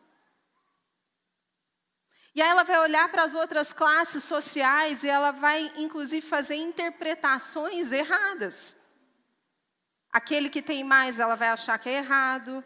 E 2.33 2.41
aí 2.41 2.49
ela 2.49 2.63
vai 2.63 2.79
olhar 2.79 3.09
para 3.11 3.23
as 3.23 3.35
outras 3.35 3.73
classes 3.73 4.23
sociais 4.23 5.03
e 5.03 5.09
ela 5.09 5.31
vai, 5.31 5.71
inclusive, 5.75 6.25
fazer 6.25 6.55
interpretações 6.55 7.91
erradas. 7.91 8.77
Aquele 10.11 10.49
que 10.49 10.61
tem 10.61 10.83
mais, 10.83 11.19
ela 11.19 11.35
vai 11.35 11.49
achar 11.49 11.77
que 11.77 11.89
é 11.89 11.97
errado. 11.97 12.63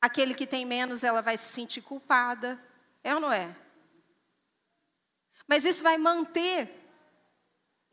Aquele 0.00 0.34
que 0.34 0.46
tem 0.46 0.64
menos, 0.64 1.02
ela 1.02 1.20
vai 1.20 1.36
se 1.36 1.52
sentir 1.52 1.82
culpada. 1.82 2.60
É 3.02 3.14
ou 3.14 3.20
não 3.20 3.32
é? 3.32 3.54
Mas 5.46 5.64
isso 5.64 5.82
vai 5.82 5.98
manter. 5.98 6.81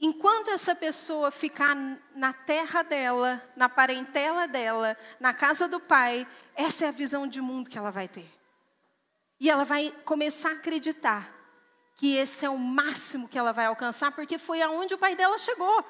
Enquanto 0.01 0.49
essa 0.49 0.73
pessoa 0.73 1.29
ficar 1.29 1.75
na 2.15 2.31
terra 2.31 2.83
dela, 2.83 3.43
na 3.55 3.67
parentela 3.67 4.47
dela, 4.47 4.97
na 5.19 5.33
casa 5.33 5.67
do 5.67 5.79
pai, 5.79 6.25
essa 6.55 6.85
é 6.85 6.87
a 6.87 6.91
visão 6.91 7.27
de 7.27 7.41
mundo 7.41 7.69
que 7.69 7.77
ela 7.77 7.91
vai 7.91 8.07
ter. 8.07 8.29
E 9.41 9.49
ela 9.49 9.65
vai 9.65 9.93
começar 10.05 10.51
a 10.51 10.53
acreditar 10.53 11.35
que 11.95 12.15
esse 12.15 12.45
é 12.45 12.49
o 12.49 12.57
máximo 12.57 13.27
que 13.27 13.37
ela 13.37 13.51
vai 13.51 13.65
alcançar, 13.65 14.13
porque 14.13 14.37
foi 14.37 14.61
aonde 14.61 14.93
o 14.93 14.97
pai 14.97 15.15
dela 15.15 15.37
chegou. 15.37 15.83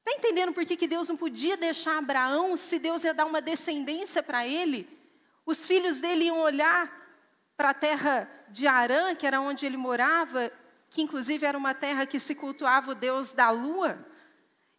Está 0.00 0.18
entendendo 0.18 0.52
por 0.52 0.66
que, 0.66 0.76
que 0.76 0.86
Deus 0.86 1.08
não 1.08 1.16
podia 1.16 1.56
deixar 1.56 1.96
Abraão, 1.96 2.54
se 2.54 2.78
Deus 2.78 3.02
ia 3.04 3.14
dar 3.14 3.24
uma 3.24 3.40
descendência 3.40 4.22
para 4.22 4.46
ele? 4.46 4.86
Os 5.46 5.64
filhos 5.64 6.00
dele 6.00 6.26
iam 6.26 6.38
olhar 6.40 6.92
para 7.56 7.70
a 7.70 7.74
terra 7.74 8.30
de 8.50 8.66
Arã, 8.66 9.14
que 9.14 9.26
era 9.26 9.40
onde 9.40 9.64
ele 9.64 9.78
morava, 9.78 10.52
que 10.94 11.02
inclusive 11.02 11.44
era 11.44 11.58
uma 11.58 11.74
terra 11.74 12.06
que 12.06 12.20
se 12.20 12.36
cultuava 12.36 12.92
o 12.92 12.94
Deus 12.94 13.32
da 13.32 13.50
lua. 13.50 13.98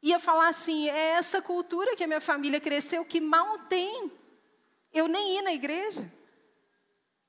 Ia 0.01 0.17
falar 0.17 0.47
assim: 0.47 0.89
é 0.89 1.09
essa 1.09 1.41
cultura 1.41 1.93
que 1.93 2.05
a 2.05 2.07
minha 2.07 2.21
família 2.21 2.61
cresceu, 2.61 3.03
que 3.03 3.19
mal 3.19 3.59
tem. 3.67 4.09
Eu 4.93 5.09
nem 5.09 5.35
ia 5.35 5.41
na 5.41 5.51
igreja. 5.51 6.09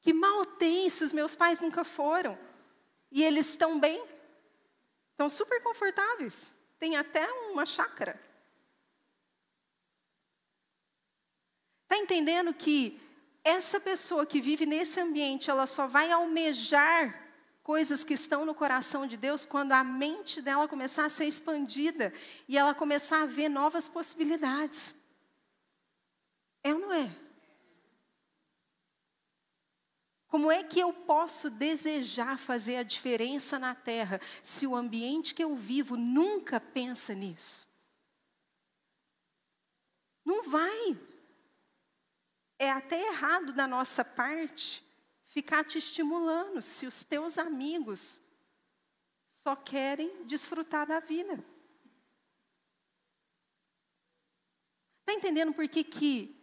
Que 0.00 0.12
mal 0.12 0.46
tem 0.46 0.88
se 0.88 1.02
os 1.02 1.12
meus 1.12 1.34
pais 1.34 1.60
nunca 1.60 1.82
foram. 1.82 2.38
E 3.10 3.24
eles 3.24 3.48
estão 3.48 3.80
bem, 3.80 4.00
estão 5.10 5.28
super 5.28 5.60
confortáveis. 5.64 6.54
Tem 6.78 6.94
até 6.94 7.26
uma 7.50 7.66
chácara. 7.66 8.20
Está 11.82 11.96
entendendo 11.96 12.54
que 12.54 13.00
essa 13.42 13.80
pessoa 13.80 14.24
que 14.24 14.40
vive 14.40 14.64
nesse 14.64 15.00
ambiente, 15.00 15.50
ela 15.50 15.66
só 15.66 15.88
vai 15.88 16.12
almejar 16.12 17.25
coisas 17.66 18.04
que 18.04 18.14
estão 18.14 18.46
no 18.46 18.54
coração 18.54 19.08
de 19.08 19.16
Deus 19.16 19.44
quando 19.44 19.72
a 19.72 19.82
mente 19.82 20.40
dela 20.40 20.68
começar 20.68 21.04
a 21.04 21.08
ser 21.08 21.24
expandida 21.24 22.12
e 22.46 22.56
ela 22.56 22.72
começar 22.72 23.22
a 23.22 23.26
ver 23.26 23.48
novas 23.48 23.88
possibilidades. 23.88 24.94
É 26.62 26.72
ou 26.72 26.78
não 26.78 26.92
é? 26.92 27.10
Como 30.28 30.48
é 30.48 30.62
que 30.62 30.78
eu 30.78 30.92
posso 30.92 31.50
desejar 31.50 32.38
fazer 32.38 32.76
a 32.76 32.84
diferença 32.84 33.58
na 33.58 33.74
terra 33.74 34.20
se 34.44 34.64
o 34.64 34.76
ambiente 34.76 35.34
que 35.34 35.42
eu 35.42 35.56
vivo 35.56 35.96
nunca 35.96 36.60
pensa 36.60 37.14
nisso? 37.14 37.68
Não 40.24 40.48
vai. 40.48 40.96
É 42.60 42.70
até 42.70 43.08
errado 43.08 43.52
da 43.52 43.66
nossa 43.66 44.04
parte 44.04 44.85
ficar 45.36 45.64
te 45.64 45.76
estimulando 45.76 46.62
se 46.62 46.86
os 46.86 47.04
teus 47.04 47.36
amigos 47.36 48.22
só 49.28 49.54
querem 49.54 50.24
desfrutar 50.24 50.86
da 50.86 50.98
vida. 50.98 51.44
Está 55.00 55.12
entendendo 55.12 55.52
por 55.52 55.68
que, 55.68 55.84
que 55.84 56.34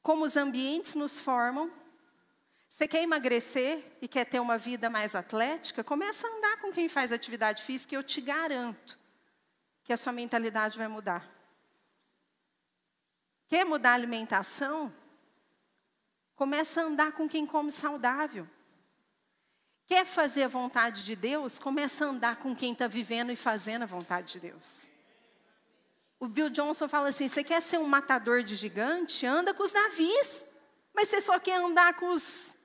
como 0.00 0.24
os 0.24 0.36
ambientes 0.36 0.94
nos 0.94 1.18
formam, 1.18 1.68
você 2.68 2.86
quer 2.86 3.02
emagrecer 3.02 3.84
e 4.00 4.06
quer 4.06 4.24
ter 4.24 4.38
uma 4.38 4.56
vida 4.56 4.88
mais 4.88 5.16
atlética? 5.16 5.82
Começa 5.82 6.28
a 6.28 6.30
andar 6.30 6.60
com 6.60 6.72
quem 6.72 6.88
faz 6.88 7.10
atividade 7.10 7.64
física 7.64 7.96
e 7.96 7.98
eu 7.98 8.04
te 8.04 8.20
garanto 8.20 8.96
que 9.82 9.92
a 9.92 9.96
sua 9.96 10.12
mentalidade 10.12 10.78
vai 10.78 10.86
mudar. 10.86 11.28
Quer 13.48 13.64
mudar 13.64 13.90
a 13.90 13.94
alimentação? 13.94 14.94
Começa 16.40 16.80
a 16.80 16.84
andar 16.84 17.12
com 17.12 17.28
quem 17.28 17.44
come 17.44 17.70
saudável. 17.70 18.48
Quer 19.86 20.06
fazer 20.06 20.44
a 20.44 20.48
vontade 20.48 21.04
de 21.04 21.14
Deus? 21.14 21.58
Começa 21.58 22.06
a 22.06 22.08
andar 22.08 22.36
com 22.38 22.56
quem 22.56 22.72
está 22.72 22.86
vivendo 22.86 23.30
e 23.30 23.36
fazendo 23.36 23.82
a 23.82 23.86
vontade 23.86 24.32
de 24.32 24.40
Deus. 24.40 24.90
O 26.18 26.26
Bill 26.26 26.48
Johnson 26.48 26.88
fala 26.88 27.10
assim: 27.10 27.28
você 27.28 27.44
quer 27.44 27.60
ser 27.60 27.76
um 27.76 27.86
matador 27.86 28.42
de 28.42 28.56
gigante? 28.56 29.26
Anda 29.26 29.52
com 29.52 29.62
os 29.62 29.74
navios. 29.74 30.46
Mas 30.94 31.08
você 31.08 31.20
só 31.20 31.38
quer 31.38 31.56
andar 31.56 31.92
com 31.96 32.08
os 32.08 32.56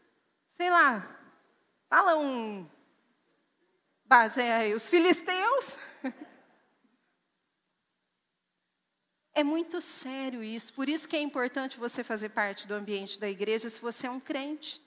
sei 0.52 0.70
lá, 0.70 1.06
fala 1.90 2.16
um 2.16 2.66
Bazé 4.06 4.74
os 4.74 4.90
filisteus. 4.90 5.78
É 9.38 9.44
muito 9.44 9.82
sério 9.82 10.42
isso, 10.42 10.74
por 10.74 10.88
isso 10.88 11.10
que 11.10 11.16
é 11.18 11.22
importante 11.22 11.78
você 11.78 12.06
fazer 12.06 12.30
parte 12.30 12.66
do 12.66 12.74
ambiente 12.74 13.20
da 13.20 13.30
igreja 13.30 13.68
se 13.68 13.82
você 13.82 14.08
é 14.08 14.10
um 14.10 14.20
crente. 14.20 14.82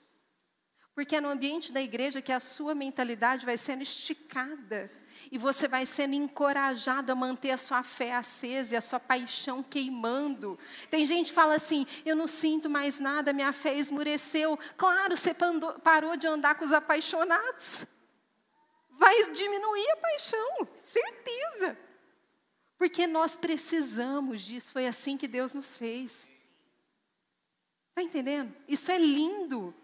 Porque 0.95 1.15
é 1.15 1.21
no 1.21 1.29
ambiente 1.29 1.71
da 1.71 1.79
igreja 1.79 2.19
que 2.19 2.31
a 2.31 2.39
sua 2.39 2.73
mentalidade 2.73 3.45
vai 3.45 3.57
sendo 3.57 3.83
esticada 3.83 4.91
e 5.31 5.37
você 5.37 5.67
vai 5.67 5.85
sendo 5.85 6.15
encorajado 6.15 7.11
a 7.11 7.15
manter 7.15 7.51
a 7.51 7.57
sua 7.57 7.83
fé 7.83 8.15
acesa 8.15 8.73
e 8.73 8.77
a 8.77 8.81
sua 8.81 8.99
paixão 8.99 9.61
queimando. 9.61 10.57
Tem 10.89 11.05
gente 11.05 11.27
que 11.27 11.35
fala 11.35 11.53
assim: 11.53 11.85
eu 12.03 12.15
não 12.15 12.27
sinto 12.27 12.69
mais 12.69 12.99
nada, 12.99 13.31
minha 13.31 13.53
fé 13.53 13.75
esmureceu. 13.75 14.57
Claro, 14.75 15.15
você 15.15 15.33
parou 15.83 16.17
de 16.17 16.25
andar 16.25 16.55
com 16.55 16.65
os 16.65 16.73
apaixonados. 16.73 17.85
Vai 18.97 19.31
diminuir 19.31 19.91
a 19.91 19.97
paixão, 19.97 20.67
certeza. 20.81 21.77
Porque 22.79 23.05
nós 23.05 23.35
precisamos 23.35 24.39
disso, 24.39 24.71
foi 24.71 24.87
assim 24.87 25.17
que 25.17 25.27
Deus 25.27 25.53
nos 25.53 25.75
fez. 25.75 26.31
Está 27.89 28.01
entendendo? 28.01 28.55
Isso 28.69 28.89
é 28.89 28.97
lindo. 28.97 29.75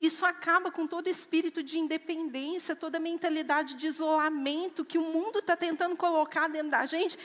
Isso 0.00 0.24
acaba 0.24 0.72
com 0.72 0.86
todo 0.86 1.06
espírito 1.06 1.62
de 1.62 1.78
independência, 1.78 2.74
toda 2.74 2.98
mentalidade 2.98 3.74
de 3.74 3.86
isolamento 3.86 4.86
que 4.86 4.96
o 4.96 5.02
mundo 5.02 5.40
está 5.40 5.54
tentando 5.54 5.94
colocar 5.94 6.48
dentro 6.48 6.70
da 6.70 6.86
gente 6.86 7.18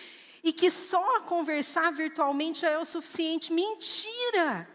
e 0.44 0.52
que 0.52 0.70
só 0.70 1.22
conversar 1.22 1.94
virtualmente 1.94 2.60
já 2.60 2.70
é 2.70 2.78
o 2.78 2.84
suficiente. 2.84 3.54
Mentira! 3.54 4.70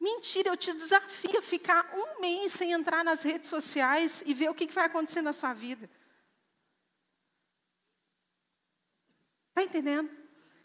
Mentira, 0.00 0.48
eu 0.48 0.56
te 0.56 0.72
desafio 0.72 1.38
a 1.38 1.42
ficar 1.42 1.92
um 1.94 2.22
mês 2.22 2.52
sem 2.52 2.72
entrar 2.72 3.04
nas 3.04 3.22
redes 3.22 3.50
sociais 3.50 4.22
e 4.24 4.32
ver 4.32 4.48
o 4.48 4.54
que 4.54 4.66
vai 4.72 4.86
acontecer 4.86 5.20
na 5.20 5.34
sua 5.34 5.52
vida. 5.52 5.90
Está 9.60 9.78
entendendo? 9.78 10.10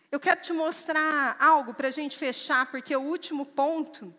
Eu 0.10 0.22
quero 0.22 0.42
te 0.42 0.54
mostrar 0.54 1.36
algo 1.38 1.74
para 1.74 1.90
a 1.90 1.92
gente 1.92 2.18
fechar, 2.18 2.72
porque 2.72 2.96
o 2.96 3.02
último 3.02 3.46
ponto 3.46 4.16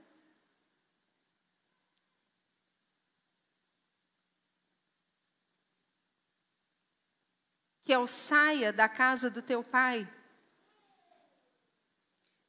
que 7.83 7.91
é 7.91 7.99
o 7.99 8.07
saia 8.07 8.71
da 8.71 8.87
casa 8.87 9.31
do 9.31 9.41
teu 9.41 9.65
pai. 9.65 10.07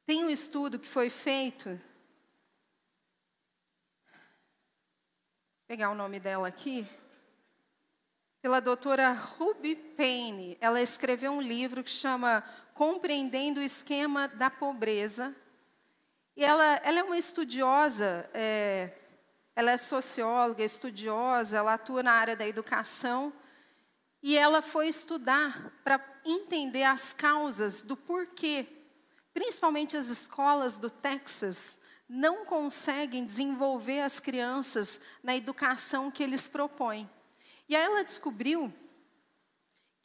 Tem 0.04 0.22
um 0.22 0.28
estudo 0.28 0.78
que 0.78 0.86
foi 0.86 1.08
feito. 1.08 1.70
Vou 1.70 1.80
pegar 5.66 5.88
o 5.90 5.94
nome 5.94 6.20
dela 6.20 6.46
aqui. 6.46 6.86
Pela 8.40 8.60
doutora 8.60 9.12
Ruby 9.12 9.74
Payne. 9.74 10.56
Ela 10.60 10.80
escreveu 10.80 11.32
um 11.32 11.42
livro 11.42 11.82
que 11.82 11.90
chama 11.90 12.44
Compreendendo 12.72 13.58
o 13.58 13.62
Esquema 13.62 14.28
da 14.28 14.48
Pobreza. 14.48 15.34
E 16.36 16.44
ela, 16.44 16.80
ela 16.84 17.00
é 17.00 17.02
uma 17.02 17.18
estudiosa, 17.18 18.30
é, 18.32 18.92
ela 19.56 19.72
é 19.72 19.76
socióloga, 19.76 20.62
estudiosa, 20.62 21.58
ela 21.58 21.74
atua 21.74 22.00
na 22.00 22.12
área 22.12 22.36
da 22.36 22.46
educação. 22.46 23.32
E 24.22 24.38
ela 24.38 24.62
foi 24.62 24.86
estudar 24.86 25.72
para 25.82 26.00
entender 26.24 26.84
as 26.84 27.12
causas 27.12 27.82
do 27.82 27.96
porquê, 27.96 28.68
principalmente 29.34 29.96
as 29.96 30.06
escolas 30.06 30.78
do 30.78 30.88
Texas, 30.88 31.80
não 32.08 32.44
conseguem 32.44 33.26
desenvolver 33.26 34.00
as 34.00 34.20
crianças 34.20 35.00
na 35.24 35.36
educação 35.36 36.08
que 36.08 36.22
eles 36.22 36.48
propõem. 36.48 37.10
E 37.68 37.76
aí 37.76 37.82
ela 37.84 38.02
descobriu 38.02 38.72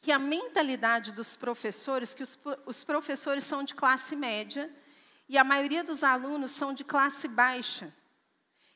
que 0.00 0.12
a 0.12 0.18
mentalidade 0.18 1.12
dos 1.12 1.34
professores, 1.36 2.12
que 2.12 2.22
os, 2.22 2.38
os 2.66 2.84
professores 2.84 3.44
são 3.44 3.64
de 3.64 3.74
classe 3.74 4.14
média 4.14 4.70
e 5.28 5.38
a 5.38 5.44
maioria 5.44 5.82
dos 5.82 6.04
alunos 6.04 6.52
são 6.52 6.74
de 6.74 6.84
classe 6.84 7.26
baixa. 7.26 7.92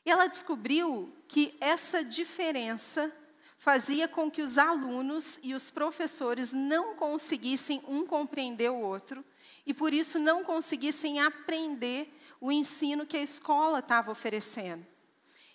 E 0.03 0.09
ela 0.09 0.25
descobriu 0.25 1.15
que 1.27 1.55
essa 1.59 2.03
diferença 2.03 3.13
fazia 3.59 4.07
com 4.07 4.31
que 4.31 4.41
os 4.41 4.57
alunos 4.57 5.37
e 5.43 5.53
os 5.53 5.69
professores 5.69 6.51
não 6.51 6.95
conseguissem 6.95 7.83
um 7.87 8.07
compreender 8.07 8.71
o 8.71 8.79
outro 8.79 9.23
e 9.65 9.73
por 9.73 9.93
isso 9.93 10.17
não 10.17 10.43
conseguissem 10.43 11.19
aprender 11.19 12.11
o 12.41 12.51
ensino 12.51 13.05
que 13.05 13.17
a 13.17 13.21
escola 13.21 13.79
estava 13.79 14.09
oferecendo. 14.11 14.83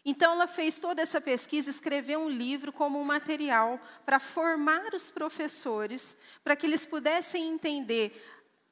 Então, 0.05 0.33
ela 0.33 0.47
fez 0.47 0.79
toda 0.79 1.01
essa 1.01 1.21
pesquisa, 1.21 1.71
escreveu 1.71 2.21
um 2.21 2.29
livro 2.29 2.73
como 2.73 3.01
um 3.01 3.05
material 3.05 3.81
para 4.05 4.21
formar 4.21 4.95
os 4.95 5.11
professores, 5.11 6.17
para 6.43 6.55
que 6.55 6.67
eles 6.67 6.85
pudessem 6.85 7.49
entender 7.49 8.23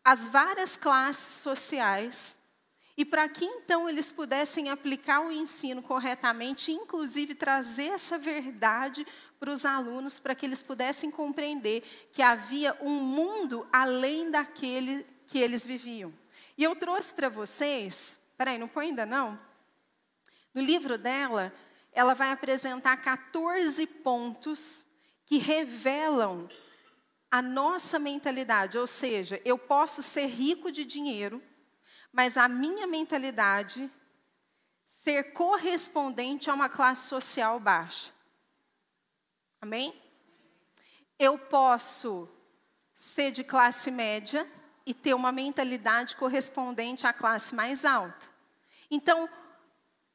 as 0.04 0.28
várias 0.28 0.76
classes 0.76 1.42
sociais 1.42 2.38
e 2.96 3.04
para 3.04 3.26
que 3.28 3.44
então 3.44 3.88
eles 3.88 4.12
pudessem 4.12 4.68
aplicar 4.68 5.20
o 5.20 5.32
ensino 5.32 5.82
corretamente, 5.82 6.70
inclusive 6.70 7.34
trazer 7.34 7.92
essa 7.92 8.18
verdade 8.18 9.06
para 9.40 9.50
os 9.50 9.64
alunos, 9.64 10.20
para 10.20 10.34
que 10.34 10.44
eles 10.44 10.62
pudessem 10.62 11.10
compreender 11.10 11.82
que 12.10 12.20
havia 12.20 12.76
um 12.82 13.00
mundo 13.00 13.66
além 13.72 14.30
daquele 14.30 15.06
que 15.26 15.38
eles 15.38 15.64
viviam. 15.64 16.12
E 16.56 16.62
eu 16.62 16.76
trouxe 16.76 17.14
para 17.14 17.30
vocês, 17.30 18.18
peraí, 18.36 18.58
não 18.58 18.68
põe 18.68 18.88
ainda 18.88 19.06
não? 19.06 19.40
No 20.54 20.62
livro 20.62 20.98
dela, 20.98 21.52
ela 21.92 22.14
vai 22.14 22.30
apresentar 22.30 22.96
14 22.98 23.86
pontos 23.86 24.86
que 25.24 25.38
revelam 25.38 26.48
a 27.30 27.40
nossa 27.40 27.98
mentalidade, 27.98 28.76
ou 28.76 28.86
seja, 28.86 29.40
eu 29.44 29.56
posso 29.56 30.02
ser 30.02 30.26
rico 30.26 30.70
de 30.70 30.84
dinheiro, 30.84 31.42
mas 32.12 32.36
a 32.36 32.46
minha 32.46 32.86
mentalidade 32.86 33.90
ser 34.84 35.32
correspondente 35.32 36.50
a 36.50 36.54
uma 36.54 36.68
classe 36.68 37.08
social 37.08 37.58
baixa. 37.58 38.12
Amém? 39.60 39.98
Eu 41.18 41.38
posso 41.38 42.28
ser 42.94 43.30
de 43.30 43.42
classe 43.42 43.90
média 43.90 44.46
e 44.84 44.92
ter 44.92 45.14
uma 45.14 45.32
mentalidade 45.32 46.16
correspondente 46.16 47.06
à 47.06 47.12
classe 47.12 47.54
mais 47.54 47.84
alta. 47.84 48.28
Então, 48.90 49.28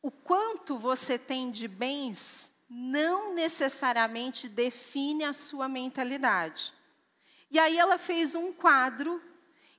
o 0.08 0.12
quanto 0.12 0.80
você 0.80 1.20
tem 1.20 1.52
de 1.52 1.68
bens 1.68 2.50
não 2.70 3.34
necessariamente 3.34 4.48
define 4.48 5.26
a 5.26 5.34
sua 5.34 5.68
mentalidade. 5.68 6.74
E 7.52 7.60
aí 7.60 7.78
ela 7.78 7.98
fez 7.98 8.34
um 8.34 8.54
quadro 8.54 9.22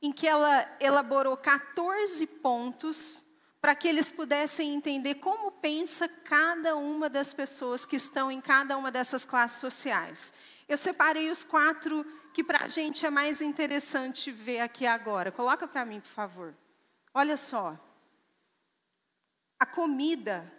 em 0.03 0.12
que 0.12 0.29
ela 0.29 0.68
elaborou 0.81 1.35
14 1.35 2.26
pontos 2.26 3.24
para 3.59 3.74
que 3.74 3.89
eles 3.89 4.12
pudessem 4.12 4.74
entender 4.74 5.14
como 5.14 5.51
pensa 5.51 6.07
cada 6.07 6.76
uma 6.76 7.09
das 7.09 7.33
pessoas 7.33 7.87
que 7.87 7.97
estão 7.97 8.31
em 8.31 8.43
cada 8.43 8.76
uma 8.76 8.91
dessas 8.91 9.24
classes 9.24 9.59
sociais. 9.59 10.35
Eu 10.68 10.76
separei 10.76 11.31
os 11.31 11.43
quatro 11.43 12.05
que 12.35 12.45
para 12.45 12.66
a 12.66 12.68
gente 12.68 13.07
é 13.07 13.11
mais 13.11 13.41
interessante 13.41 14.31
ver 14.31 14.61
aqui 14.61 14.87
agora. 14.87 15.33
Coloca 15.33 15.66
para 15.66 15.87
mim, 15.87 16.01
por 16.01 16.11
favor. 16.11 16.55
Olha 17.14 17.39
só. 17.39 17.88
A 19.59 19.66
comida 19.66 20.52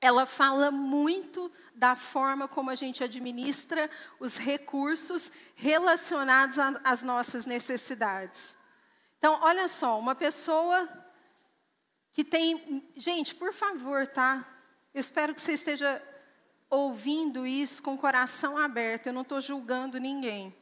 ela 0.00 0.26
fala 0.26 0.70
muito 0.70 1.50
da 1.74 1.96
forma 1.96 2.46
como 2.46 2.70
a 2.70 2.74
gente 2.74 3.02
administra 3.02 3.90
os 4.20 4.38
recursos 4.38 5.32
relacionados 5.54 6.56
às 6.84 7.02
nossas 7.02 7.46
necessidades. 7.46 8.56
Então, 9.18 9.40
olha 9.42 9.66
só, 9.66 9.98
uma 9.98 10.14
pessoa 10.14 10.88
que 12.12 12.24
tem. 12.24 12.88
Gente, 12.96 13.34
por 13.34 13.52
favor, 13.52 14.06
tá? 14.06 14.46
Eu 14.94 15.00
espero 15.00 15.34
que 15.34 15.40
você 15.40 15.52
esteja 15.52 16.02
ouvindo 16.70 17.46
isso 17.46 17.82
com 17.82 17.94
o 17.94 17.98
coração 17.98 18.56
aberto. 18.56 19.08
Eu 19.08 19.12
não 19.12 19.22
estou 19.22 19.40
julgando 19.40 19.98
ninguém. 19.98 20.54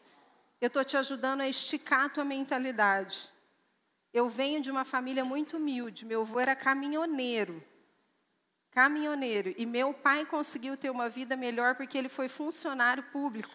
Eu 0.61 0.69
estou 0.69 0.85
te 0.85 0.97
ajudando 0.97 1.43
a 1.43 1.49
esticar 1.49 2.05
a 2.05 2.09
tua 2.09 2.25
mentalidade. 2.25 3.31
Eu 4.19 4.29
venho 4.41 4.61
de 4.61 4.71
uma 4.71 4.85
família 4.85 5.25
muito 5.25 5.57
humilde. 5.59 6.05
Meu 6.05 6.23
avô 6.23 6.41
era 6.41 6.55
caminhoneiro 6.57 7.57
caminhoneiro. 8.77 9.55
E 9.57 9.65
meu 9.65 9.95
pai 9.95 10.27
conseguiu 10.27 10.77
ter 10.77 10.91
uma 10.91 11.09
vida 11.09 11.35
melhor 11.35 11.77
porque 11.77 11.97
ele 11.97 12.11
foi 12.11 12.29
funcionário 12.29 13.03
público 13.05 13.55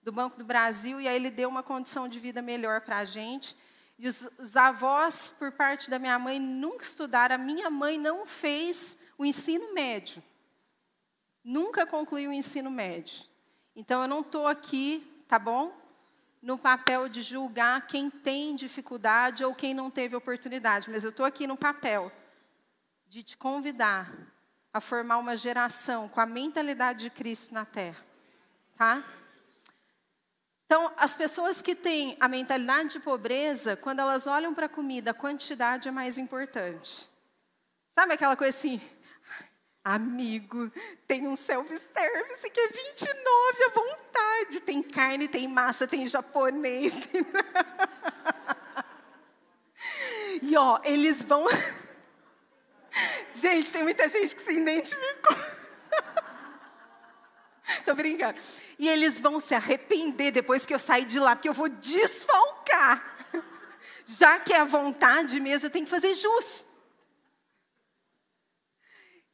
do 0.00 0.12
Banco 0.12 0.38
do 0.38 0.44
Brasil 0.44 1.00
e 1.00 1.08
aí 1.08 1.16
ele 1.16 1.28
deu 1.28 1.48
uma 1.48 1.64
condição 1.64 2.06
de 2.06 2.20
vida 2.20 2.40
melhor 2.40 2.82
para 2.82 2.98
a 2.98 3.04
gente. 3.04 3.56
E 3.98 4.06
os, 4.06 4.28
os, 4.38 4.56
avós, 4.56 5.34
por 5.36 5.50
parte 5.50 5.90
da 5.90 5.98
minha 5.98 6.16
mãe, 6.20 6.38
nunca 6.38 6.84
estudaram. 6.84 7.34
A 7.34 7.38
minha 7.38 7.68
mãe 7.68 7.98
não 7.98 8.24
fez 8.24 8.96
o 9.18 9.24
ensino 9.24 9.74
médio. 9.74 10.22
Nunca 11.42 11.84
concluiu 11.84 12.30
o 12.30 12.32
ensino 12.32 12.70
médio. 12.70 13.24
Então 13.74 14.02
eu 14.02 14.08
não 14.08 14.20
estou 14.20 14.46
aqui, 14.46 15.04
tá 15.26 15.36
bom? 15.36 15.76
No 16.44 16.58
papel 16.58 17.08
de 17.08 17.22
julgar 17.22 17.86
quem 17.86 18.10
tem 18.10 18.54
dificuldade 18.54 19.42
ou 19.42 19.54
quem 19.54 19.72
não 19.72 19.90
teve 19.90 20.14
oportunidade, 20.14 20.90
mas 20.90 21.02
eu 21.02 21.08
estou 21.08 21.24
aqui 21.24 21.46
no 21.46 21.56
papel 21.56 22.12
de 23.06 23.22
te 23.22 23.34
convidar 23.34 24.12
a 24.70 24.78
formar 24.78 25.16
uma 25.16 25.38
geração 25.38 26.06
com 26.06 26.20
a 26.20 26.26
mentalidade 26.26 27.04
de 27.04 27.08
Cristo 27.08 27.54
na 27.54 27.64
terra. 27.64 28.04
Tá? 28.76 29.02
Então, 30.66 30.92
as 30.98 31.16
pessoas 31.16 31.62
que 31.62 31.74
têm 31.74 32.14
a 32.20 32.28
mentalidade 32.28 32.90
de 32.90 33.00
pobreza, 33.00 33.74
quando 33.74 34.00
elas 34.00 34.26
olham 34.26 34.54
para 34.54 34.66
a 34.66 34.68
comida, 34.68 35.12
a 35.12 35.14
quantidade 35.14 35.88
é 35.88 35.90
mais 35.90 36.18
importante. 36.18 37.08
Sabe 37.88 38.12
aquela 38.12 38.36
coisa 38.36 38.54
assim? 38.54 38.82
Amigo, 39.84 40.72
tem 41.06 41.28
um 41.28 41.36
self-service 41.36 42.48
que 42.50 42.60
é 42.60 42.68
29 42.68 43.64
à 43.64 43.68
vontade. 43.68 44.60
Tem 44.60 44.82
carne, 44.82 45.28
tem 45.28 45.46
massa, 45.46 45.86
tem 45.86 46.08
japonês. 46.08 47.00
E 50.42 50.56
ó, 50.56 50.80
eles 50.84 51.22
vão. 51.22 51.46
gente, 53.34 53.72
tem 53.72 53.82
muita 53.82 54.08
gente 54.08 54.34
que 54.34 54.42
se 54.42 54.52
identificou. 54.52 55.36
Tô 57.84 57.94
brincando. 57.94 58.38
E 58.78 58.88
eles 58.88 59.20
vão 59.20 59.40
se 59.40 59.54
arrepender 59.54 60.32
depois 60.32 60.66
que 60.66 60.74
eu 60.74 60.78
sair 60.78 61.04
de 61.04 61.18
lá, 61.18 61.36
porque 61.36 61.48
eu 61.48 61.54
vou 61.54 61.68
desfalcar. 61.68 63.32
Já 64.06 64.38
que 64.38 64.52
é 64.52 64.60
a 64.60 64.64
vontade 64.64 65.40
mesmo, 65.40 65.66
eu 65.66 65.70
tenho 65.70 65.84
que 65.84 65.90
fazer 65.90 66.14
jus. 66.14 66.66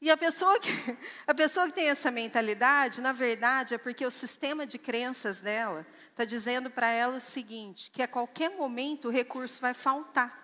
E 0.01 0.11
a 0.11 0.17
pessoa, 0.17 0.59
que, 0.59 0.71
a 1.27 1.35
pessoa 1.35 1.67
que 1.67 1.75
tem 1.75 1.89
essa 1.89 2.11
mentalidade, 2.11 3.01
na 3.01 3.13
verdade, 3.13 3.75
é 3.75 3.79
porque 3.79 4.05
o 4.05 4.11
sistema 4.11 4.67
de 4.67 4.79
crenças 4.79 5.41
dela 5.41 5.87
está 6.11 6.25
dizendo 6.25 6.71
para 6.71 6.89
ela 6.89 7.17
o 7.17 7.21
seguinte: 7.21 7.91
que 7.91 8.03
a 8.03 8.09
qualquer 8.09 8.51
momento 8.51 9.09
o 9.09 9.11
recurso 9.11 9.61
vai 9.61 9.75
faltar. 9.75 10.41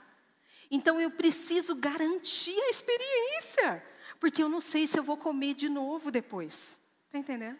Então 0.70 1.00
eu 1.00 1.10
preciso 1.10 1.74
garantir 1.74 2.58
a 2.60 2.68
experiência, 2.68 3.82
porque 4.20 4.42
eu 4.42 4.48
não 4.48 4.60
sei 4.60 4.86
se 4.86 4.98
eu 4.98 5.04
vou 5.04 5.16
comer 5.16 5.54
de 5.54 5.68
novo 5.68 6.10
depois. 6.10 6.80
Está 7.06 7.18
entendendo? 7.18 7.58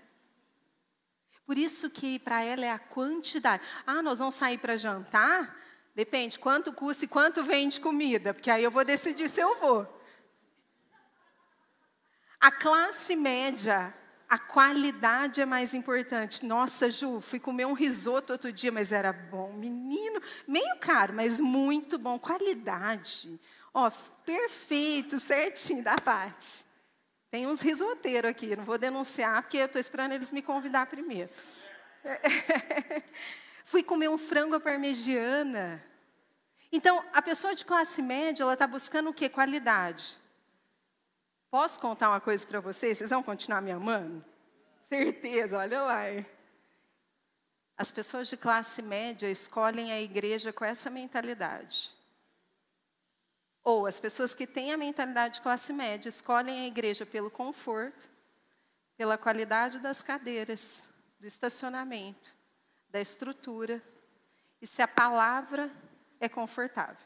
Por 1.47 1.57
isso 1.57 1.88
que 1.88 2.18
para 2.18 2.42
ela 2.42 2.66
é 2.66 2.70
a 2.70 2.78
quantidade. 2.78 3.62
Ah, 3.86 4.03
nós 4.03 4.18
vamos 4.18 4.34
sair 4.34 4.59
para 4.59 4.76
jantar? 4.76 5.57
Depende, 5.94 6.38
quanto 6.38 6.72
custa 6.72 7.05
e 7.05 7.09
quanto 7.09 7.42
vende 7.42 7.80
comida, 7.80 8.34
porque 8.34 8.51
aí 8.51 8.64
eu 8.64 8.70
vou 8.70 8.84
decidir 8.84 9.30
se 9.30 9.40
eu 9.40 9.59
vou. 9.59 9.97
A 12.47 12.51
classe 12.53 13.16
média, 13.16 13.92
a 14.28 14.38
qualidade 14.38 15.40
é 15.40 15.44
mais 15.44 15.74
importante. 15.74 16.47
Nossa, 16.47 16.88
Ju, 16.88 17.20
fui 17.20 17.40
comer 17.40 17.66
um 17.66 17.72
risoto 17.72 18.32
outro 18.32 18.53
dia, 18.53 18.70
mas 18.70 18.92
era 18.92 19.12
bom. 19.12 19.53
Menino, 19.55 20.22
meio 20.47 20.76
caro, 20.78 21.12
mas 21.12 21.40
muito 21.40 21.99
bom. 21.99 22.20
Qualidade. 22.20 23.40
Ó, 23.74 23.90
perfeito, 24.24 25.18
certinho 25.18 25.82
da 25.82 25.97
parte. 25.97 26.64
Tem 27.32 27.49
uns 27.49 27.61
risoteiros 27.62 28.30
aqui, 28.30 28.55
não 28.55 28.62
vou 28.62 28.78
denunciar, 28.78 29.42
porque 29.42 29.57
eu 29.57 29.66
estou 29.66 29.80
esperando 29.80 30.12
eles 30.12 30.30
me 30.30 30.40
convidar 30.40 30.86
primeiro. 30.86 31.30
Fui 33.66 33.82
comer 33.82 34.09
um 34.09 34.16
frango 34.16 34.55
à 34.55 34.61
parmegiana. 34.61 35.84
Então, 36.70 37.05
a 37.12 37.20
pessoa 37.20 37.57
de 37.57 37.64
classe 37.64 38.01
média, 38.01 38.44
ela 38.44 38.53
está 38.53 38.68
buscando 38.68 39.11
o 39.11 39.12
quê? 39.12 39.28
Qualidade. 39.28 40.24
Posso 41.51 41.80
contar 41.80 42.11
uma 42.11 42.20
coisa 42.20 42.47
para 42.47 42.61
vocês? 42.61 42.99
Vocês 42.99 43.11
vão 43.11 43.22
continuar 43.22 43.61
me 43.61 43.70
amando? 43.70 44.24
Certeza, 44.80 45.59
olha 45.59 45.82
lá. 45.82 46.01
As 47.76 47.90
pessoas 47.90 48.28
de 48.28 48.36
classe 48.36 48.82
média 48.82 49.30
escolhem 49.30 49.92
a 49.92 50.01
igreja 50.01 50.53
com 50.53 50.64
essa 50.64 50.90
mentalidade. 50.90 51.94
Ou 53.62 53.86
as 53.86 53.99
pessoas 53.99 54.34
que 54.34 54.47
têm 54.47 54.72
a 54.72 54.76
mentalidade 54.76 55.34
de 55.34 55.40
classe 55.40 55.72
média 55.72 56.09
escolhem 56.09 56.61
a 56.61 56.66
igreja 56.66 57.05
pelo 57.05 57.30
conforto, 57.30 58.09
pela 58.97 59.18
qualidade 59.18 59.78
das 59.78 60.03
cadeiras, 60.03 60.88
do 61.18 61.26
estacionamento, 61.26 62.34
da 62.88 63.01
estrutura, 63.01 63.82
e 64.61 64.66
se 64.66 64.82
a 64.82 64.88
palavra 64.88 65.70
é 66.20 66.28
confortável. 66.28 67.05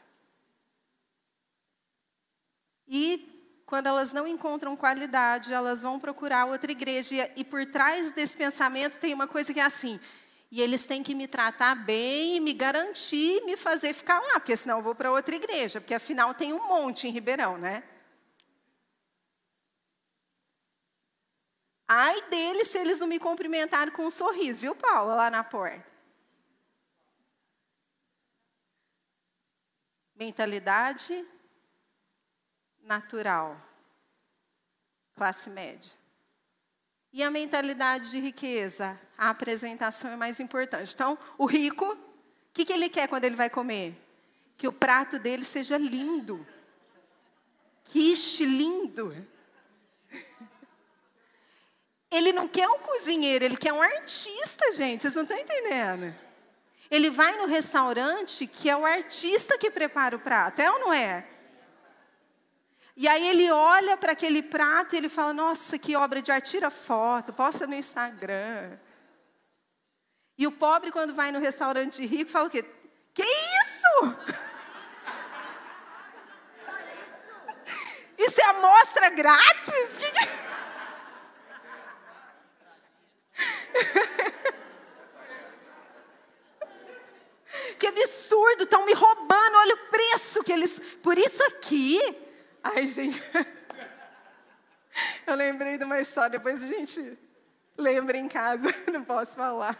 E 2.87 3.40
quando 3.71 3.87
elas 3.87 4.11
não 4.11 4.27
encontram 4.27 4.75
qualidade, 4.75 5.53
elas 5.53 5.81
vão 5.81 5.97
procurar 5.97 6.43
outra 6.43 6.69
igreja. 6.69 7.31
E 7.37 7.43
por 7.45 7.65
trás 7.65 8.11
desse 8.11 8.35
pensamento 8.35 8.99
tem 8.99 9.13
uma 9.13 9.29
coisa 9.29 9.53
que 9.53 9.61
é 9.61 9.63
assim: 9.63 9.97
e 10.51 10.61
eles 10.61 10.85
têm 10.85 11.01
que 11.01 11.15
me 11.15 11.25
tratar 11.25 11.73
bem, 11.75 12.41
me 12.41 12.53
garantir, 12.53 13.41
me 13.45 13.55
fazer 13.55 13.93
ficar 13.93 14.19
lá, 14.19 14.41
porque 14.41 14.57
senão 14.57 14.79
eu 14.79 14.83
vou 14.83 14.93
para 14.93 15.09
outra 15.09 15.33
igreja, 15.37 15.79
porque 15.79 15.93
afinal 15.93 16.33
tem 16.33 16.51
um 16.51 16.67
monte 16.67 17.07
em 17.07 17.11
Ribeirão, 17.11 17.57
né? 17.57 17.81
Ai 21.87 22.21
deles 22.29 22.67
se 22.67 22.77
eles 22.77 22.99
não 22.99 23.07
me 23.07 23.19
cumprimentarem 23.19 23.93
com 23.93 24.05
um 24.05 24.09
sorriso, 24.09 24.59
viu, 24.59 24.75
Paula, 24.75 25.15
lá 25.15 25.31
na 25.31 25.45
porta. 25.45 25.85
Mentalidade 30.13 31.25
natural, 32.91 33.55
classe 35.15 35.49
média. 35.49 35.89
E 37.13 37.23
a 37.23 37.31
mentalidade 37.31 38.11
de 38.11 38.19
riqueza? 38.19 38.99
A 39.17 39.29
apresentação 39.29 40.11
é 40.11 40.17
mais 40.17 40.41
importante. 40.41 40.93
Então, 40.93 41.17
o 41.37 41.45
rico, 41.45 41.85
o 41.85 41.97
que, 42.53 42.65
que 42.65 42.73
ele 42.73 42.89
quer 42.89 43.07
quando 43.07 43.23
ele 43.23 43.37
vai 43.37 43.49
comer? 43.49 43.95
Que 44.57 44.67
o 44.67 44.73
prato 44.73 45.17
dele 45.17 45.45
seja 45.45 45.77
lindo. 45.77 46.45
Quiche 47.85 48.45
lindo. 48.45 49.15
Ele 52.11 52.33
não 52.33 52.45
quer 52.45 52.67
um 52.67 52.79
cozinheiro, 52.79 53.45
ele 53.45 53.55
quer 53.55 53.71
um 53.71 53.81
artista, 53.81 54.73
gente. 54.73 55.01
Vocês 55.01 55.15
não 55.15 55.23
estão 55.23 55.37
entendendo? 55.37 56.13
Ele 56.89 57.09
vai 57.09 57.37
no 57.37 57.45
restaurante 57.45 58.45
que 58.45 58.69
é 58.69 58.75
o 58.75 58.85
artista 58.85 59.57
que 59.57 59.71
prepara 59.71 60.17
o 60.17 60.19
prato, 60.19 60.59
é 60.59 60.69
ou 60.69 60.79
não 60.79 60.93
é? 60.93 61.25
E 63.01 63.07
aí 63.07 63.27
ele 63.29 63.49
olha 63.49 63.97
para 63.97 64.11
aquele 64.11 64.43
prato 64.43 64.93
e 64.93 64.97
ele 64.99 65.09
fala: 65.09 65.33
Nossa, 65.33 65.79
que 65.79 65.95
obra 65.95 66.21
de 66.21 66.31
arte, 66.31 66.51
tira 66.51 66.69
foto, 66.69 67.33
posta 67.33 67.65
no 67.65 67.73
Instagram. 67.73 68.77
E 70.37 70.45
o 70.45 70.51
pobre, 70.51 70.91
quando 70.91 71.11
vai 71.11 71.31
no 71.31 71.39
restaurante 71.39 72.05
rico, 72.05 72.29
fala 72.29 72.45
o 72.45 72.49
quê? 72.51 72.63
Que 73.11 73.23
isso? 73.23 74.17
Isso 78.23 78.39
é 78.39 78.45
amostra 78.45 79.09
grátis? 79.09 79.97
Que 79.97 80.11
que... 80.11 80.27
que 87.79 87.87
absurdo, 87.87 88.65
estão 88.65 88.85
me 88.85 88.93
roubando, 88.93 89.55
olha 89.55 89.73
o 89.73 89.89
preço 89.89 90.43
que 90.43 90.53
eles. 90.53 90.79
Por 91.01 91.17
isso 91.17 91.43
aqui, 91.45 91.99
Ai, 92.63 92.87
gente. 92.87 93.21
Eu 95.25 95.35
lembrei 95.35 95.77
de 95.77 95.83
uma 95.83 95.99
história, 95.99 96.31
depois 96.31 96.61
a 96.61 96.67
gente 96.67 97.17
lembra 97.77 98.17
em 98.17 98.27
casa, 98.27 98.73
não 98.91 99.03
posso 99.03 99.31
falar. 99.31 99.77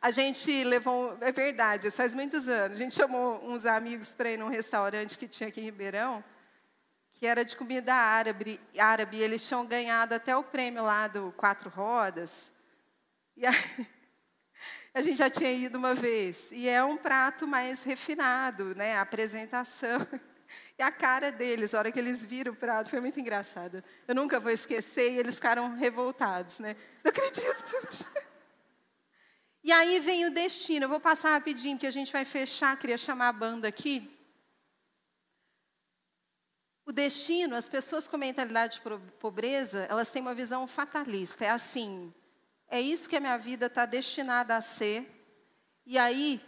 A 0.00 0.10
gente 0.10 0.64
levou, 0.64 1.16
é 1.20 1.32
verdade, 1.32 1.86
isso 1.86 1.96
faz 1.96 2.12
muitos 2.12 2.48
anos. 2.48 2.76
A 2.76 2.80
gente 2.80 2.94
chamou 2.94 3.42
uns 3.48 3.64
amigos 3.64 4.12
para 4.12 4.32
ir 4.32 4.36
num 4.36 4.48
restaurante 4.48 5.16
que 5.16 5.28
tinha 5.28 5.48
aqui 5.48 5.60
em 5.60 5.64
Ribeirão, 5.64 6.22
que 7.14 7.26
era 7.26 7.44
de 7.44 7.56
comida 7.56 7.94
árabe, 7.94 8.60
árabe. 8.76 9.18
E 9.18 9.22
eles 9.22 9.46
tinham 9.46 9.64
ganhado 9.64 10.14
até 10.14 10.36
o 10.36 10.42
prêmio 10.42 10.82
lá 10.82 11.06
do 11.06 11.32
Quatro 11.36 11.70
Rodas. 11.70 12.50
E 13.36 13.46
aí, 13.46 13.54
a 14.92 15.00
gente 15.00 15.18
já 15.18 15.30
tinha 15.30 15.52
ido 15.52 15.78
uma 15.78 15.94
vez. 15.94 16.50
E 16.50 16.68
é 16.68 16.82
um 16.82 16.96
prato 16.96 17.46
mais 17.46 17.84
refinado, 17.84 18.74
né? 18.74 18.98
A 18.98 19.02
apresentação. 19.02 20.06
E 20.78 20.82
a 20.82 20.90
cara 20.90 21.30
deles, 21.30 21.74
a 21.74 21.78
hora 21.78 21.92
que 21.92 21.98
eles 21.98 22.24
viram 22.24 22.52
o 22.52 22.56
prato, 22.56 22.90
foi 22.90 23.00
muito 23.00 23.20
engraçado. 23.20 23.84
Eu 24.08 24.14
nunca 24.14 24.40
vou 24.40 24.50
esquecer 24.50 25.12
e 25.12 25.18
eles 25.18 25.36
ficaram 25.36 25.74
revoltados, 25.74 26.58
né? 26.58 26.76
Não 27.04 27.10
acredito 27.10 27.62
que 27.62 27.70
vocês. 27.70 28.06
E 29.64 29.70
aí 29.70 30.00
vem 30.00 30.26
o 30.26 30.30
destino. 30.32 30.86
Eu 30.86 30.88
vou 30.88 30.98
passar 30.98 31.32
rapidinho, 31.32 31.76
porque 31.76 31.86
a 31.86 31.92
gente 31.92 32.12
vai 32.12 32.24
fechar. 32.24 32.76
Queria 32.76 32.98
chamar 32.98 33.28
a 33.28 33.32
banda 33.32 33.68
aqui. 33.68 34.10
O 36.84 36.92
destino, 36.92 37.54
as 37.54 37.68
pessoas 37.68 38.08
com 38.08 38.16
mentalidade 38.16 38.80
de 38.80 38.98
pobreza, 39.20 39.86
elas 39.88 40.10
têm 40.10 40.20
uma 40.20 40.34
visão 40.34 40.66
fatalista. 40.66 41.44
É 41.44 41.50
assim, 41.50 42.12
é 42.68 42.80
isso 42.80 43.08
que 43.08 43.16
a 43.16 43.20
minha 43.20 43.38
vida 43.38 43.66
está 43.66 43.86
destinada 43.86 44.56
a 44.56 44.60
ser. 44.60 45.08
E 45.86 45.96
aí, 45.96 46.40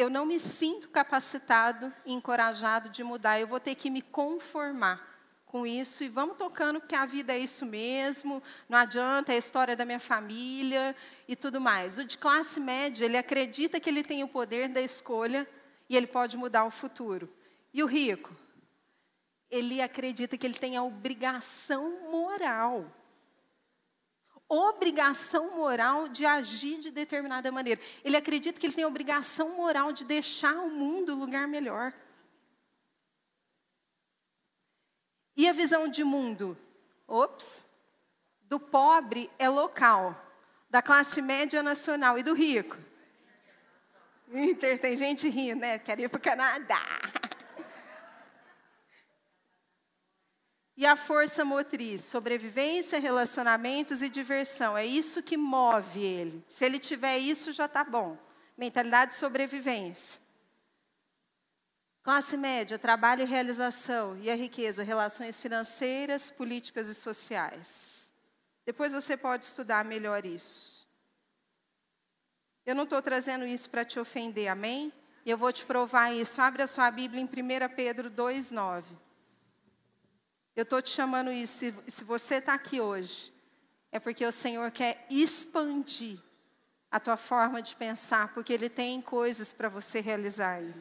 eu 0.00 0.10
não 0.10 0.24
me 0.24 0.38
sinto 0.38 0.88
capacitado 0.88 1.92
e 2.04 2.12
encorajado 2.12 2.88
de 2.88 3.04
mudar. 3.04 3.38
Eu 3.38 3.46
vou 3.46 3.60
ter 3.60 3.74
que 3.74 3.90
me 3.90 4.02
conformar 4.02 5.08
com 5.44 5.66
isso 5.66 6.04
e 6.04 6.08
vamos 6.08 6.36
tocando, 6.36 6.78
porque 6.78 6.94
a 6.94 7.04
vida 7.04 7.32
é 7.32 7.38
isso 7.38 7.66
mesmo, 7.66 8.40
não 8.68 8.78
adianta, 8.78 9.32
é 9.32 9.34
a 9.34 9.38
história 9.38 9.74
da 9.74 9.84
minha 9.84 9.98
família 9.98 10.94
e 11.26 11.34
tudo 11.34 11.60
mais. 11.60 11.98
O 11.98 12.04
de 12.04 12.16
classe 12.16 12.60
média, 12.60 13.04
ele 13.04 13.18
acredita 13.18 13.80
que 13.80 13.90
ele 13.90 14.04
tem 14.04 14.22
o 14.22 14.28
poder 14.28 14.68
da 14.68 14.80
escolha 14.80 15.48
e 15.88 15.96
ele 15.96 16.06
pode 16.06 16.36
mudar 16.36 16.64
o 16.64 16.70
futuro. 16.70 17.28
E 17.74 17.82
o 17.82 17.86
rico? 17.86 18.34
Ele 19.50 19.82
acredita 19.82 20.38
que 20.38 20.46
ele 20.46 20.54
tem 20.54 20.76
a 20.76 20.84
obrigação 20.84 22.08
moral 22.10 22.86
obrigação 24.50 25.56
moral 25.56 26.08
de 26.08 26.26
agir 26.26 26.80
de 26.80 26.90
determinada 26.90 27.52
maneira. 27.52 27.80
Ele 28.04 28.16
acredita 28.16 28.58
que 28.58 28.66
ele 28.66 28.74
tem 28.74 28.84
obrigação 28.84 29.50
moral 29.50 29.92
de 29.92 30.04
deixar 30.04 30.56
o 30.56 30.68
mundo 30.68 31.14
lugar 31.14 31.46
melhor. 31.46 31.94
E 35.36 35.48
a 35.48 35.52
visão 35.52 35.88
de 35.88 36.02
mundo? 36.02 36.58
Ops! 37.06 37.68
Do 38.42 38.58
pobre 38.58 39.30
é 39.38 39.48
local, 39.48 40.20
da 40.68 40.82
classe 40.82 41.22
média 41.22 41.62
nacional 41.62 42.18
e 42.18 42.22
do 42.24 42.34
rico. 42.34 42.76
Inter, 44.32 44.80
tem 44.80 44.96
gente 44.96 45.28
rindo, 45.28 45.60
né? 45.60 45.78
Quer 45.78 46.00
ir 46.00 46.08
para 46.08 46.18
o 46.18 46.20
Canadá. 46.20 46.82
E 50.80 50.86
a 50.86 50.96
força 50.96 51.44
motriz, 51.44 52.04
sobrevivência, 52.04 52.98
relacionamentos 52.98 54.00
e 54.00 54.08
diversão. 54.08 54.78
É 54.78 54.86
isso 54.86 55.22
que 55.22 55.36
move 55.36 56.02
ele. 56.02 56.42
Se 56.48 56.64
ele 56.64 56.78
tiver 56.78 57.18
isso, 57.18 57.52
já 57.52 57.66
está 57.66 57.84
bom. 57.84 58.16
Mentalidade 58.56 59.10
de 59.10 59.18
sobrevivência. 59.18 60.18
Classe 62.02 62.34
média, 62.34 62.78
trabalho 62.78 63.24
e 63.24 63.26
realização. 63.26 64.16
E 64.22 64.30
a 64.30 64.34
riqueza, 64.34 64.82
relações 64.82 65.38
financeiras, 65.38 66.30
políticas 66.30 66.88
e 66.88 66.94
sociais. 66.94 68.14
Depois 68.64 68.94
você 68.94 69.18
pode 69.18 69.44
estudar 69.44 69.84
melhor 69.84 70.24
isso. 70.24 70.88
Eu 72.64 72.74
não 72.74 72.84
estou 72.84 73.02
trazendo 73.02 73.46
isso 73.46 73.68
para 73.68 73.84
te 73.84 74.00
ofender, 74.00 74.48
amém? 74.48 74.90
E 75.26 75.30
eu 75.30 75.36
vou 75.36 75.52
te 75.52 75.66
provar 75.66 76.10
isso. 76.14 76.40
Abre 76.40 76.62
a 76.62 76.66
sua 76.66 76.90
Bíblia 76.90 77.20
em 77.20 77.26
1 77.26 77.74
Pedro 77.76 78.10
2,9. 78.10 79.09
Eu 80.60 80.64
estou 80.64 80.82
te 80.82 80.90
chamando 80.90 81.32
isso. 81.32 81.54
Se, 81.54 81.74
se 81.88 82.04
você 82.04 82.34
está 82.34 82.52
aqui 82.52 82.82
hoje, 82.82 83.32
é 83.90 83.98
porque 83.98 84.26
o 84.26 84.30
Senhor 84.30 84.70
quer 84.70 85.06
expandir 85.08 86.18
a 86.90 87.00
tua 87.00 87.16
forma 87.16 87.62
de 87.62 87.74
pensar, 87.74 88.34
porque 88.34 88.52
Ele 88.52 88.68
tem 88.68 89.00
coisas 89.00 89.54
para 89.54 89.70
você 89.70 90.02
realizar. 90.02 90.60
1 90.60 90.74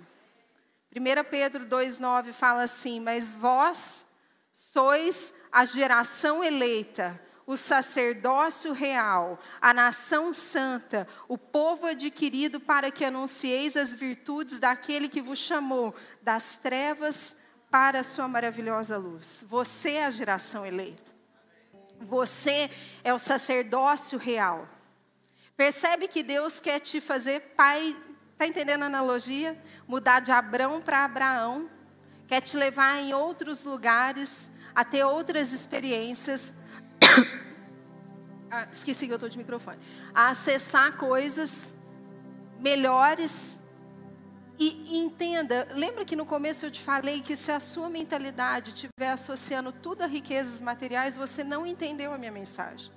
Pedro 1.32 1.66
2,9 1.66 2.34
fala 2.34 2.64
assim: 2.64 3.00
Mas 3.00 3.34
vós 3.34 4.06
sois 4.52 5.34
a 5.50 5.64
geração 5.64 6.44
eleita, 6.44 7.18
o 7.48 7.56
sacerdócio 7.56 8.74
real, 8.74 9.40
a 9.62 9.74
nação 9.74 10.34
santa, 10.34 11.08
o 11.26 11.38
povo 11.38 11.88
adquirido 11.88 12.60
para 12.60 12.92
que 12.92 13.06
anuncieis 13.06 13.78
as 13.78 13.96
virtudes 13.96 14.60
daquele 14.60 15.08
que 15.08 15.22
vos 15.22 15.40
chamou 15.40 15.96
das 16.22 16.58
trevas 16.58 17.34
para 17.34 17.49
a 17.72 18.04
sua 18.04 18.28
maravilhosa 18.28 18.98
luz. 18.98 19.46
Você 19.48 19.92
é 19.92 20.06
a 20.06 20.10
geração 20.10 20.66
eleita. 20.66 21.12
Você 22.02 22.70
é 23.04 23.14
o 23.14 23.20
sacerdócio 23.20 24.18
real. 24.18 24.68
Percebe 25.56 26.08
que 26.08 26.24
Deus 26.24 26.60
quer 26.60 26.80
te 26.80 27.02
fazer 27.02 27.54
pai, 27.56 27.96
está 28.32 28.48
entendendo 28.48 28.84
a 28.84 28.86
analogia? 28.86 29.62
Mudar 29.88 30.22
de 30.22 30.32
Abrão 30.32 30.82
para 30.82 31.04
Abraão, 31.04 31.70
quer 32.28 32.42
te 32.42 32.56
levar 32.56 32.98
em 32.98 33.14
outros 33.14 33.66
lugares, 33.66 34.50
a 34.74 34.86
ter 34.86 35.04
outras 35.04 35.52
experiências. 35.52 36.54
ah, 38.50 38.68
esqueci 38.72 39.06
que 39.06 39.12
eu 39.12 39.18
estou 39.18 39.28
de 39.28 39.38
microfone. 39.38 39.78
A 40.14 40.28
acessar 40.28 40.96
coisas 40.96 41.76
melhores 42.58 43.59
e, 44.60 44.98
entenda, 44.98 45.70
lembra 45.74 46.04
que 46.04 46.18
no 46.18 46.26
começo 46.26 46.66
eu 46.66 46.72
te 46.72 46.82
falei 46.82 47.22
que 47.22 47.34
se 47.34 47.50
a 47.50 47.62
sua 47.62 47.90
mentalidade 47.90 48.72
estiver 48.72 49.12
associando 49.12 49.72
tudo 49.72 50.02
a 50.02 50.06
riquezas 50.06 50.60
materiais, 50.60 51.16
você 51.16 51.46
não 51.46 51.66
entendeu 51.66 52.12
a 52.12 52.18
minha 52.18 52.32
mensagem. 52.32 52.92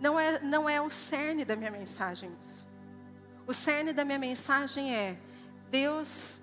Não 0.00 0.18
é, 0.18 0.40
não 0.40 0.66
é 0.66 0.80
o 0.80 0.90
cerne 0.90 1.44
da 1.44 1.54
minha 1.54 1.70
mensagem 1.70 2.30
isso. 2.42 2.66
O 3.46 3.52
cerne 3.52 3.92
da 3.92 4.02
minha 4.02 4.18
mensagem 4.18 4.94
é: 4.94 5.18
Deus 5.70 6.40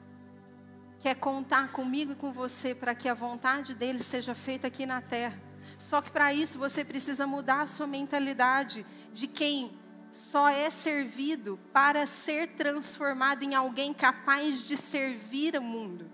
quer 1.00 1.16
contar 1.16 1.72
comigo 1.72 2.12
e 2.12 2.16
com 2.16 2.32
você 2.32 2.76
para 2.76 2.94
que 2.94 3.10
a 3.10 3.16
vontade 3.16 3.74
dele 3.74 4.00
seja 4.00 4.36
feita 4.36 4.68
aqui 4.68 4.86
na 4.86 5.02
terra. 5.02 5.42
Só 5.80 6.02
que 6.02 6.12
para 6.12 6.32
isso 6.34 6.60
você 6.60 6.84
precisa 6.84 7.26
mudar 7.26 7.62
a 7.62 7.68
sua 7.68 7.88
mentalidade 7.88 8.86
de 9.12 9.28
quem 9.28 9.76
só 10.16 10.48
é 10.48 10.70
servido 10.70 11.60
para 11.74 12.06
ser 12.08 12.56
transformado 12.56 13.44
em 13.44 13.54
alguém 13.54 13.94
capaz 13.94 14.62
de 14.62 14.78
servir 14.78 15.58
o 15.58 15.62
mundo 15.62 16.10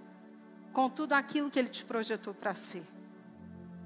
com 0.74 0.90
tudo 0.90 1.14
aquilo 1.14 1.52
que 1.52 1.60
ele 1.60 1.70
te 1.70 1.86
projetou 1.86 2.34
para 2.34 2.56
ser. 2.56 2.84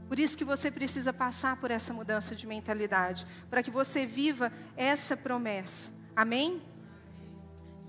Por 0.07 0.17
isso 0.17 0.37
que 0.37 0.45
você 0.45 0.71
precisa 0.71 1.11
passar 1.11 1.57
por 1.57 1.69
essa 1.69 1.93
mudança 1.93 2.33
de 2.33 2.47
mentalidade, 2.47 3.27
para 3.49 3.61
que 3.61 3.69
você 3.69 4.05
viva 4.05 4.53
essa 4.77 5.17
promessa. 5.17 5.91
Amém? 6.15 6.63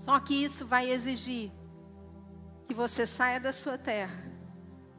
Só 0.03 0.19
que 0.19 0.43
isso 0.43 0.65
vai 0.65 0.89
exigir 0.89 1.49
que 2.67 2.73
você 2.73 3.05
saia 3.05 3.39
da 3.39 3.53
sua 3.53 3.77
terra, 3.77 4.21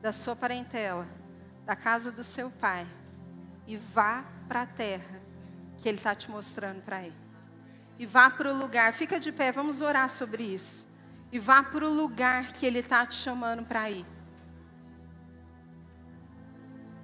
da 0.01 0.12
sua 0.12 0.35
parentela, 0.35 1.07
da 1.66 1.76
casa 1.76 2.11
do 2.11 2.24
seu 2.24 2.51
pai 2.51 2.87
e 3.66 3.76
vá 3.76 4.24
para 4.49 4.62
a 4.62 4.66
terra 4.66 5.28
que 5.89 5.91
Ele 5.91 5.97
está 5.97 6.14
te 6.14 6.30
mostrando 6.30 6.82
para 6.82 7.07
ir. 7.07 7.14
E 7.99 8.05
vá 8.05 8.28
para 8.28 8.53
o 8.53 8.57
lugar, 8.57 8.93
fica 8.93 9.18
de 9.18 9.32
pé, 9.32 9.51
vamos 9.51 9.80
orar 9.80 10.11
sobre 10.11 10.43
isso. 10.43 10.86
E 11.32 11.39
vá 11.39 11.62
para 11.62 11.82
o 11.82 11.89
lugar 11.89 12.53
que 12.53 12.66
Ele 12.66 12.80
está 12.80 13.07
te 13.07 13.14
chamando 13.14 13.64
para 13.64 13.91
ir. 13.91 14.05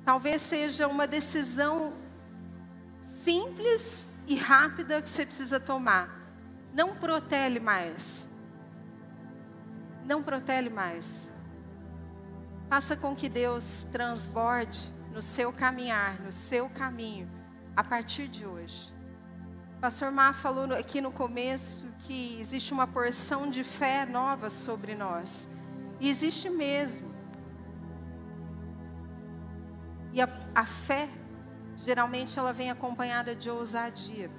Talvez 0.05 0.43
seja 0.43 0.87
uma 0.87 1.07
decisão 1.07 1.95
simples 3.01 4.12
e 4.26 4.37
rápida 4.37 5.01
que 5.01 5.09
você 5.09 5.24
precisa 5.24 5.59
tomar. 5.59 6.20
Não 6.74 6.95
protele 6.95 7.61
mais. 7.61 8.28
Não 10.05 10.22
protele 10.22 10.68
mais. 10.68 11.32
Faça 12.68 12.95
com 12.95 13.16
que 13.16 13.30
Deus 13.30 13.87
transborde 13.91 14.78
no 15.11 15.22
seu 15.22 15.51
caminhar, 15.55 16.20
no 16.20 16.30
seu 16.30 16.68
caminho 16.68 17.43
a 17.77 17.83
partir 17.83 18.29
de 18.29 18.47
hoje. 18.47 18.93
O 19.77 19.81
pastor 19.81 20.11
Mar 20.11 20.35
falou 20.35 20.72
aqui 20.72 21.01
no 21.01 21.11
começo 21.11 21.87
que 22.01 22.39
existe 22.41 22.72
uma 22.72 22.87
porção 22.87 23.51
de 23.51 23.62
fé 23.62 24.07
nova 24.07 24.49
sobre 24.49 24.95
nós. 24.95 25.49
E 26.01 26.09
existe 26.09 26.49
mesmo. 26.49 27.12
E 30.12 30.22
a, 30.22 30.29
a 30.55 30.64
fé, 30.64 31.09
geralmente, 31.77 32.39
ela 32.39 32.53
vem 32.53 32.70
acompanhada 32.70 33.35
de 33.35 33.51
ousadia. 33.51 34.31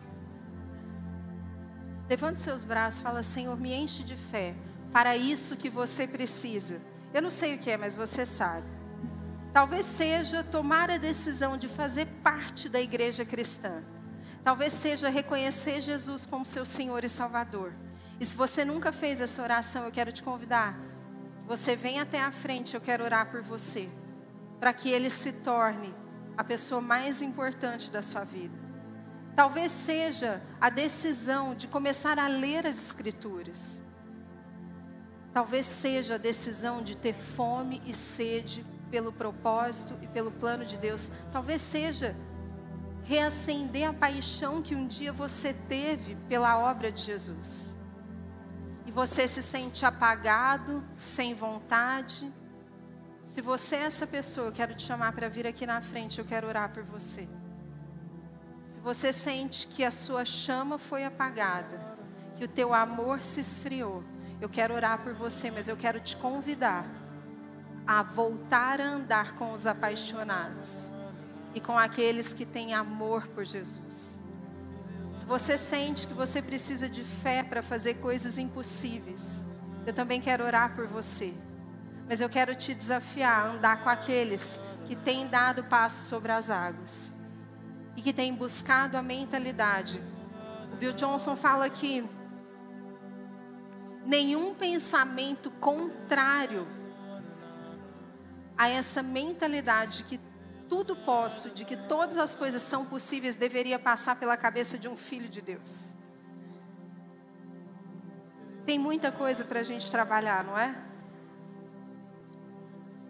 Levante 2.09 2.39
seus 2.39 2.63
braços, 2.63 3.01
fala: 3.01 3.21
Senhor, 3.21 3.59
me 3.59 3.73
enche 3.73 4.03
de 4.03 4.15
fé 4.15 4.55
para 4.91 5.17
isso 5.17 5.57
que 5.57 5.69
você 5.69 6.07
precisa. 6.07 6.81
Eu 7.13 7.21
não 7.21 7.31
sei 7.31 7.55
o 7.55 7.59
que 7.59 7.69
é, 7.69 7.77
mas 7.77 7.95
você 7.95 8.25
sabe. 8.25 8.74
Talvez 9.55 9.85
seja 9.85 10.43
tomar 10.43 10.91
a 10.91 10.97
decisão 10.97 11.57
de 11.57 11.69
fazer 11.69 12.07
parte 12.21 12.67
da 12.67 12.81
igreja 12.81 13.23
cristã. 13.23 13.81
Talvez 14.43 14.73
seja 14.73 15.07
reconhecer 15.07 15.79
Jesus 15.79 16.25
como 16.25 16.45
seu 16.45 16.65
Senhor 16.65 17.05
e 17.05 17.07
Salvador. 17.07 17.71
E 18.19 18.25
se 18.25 18.35
você 18.35 18.65
nunca 18.65 18.91
fez 18.91 19.21
essa 19.21 19.41
oração, 19.41 19.85
eu 19.85 19.93
quero 19.93 20.11
te 20.11 20.21
convidar. 20.21 20.77
Você 21.47 21.73
vem 21.73 22.01
até 22.01 22.19
a 22.19 22.33
frente, 22.33 22.75
eu 22.75 22.81
quero 22.81 23.05
orar 23.05 23.31
por 23.31 23.41
você. 23.41 23.87
Para 24.59 24.73
que 24.73 24.89
ele 24.89 25.09
se 25.09 25.31
torne 25.31 25.95
a 26.35 26.43
pessoa 26.43 26.81
mais 26.81 27.21
importante 27.21 27.89
da 27.89 28.01
sua 28.01 28.25
vida. 28.25 28.59
Talvez 29.37 29.71
seja 29.71 30.43
a 30.59 30.69
decisão 30.69 31.55
de 31.55 31.65
começar 31.65 32.19
a 32.19 32.27
ler 32.27 32.67
as 32.67 32.75
Escrituras. 32.75 33.81
Talvez 35.33 35.65
seja 35.65 36.15
a 36.15 36.17
decisão 36.17 36.83
de 36.83 36.97
ter 36.97 37.13
fome 37.13 37.81
e 37.85 37.93
sede 37.93 38.74
pelo 38.95 39.11
propósito 39.11 39.93
e 40.01 40.07
pelo 40.07 40.31
plano 40.31 40.63
de 40.63 40.77
Deus. 40.77 41.11
Talvez 41.29 41.59
seja 41.59 42.15
reacender 43.03 43.89
a 43.89 43.93
paixão 43.93 44.61
que 44.61 44.73
um 44.73 44.87
dia 44.87 45.11
você 45.11 45.53
teve 45.53 46.15
pela 46.29 46.57
obra 46.57 46.89
de 46.89 47.01
Jesus. 47.01 47.77
E 48.85 48.91
você 48.93 49.27
se 49.27 49.41
sente 49.43 49.85
apagado, 49.85 50.81
sem 50.95 51.33
vontade. 51.33 52.33
Se 53.21 53.41
você 53.41 53.75
é 53.75 53.81
essa 53.81 54.07
pessoa, 54.07 54.47
eu 54.47 54.53
quero 54.53 54.73
te 54.73 54.83
chamar 54.83 55.11
para 55.11 55.27
vir 55.27 55.45
aqui 55.45 55.65
na 55.65 55.81
frente, 55.81 56.19
eu 56.19 56.25
quero 56.25 56.47
orar 56.47 56.71
por 56.71 56.83
você. 56.83 57.27
Se 58.63 58.79
você 58.79 59.11
sente 59.11 59.67
que 59.67 59.83
a 59.83 59.91
sua 59.91 60.23
chama 60.23 60.77
foi 60.77 61.03
apagada, 61.03 61.97
que 62.37 62.45
o 62.45 62.47
teu 62.47 62.73
amor 62.73 63.21
se 63.21 63.41
esfriou, 63.41 64.05
eu 64.39 64.47
quero 64.47 64.73
orar 64.73 64.99
por 65.03 65.13
você, 65.13 65.51
mas 65.51 65.67
eu 65.67 65.75
quero 65.75 65.99
te 65.99 66.15
convidar 66.15 67.03
a 67.87 68.01
voltar 68.01 68.81
a 68.81 68.85
andar 68.85 69.35
com 69.35 69.53
os 69.53 69.67
apaixonados 69.67 70.91
e 71.53 71.59
com 71.59 71.77
aqueles 71.77 72.33
que 72.33 72.45
têm 72.45 72.73
amor 72.73 73.27
por 73.27 73.45
Jesus. 73.45 74.21
Se 75.11 75.25
você 75.25 75.57
sente 75.57 76.07
que 76.07 76.13
você 76.13 76.41
precisa 76.41 76.89
de 76.89 77.03
fé 77.03 77.43
para 77.43 77.61
fazer 77.61 77.95
coisas 77.95 78.37
impossíveis, 78.37 79.43
eu 79.85 79.93
também 79.93 80.19
quero 80.19 80.43
orar 80.43 80.75
por 80.75 80.87
você. 80.87 81.33
Mas 82.07 82.21
eu 82.21 82.29
quero 82.29 82.53
te 82.55 82.73
desafiar 82.73 83.39
a 83.39 83.51
andar 83.51 83.83
com 83.83 83.89
aqueles 83.89 84.59
que 84.83 84.95
têm 84.95 85.27
dado 85.27 85.63
passo 85.63 86.09
sobre 86.09 86.31
as 86.31 86.51
águas 86.51 87.15
e 87.95 88.01
que 88.01 88.13
têm 88.13 88.33
buscado 88.33 88.97
a 88.97 89.01
mentalidade. 89.01 90.01
O 90.73 90.75
Bill 90.75 90.93
Johnson 90.93 91.35
fala 91.35 91.69
que 91.69 92.07
nenhum 94.05 94.53
pensamento 94.53 95.49
contrário 95.49 96.67
a 98.57 98.69
essa 98.69 99.03
mentalidade 99.03 99.99
de 99.99 100.03
que 100.03 100.19
tudo 100.67 100.95
posso, 100.95 101.49
de 101.49 101.63
que 101.63 101.75
todas 101.75 102.17
as 102.17 102.35
coisas 102.35 102.61
são 102.61 102.85
possíveis, 102.85 103.35
deveria 103.35 103.77
passar 103.77 104.15
pela 104.15 104.35
cabeça 104.35 104.77
de 104.77 104.87
um 104.87 104.95
filho 104.95 105.29
de 105.29 105.41
Deus. 105.41 105.95
Tem 108.65 108.79
muita 108.79 109.11
coisa 109.11 109.45
para 109.45 109.59
a 109.59 109.63
gente 109.63 109.91
trabalhar, 109.91 110.43
não 110.43 110.57
é? 110.57 110.75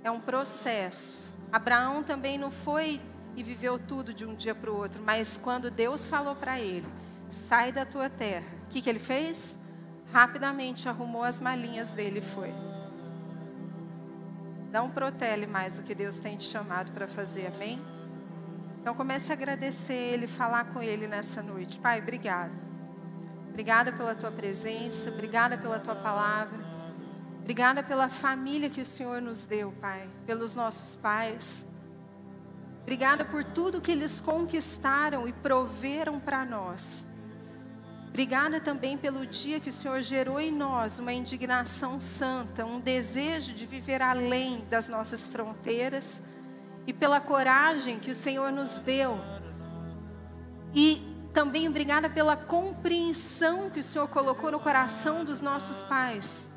É 0.03 0.11
um 0.11 0.19
processo. 0.19 1.33
Abraão 1.51 2.03
também 2.03 2.37
não 2.37 2.51
foi 2.51 3.01
e 3.35 3.43
viveu 3.43 3.79
tudo 3.79 4.13
de 4.13 4.25
um 4.25 4.35
dia 4.35 4.53
para 4.53 4.69
o 4.69 4.75
outro, 4.75 5.01
mas 5.03 5.37
quando 5.37 5.71
Deus 5.71 6.07
falou 6.07 6.35
para 6.35 6.59
ele: 6.59 6.85
sai 7.29 7.71
da 7.71 7.85
tua 7.85 8.09
terra, 8.09 8.47
o 8.65 8.67
que, 8.67 8.81
que 8.81 8.89
ele 8.89 8.99
fez? 8.99 9.57
Rapidamente 10.11 10.87
arrumou 10.87 11.23
as 11.23 11.39
malinhas 11.39 11.91
dele 11.93 12.19
e 12.19 12.21
foi. 12.21 12.53
Não 14.75 14.89
protele 14.89 15.47
mais 15.47 15.79
o 15.79 15.83
que 15.83 15.95
Deus 15.95 16.19
tem 16.19 16.35
te 16.35 16.43
chamado 16.49 16.91
para 16.91 17.07
fazer, 17.07 17.49
amém? 17.55 17.81
Então 18.81 18.93
comece 18.93 19.31
a 19.31 19.33
agradecer 19.33 19.93
Ele, 19.93 20.27
falar 20.27 20.65
com 20.73 20.83
Ele 20.83 21.07
nessa 21.07 21.41
noite. 21.41 21.79
Pai, 21.79 22.01
obrigada. 22.01 22.51
Obrigada 23.47 23.93
pela 23.93 24.13
tua 24.13 24.31
presença, 24.31 25.09
obrigada 25.09 25.57
pela 25.57 25.79
tua 25.79 25.95
palavra. 25.95 26.59
Obrigada 27.39 27.81
pela 27.81 28.09
família 28.09 28.69
que 28.69 28.81
o 28.81 28.85
Senhor 28.85 29.21
nos 29.21 29.45
deu, 29.45 29.71
Pai, 29.79 30.09
pelos 30.25 30.53
nossos 30.53 30.97
pais. 30.97 31.65
Obrigada 32.81 33.23
por 33.23 33.45
tudo 33.45 33.79
que 33.79 33.93
eles 33.93 34.19
conquistaram 34.19 35.25
e 35.25 35.31
proveram 35.31 36.19
para 36.19 36.43
nós. 36.43 37.07
Obrigada 38.15 38.61
também 38.61 38.97
pelo 38.97 39.25
dia 39.25 39.59
que 39.59 39.67
o 39.67 39.73
Senhor 39.73 40.01
gerou 40.01 40.39
em 40.39 40.49
nós 40.49 40.99
uma 40.99 41.11
indignação 41.11 41.99
santa, 41.99 42.65
um 42.65 42.79
desejo 42.79 43.53
de 43.53 43.65
viver 43.65 44.01
além 44.01 44.63
das 44.69 44.87
nossas 44.87 45.27
fronteiras 45.27 46.23
e 46.87 46.93
pela 46.93 47.19
coragem 47.19 47.99
que 47.99 48.09
o 48.09 48.15
Senhor 48.15 48.53
nos 48.53 48.79
deu. 48.79 49.19
E 50.73 51.01
também 51.33 51.67
obrigada 51.67 52.09
pela 52.09 52.37
compreensão 52.37 53.69
que 53.69 53.81
o 53.81 53.83
Senhor 53.83 54.07
colocou 54.07 54.49
no 54.49 54.61
coração 54.61 55.25
dos 55.25 55.41
nossos 55.41 55.83
pais, 55.83 56.49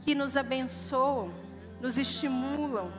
que 0.00 0.12
nos 0.12 0.36
abençoam, 0.36 1.32
nos 1.80 1.98
estimulam, 1.98 2.92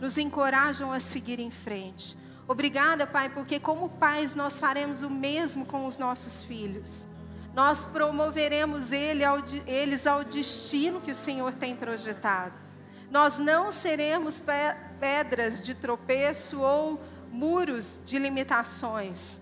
nos 0.00 0.18
encorajam 0.18 0.92
a 0.92 0.98
seguir 0.98 1.38
em 1.38 1.52
frente. 1.52 2.18
Obrigada, 2.48 3.06
Pai, 3.06 3.28
porque 3.28 3.60
como 3.60 3.90
pais 3.90 4.34
nós 4.34 4.58
faremos 4.58 5.04
o 5.04 5.08
mesmo 5.08 5.64
com 5.64 5.86
os 5.86 5.98
nossos 5.98 6.42
filhos 6.42 7.06
nós 7.58 7.84
promoveremos 7.84 8.92
ele 8.92 9.24
ao, 9.24 9.38
eles 9.66 10.06
ao 10.06 10.22
destino 10.22 11.00
que 11.00 11.10
o 11.10 11.14
Senhor 11.14 11.52
tem 11.52 11.74
projetado. 11.74 12.54
Nós 13.10 13.36
não 13.40 13.72
seremos 13.72 14.40
pedras 15.00 15.60
de 15.60 15.74
tropeço 15.74 16.60
ou 16.60 17.00
muros 17.32 17.98
de 18.06 18.16
limitações, 18.16 19.40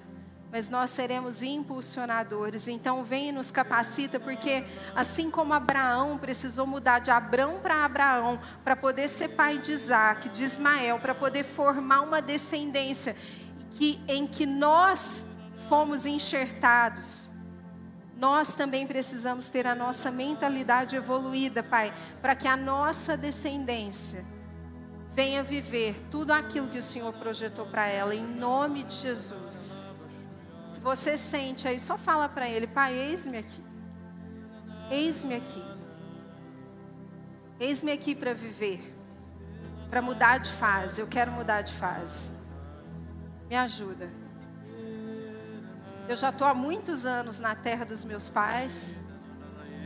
mas 0.51 0.71
nós 0.71 0.89
seremos 0.89 1.43
impulsionadores. 1.43 2.69
Então, 2.69 3.05
vem 3.05 3.29
e 3.29 3.33
nos 3.33 3.51
capacita, 3.51 4.19
porque 4.19 4.65
assim 4.95 5.31
como 5.31 5.53
Abraão 5.53 6.17
precisou 6.17 6.67
mudar 6.67 7.01
de 7.01 7.11
Abrão 7.11 7.59
para 7.61 7.85
Abraão, 7.85 8.41
para 8.65 8.75
poder 8.75 9.09
ser 9.09 9.29
pai 9.29 9.59
de 9.59 9.73
Isaac, 9.73 10.31
de 10.31 10.43
Ismael, 10.43 10.99
para 11.01 11.15
poder 11.15 11.45
formar 11.45 12.01
uma 12.01 12.23
descendência 12.23 13.15
que, 13.73 14.01
em 14.09 14.27
que 14.27 14.47
nós 14.47 15.27
fomos 15.69 16.07
enxertados 16.07 17.36
nós 18.17 18.55
também 18.55 18.87
precisamos 18.87 19.51
ter 19.51 19.67
a 19.67 19.75
nossa 19.75 20.11
mentalidade 20.11 20.97
evoluída, 20.97 21.63
Pai, 21.63 21.93
para 22.23 22.35
que 22.35 22.49
a 22.49 22.57
nossa 22.57 23.17
descendência 23.17 24.25
venha 25.15 25.43
viver 25.43 26.01
tudo 26.11 26.33
aquilo 26.33 26.69
que 26.69 26.79
o 26.79 26.83
Senhor 26.83 27.13
projetou 27.13 27.67
para 27.67 27.87
ela, 27.87 28.15
em 28.15 28.27
nome 28.27 28.85
de 28.85 28.95
Jesus. 28.95 29.85
Se 30.65 30.81
você 30.81 31.17
sente 31.17 31.69
aí, 31.69 31.79
só 31.79 31.97
fala 31.99 32.29
para 32.29 32.49
Ele, 32.49 32.67
Pai, 32.67 32.95
eis-me 32.95 33.39
aqui. 33.39 33.63
Eis-me 34.91 35.35
aqui. 35.35 35.65
Eis-me 37.59 37.93
aqui 37.93 38.15
para 38.15 38.35
viver, 38.35 38.95
para 39.89 40.03
mudar 40.03 40.39
de 40.39 40.53
fase. 40.53 41.01
Eu 41.01 41.07
quero 41.07 41.33
mudar 41.33 41.63
de 41.63 41.73
fase. 41.73 42.33
Me 43.49 43.57
ajuda. 43.57 44.26
Eu 46.09 46.15
já 46.15 46.29
estou 46.29 46.47
há 46.47 46.55
muitos 46.55 47.05
anos 47.05 47.41
na 47.41 47.57
terra 47.57 47.85
dos 47.85 48.05
meus 48.05 48.29
pais. 48.29 49.03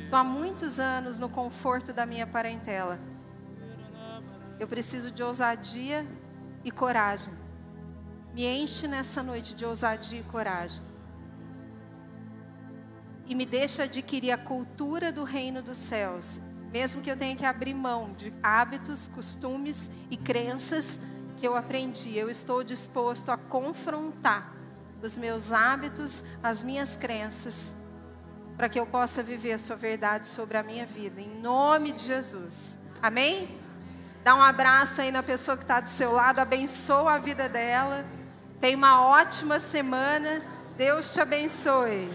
Estou 0.03 0.19
há 0.19 0.25
muitos 0.25 0.79
anos 0.79 1.19
no 1.19 1.31
conforto 1.31 1.95
da 1.95 2.05
minha 2.05 2.27
parentela. 2.27 3.01
Eu 4.59 4.69
preciso 4.69 5.11
de 5.11 5.23
ousadia 5.23 6.07
e 6.63 6.71
coragem. 6.71 7.33
Me 8.35 8.45
enche 8.45 8.87
nessa 8.87 9.23
noite 9.23 9.55
de 9.55 9.65
ousadia 9.65 10.21
e 10.21 10.25
coragem. 10.25 10.83
E 13.27 13.35
me 13.35 13.47
deixa 13.47 13.85
adquirir 13.85 14.33
a 14.33 14.37
cultura 14.37 15.11
do 15.11 15.25
reino 15.25 15.63
dos 15.63 15.79
céus, 15.79 16.39
mesmo 16.71 17.01
que 17.01 17.11
eu 17.11 17.17
tenha 17.17 17.35
que 17.35 17.47
abrir 17.47 17.73
mão 17.73 18.13
de 18.13 18.31
hábitos, 18.43 19.09
costumes 19.09 19.91
e 20.11 20.19
crenças 20.19 21.01
que 21.39 21.49
eu 21.49 21.57
aprendi. 21.57 22.15
Eu 22.15 22.29
estou 22.29 22.63
disposto 22.63 23.31
a 23.31 23.39
confrontar 23.39 24.60
os 25.07 25.17
meus 25.17 25.53
hábitos, 25.53 26.23
as 26.43 26.63
minhas 26.63 26.97
crenças, 26.97 27.77
para 28.57 28.69
que 28.69 28.79
eu 28.79 28.87
possa 28.87 29.23
viver 29.23 29.53
a 29.53 29.59
sua 29.59 29.77
verdade 29.77 30.27
sobre 30.27 30.59
a 30.59 30.63
minha 30.63 30.87
vida, 30.87 31.21
em 31.21 31.41
nome 31.41 31.93
de 31.93 32.05
Jesus. 32.05 32.79
Amém? 33.03 33.59
Dá 34.23 34.35
um 34.35 34.43
abraço 34.43 35.01
aí 35.01 35.11
na 35.11 35.23
pessoa 35.23 35.57
que 35.57 35.65
está 35.65 35.81
do 35.81 35.89
seu 35.89 36.13
lado, 36.13 36.41
abençoa 36.41 37.15
a 37.15 37.19
vida 37.19 37.49
dela. 37.49 38.05
Tenha 38.61 38.77
uma 38.77 39.07
ótima 39.07 39.59
semana. 39.59 40.43
Deus 40.77 41.13
te 41.13 41.21
abençoe. 41.21 42.11